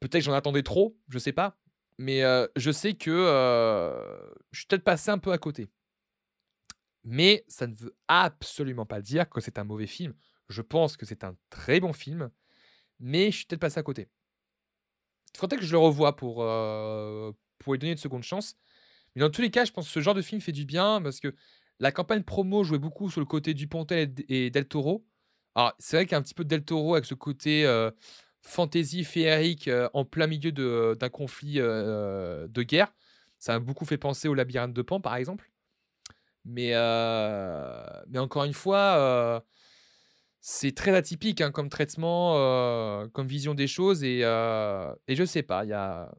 peut-être 0.00 0.22
j'en 0.22 0.32
attendais 0.34 0.62
trop, 0.62 0.96
je 1.08 1.18
sais 1.18 1.32
pas. 1.32 1.56
Mais 1.98 2.22
je 2.56 2.70
sais 2.70 2.94
que 2.94 3.10
je 4.52 4.58
suis 4.58 4.66
peut-être 4.66 4.84
passé 4.84 5.10
un 5.10 5.18
peu 5.18 5.32
à 5.32 5.38
côté. 5.38 5.68
Mais 7.04 7.44
ça 7.46 7.66
ne 7.66 7.74
veut 7.74 7.96
absolument 8.08 8.84
pas 8.84 9.00
dire 9.00 9.30
que 9.30 9.40
c'est 9.40 9.58
un 9.58 9.64
mauvais 9.64 9.86
film. 9.86 10.12
Je 10.48 10.60
pense 10.60 10.96
que 10.96 11.06
c'est 11.06 11.24
un 11.24 11.36
très 11.50 11.78
bon 11.80 11.92
film, 11.92 12.30
mais 12.98 13.30
je 13.30 13.36
suis 13.38 13.46
peut-être 13.46 13.60
passé 13.60 13.78
à 13.78 13.82
côté. 13.82 14.08
Il 15.34 15.38
faudrait 15.38 15.58
que 15.58 15.64
je 15.64 15.72
le 15.72 15.78
revoie 15.78 16.16
pour, 16.16 16.42
lui 16.42 17.78
donner 17.78 17.92
une 17.92 17.96
seconde 17.98 18.24
chance. 18.24 18.56
Mais 19.14 19.20
dans 19.20 19.30
tous 19.30 19.40
les 19.40 19.50
cas, 19.50 19.64
je 19.64 19.72
pense 19.72 19.86
que 19.86 19.92
ce 19.92 20.00
genre 20.00 20.14
de 20.14 20.22
film 20.22 20.40
fait 20.40 20.52
du 20.52 20.64
bien 20.64 21.00
parce 21.00 21.20
que 21.20 21.34
la 21.78 21.92
campagne 21.92 22.22
promo 22.22 22.64
jouait 22.64 22.78
beaucoup 22.78 23.08
sur 23.10 23.20
le 23.20 23.26
côté 23.26 23.54
du 23.54 23.68
Pontel 23.68 24.12
et 24.28 24.50
Del 24.50 24.66
Toro. 24.66 25.06
Alors, 25.54 25.74
c'est 25.78 25.96
vrai 25.96 26.06
qu'il 26.06 26.12
y 26.12 26.14
a 26.16 26.18
un 26.18 26.22
petit 26.22 26.34
peu 26.34 26.44
de 26.44 26.48
Del 26.48 26.64
Toro 26.64 26.94
avec 26.94 27.04
ce 27.04 27.14
côté 27.14 27.64
fantasy 28.46 29.04
féerique 29.04 29.68
en 29.92 30.04
plein 30.04 30.26
milieu 30.26 30.52
d'un 30.94 31.08
conflit 31.08 31.56
de 31.56 32.62
guerre. 32.62 32.94
Ça 33.38 33.54
a 33.54 33.58
beaucoup 33.58 33.84
fait 33.84 33.98
penser 33.98 34.28
au 34.28 34.34
labyrinthe 34.34 34.72
de 34.72 34.82
Pan, 34.82 35.00
par 35.00 35.16
exemple. 35.16 35.50
Mais, 36.44 36.72
mais 38.08 38.18
encore 38.18 38.44
une 38.44 38.54
fois, 38.54 39.44
c'est 40.40 40.74
très 40.74 40.94
atypique 40.94 41.40
hein, 41.40 41.50
comme 41.50 41.68
traitement, 41.68 43.08
comme 43.08 43.26
vision 43.26 43.54
des 43.54 43.66
choses. 43.66 44.04
Et, 44.04 44.20
et 44.20 45.16
je 45.16 45.24
sais 45.24 45.42
pas, 45.42 45.64
il 45.64 45.70
y 45.70 45.74
a, 45.74 46.14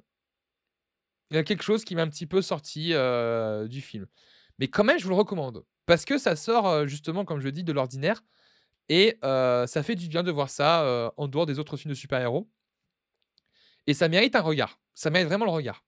y 1.32 1.38
a 1.38 1.44
quelque 1.44 1.64
chose 1.64 1.84
qui 1.86 1.96
m'a 1.96 2.02
un 2.04 2.10
petit 2.10 2.28
peu 2.28 2.42
sorti 2.42 2.94
du 3.70 3.82
film. 3.82 4.06
Mais 4.60 4.68
quand 4.68 4.84
même, 4.84 5.00
je 5.00 5.04
vous 5.06 5.12
le 5.12 5.16
recommande. 5.16 5.64
Parce 5.86 6.04
que 6.04 6.18
ça 6.18 6.36
sort, 6.36 6.88
justement, 6.88 7.24
comme 7.24 7.40
je 7.40 7.48
dis, 7.50 7.64
de 7.64 7.72
l'ordinaire. 7.72 8.22
Et 8.90 9.18
ça 9.22 9.84
fait 9.84 9.96
du 9.96 10.08
bien 10.08 10.24
de 10.24 10.32
voir 10.32 10.50
ça 10.50 11.14
en 11.18 11.28
dehors 11.28 11.46
des 11.46 11.60
autres 11.60 11.78
films 11.78 11.92
de 11.92 11.98
super-héros. 11.98 12.50
Et 13.86 13.94
ça 13.94 14.10
mérite 14.10 14.36
un 14.36 14.42
regard. 14.42 14.80
Ça 14.94 15.10
mérite 15.10 15.28
vraiment 15.28 15.46
le 15.46 15.52
regard. 15.52 15.84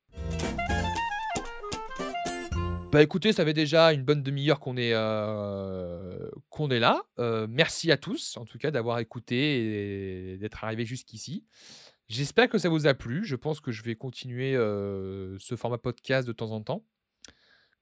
Bah 2.92 3.04
écoutez, 3.04 3.34
ça 3.34 3.46
fait 3.46 3.54
déjà 3.54 3.94
une 3.94 4.04
bonne 4.04 4.24
demi-heure 4.24 4.60
qu'on 4.60 4.76
est, 4.76 4.90
est 4.90 6.80
là. 6.80 7.04
merci 7.48 7.92
à 7.92 7.98
tous, 7.98 8.36
en 8.38 8.46
tout 8.46 8.58
cas, 8.58 8.72
d'avoir 8.72 9.00
écouté 9.00 10.34
et 10.34 10.38
d'être 10.38 10.64
arrivé 10.64 10.86
jusqu'ici. 10.86 11.46
J'espère 12.08 12.50
que 12.50 12.58
ça 12.58 12.70
vous 12.70 12.88
a 12.88 12.96
plu. 12.96 13.24
Je 13.24 13.36
pense 13.36 13.60
que 13.60 13.72
je 13.72 13.84
vais 13.84 13.96
continuer 13.96 14.54
ce 14.54 15.56
format 15.56 15.78
podcast 15.78 16.28
de 16.28 16.34
temps 16.34 16.52
en 16.52 16.62
temps. 16.62 16.84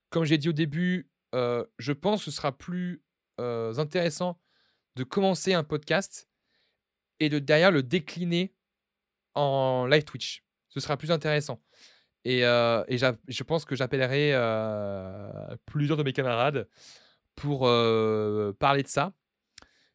Comme 0.10 0.26
j'ai 0.26 0.38
dit 0.38 0.50
au 0.50 0.54
début, 0.54 1.10
je 1.34 1.92
pense 1.94 2.26
que 2.26 2.32
ce 2.32 2.36
sera 2.36 2.58
plus 2.58 3.02
intéressant 3.38 4.42
de 4.98 5.04
commencer 5.04 5.54
un 5.54 5.64
podcast 5.64 6.28
et 7.20 7.30
de 7.30 7.40
derrière 7.40 7.72
le 7.72 7.84
décliner 7.84 8.54
en 9.36 9.86
live 9.86 10.04
Twitch. 10.04 10.44
Ce 10.70 10.80
sera 10.80 10.98
plus 10.98 11.12
intéressant. 11.12 11.62
Et, 12.26 12.44
euh, 12.44 12.84
je 12.90 13.44
pense 13.44 13.64
que 13.64 13.76
j'appellerai 13.76 14.32
euh, 14.34 15.56
plusieurs 15.66 15.98
de 15.98 16.04
mes 16.04 16.14
camarades 16.14 16.68
pour 17.36 17.68
euh, 17.68 18.54
parler 18.60 18.84
de 18.84 18.88
ça. 18.88 19.14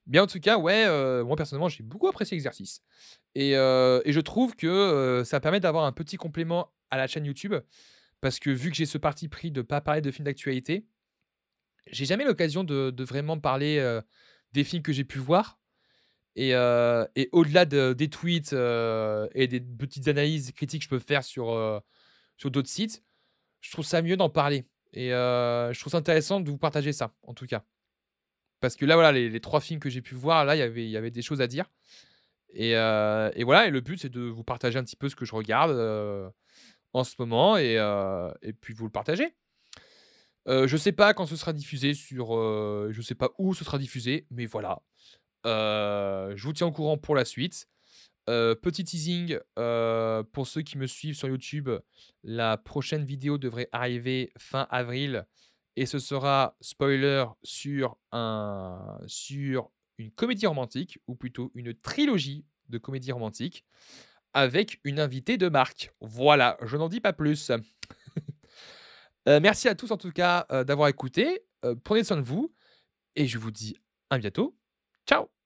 Mais 0.07 0.21
en 0.21 0.27
tout 0.27 0.41
cas, 0.41 0.57
ouais, 0.57 0.87
moi 1.25 1.37
personnellement, 1.37 1.69
j'ai 1.69 1.83
beaucoup 1.83 2.09
apprécié 2.09 2.37
l'exercice. 2.37 2.81
Et, 3.35 3.51
et, 3.51 4.13
je 4.13 4.21
trouve 4.21 4.57
que 4.57 5.23
ça 5.25 5.41
permet 5.41 5.61
d'avoir 5.61 5.85
un 5.85 5.93
petit 5.93 6.17
complément 6.17 6.73
à 6.91 6.97
la 6.97 7.07
chaîne 7.07 7.25
YouTube. 7.25 7.55
Parce 8.21 8.39
que 8.39 8.51
vu 8.51 8.71
que 8.71 8.77
j'ai 8.77 8.87
ce 8.87 8.99
parti 8.99 9.29
pris 9.29 9.51
de 9.51 9.61
ne 9.61 9.67
pas 9.67 9.81
parler 9.81 10.01
de 10.01 10.11
films 10.11 10.27
d'actualité, 10.27 10.87
j'ai 11.89 12.05
jamais 12.05 12.25
l'occasion 12.25 12.65
de, 12.65 13.05
vraiment 13.05 13.39
parler 13.39 14.01
des 14.53 14.65
films 14.65 14.83
que 14.83 14.93
j'ai 14.93 15.05
pu 15.05 15.19
voir. 15.19 15.59
Et, 16.35 16.51
et 16.51 17.29
au-delà 17.33 17.65
de, 17.65 17.93
des 17.93 18.09
tweets 18.09 18.53
et 18.53 19.47
des 19.49 19.61
petites 19.61 20.09
analyses 20.09 20.53
critiques 20.53 20.81
que 20.81 20.85
je 20.85 20.89
peux 20.89 20.99
faire 20.99 21.25
sur, 21.25 21.83
sur 22.37 22.51
d'autres 22.51 22.71
sites, 22.71 23.03
je 23.61 23.71
trouve 23.71 23.85
ça 23.85 24.01
mieux 24.03 24.17
d'en 24.17 24.31
parler. 24.31 24.65
Et 24.95 25.11
je 25.11 25.79
trouve 25.79 25.91
ça 25.91 25.99
intéressant 25.99 26.41
de 26.41 26.51
vous 26.51 26.59
partager 26.59 26.93
ça, 26.93 27.15
en 27.27 27.35
tout 27.35 27.47
cas. 27.47 27.65
Parce 28.61 28.77
que 28.77 28.87
là, 28.87 28.95
voilà, 28.95 29.13
les, 29.13 29.41
trois 29.41 29.61
films 29.61 29.81
que 29.81 29.91
j'ai 29.91 30.01
pu 30.01 30.15
voir, 30.15 30.45
là, 30.45 30.57
y 30.57 30.61
il 30.61 30.89
y 30.89 30.97
avait 30.97 31.11
des 31.11 31.23
choses 31.23 31.43
à 31.43 31.47
dire. 31.47 31.71
Et, 32.55 32.71
et, 32.71 33.45
voilà, 33.45 33.67
et 33.67 33.71
le 33.71 33.81
but, 33.81 33.99
c'est 33.99 34.09
de 34.09 34.23
vous 34.23 34.45
partager 34.45 34.79
un 34.79 34.85
petit 34.85 34.97
peu 34.97 35.09
ce 35.11 35.17
que 35.17 35.25
je 35.27 35.35
regarde 35.35 36.33
en 36.95 37.05
ce 37.05 37.15
moment 37.19 37.59
et, 37.59 37.75
et 38.43 38.53
puis 38.55 38.73
vous 38.73 38.85
le 38.87 38.91
partager. 38.91 39.35
Je 40.47 40.67
je 40.67 40.77
sais 40.77 40.93
pas 40.93 41.15
quand 41.15 41.27
ce 41.27 41.37
sera 41.37 41.53
diffusé 41.53 41.95
sur, 41.95 42.33
je 42.91 43.03
sais 43.03 43.15
pas 43.15 43.31
où 43.39 43.55
ce 43.55 43.65
sera 43.65 43.79
diffusé, 43.79 44.27
mais 44.31 44.47
voilà. 44.47 44.83
je 45.45 46.43
vous 46.43 46.53
tiens 46.53 46.67
au 46.67 46.73
courant 46.73 46.99
pour 46.99 47.15
la 47.15 47.25
suite. 47.25 47.69
petit 48.27 48.85
teasing, 48.85 49.39
pour 50.33 50.47
ceux 50.47 50.63
qui 50.63 50.79
me 50.79 50.87
suivent 50.87 51.17
sur 51.17 51.29
YouTube, 51.29 51.71
la 52.25 52.57
prochaine 52.57 53.05
vidéo 53.05 53.39
devrait 53.39 53.69
arriver 53.73 54.33
fin 54.39 54.67
avril 54.71 55.27
et 55.77 55.87
ce 55.87 55.99
sera, 55.99 56.57
spoiler, 56.61 57.25
sur 57.43 57.97
un 58.13 58.99
sur 59.07 59.71
une 59.99 60.11
comédie 60.11 60.47
romantique 60.47 60.99
ou 61.07 61.15
plutôt 61.15 61.51
une 61.55 61.75
trilogie 61.75 62.45
de 62.69 62.79
comédies 62.79 63.13
romantiques 63.13 63.65
avec 64.35 64.81
une 64.85 65.01
invitée 65.01 65.37
de 65.37 65.49
marque. 65.49 65.93
Voilà, 66.01 66.57
je 66.63 66.77
n'en 66.77 66.89
dis 66.89 67.01
pas 67.01 67.13
plus. 67.13 67.53
Euh, 69.29 69.41
merci 69.41 69.69
à 69.69 69.75
tous 69.75 69.91
en 69.91 69.97
tout 69.97 70.11
cas 70.13 70.47
euh, 70.51 70.65
d'avoir 70.65 70.89
écouté. 70.89 71.45
Euh, 71.65 71.75
prenez 71.83 72.05
soin 72.05 72.17
de 72.17 72.23
vous 72.23 72.53
et 73.15 73.27
je 73.27 73.39
vous 73.39 73.51
dis 73.51 73.77
à 74.11 74.19
bientôt. 74.19 74.57
Ciao 75.07 75.42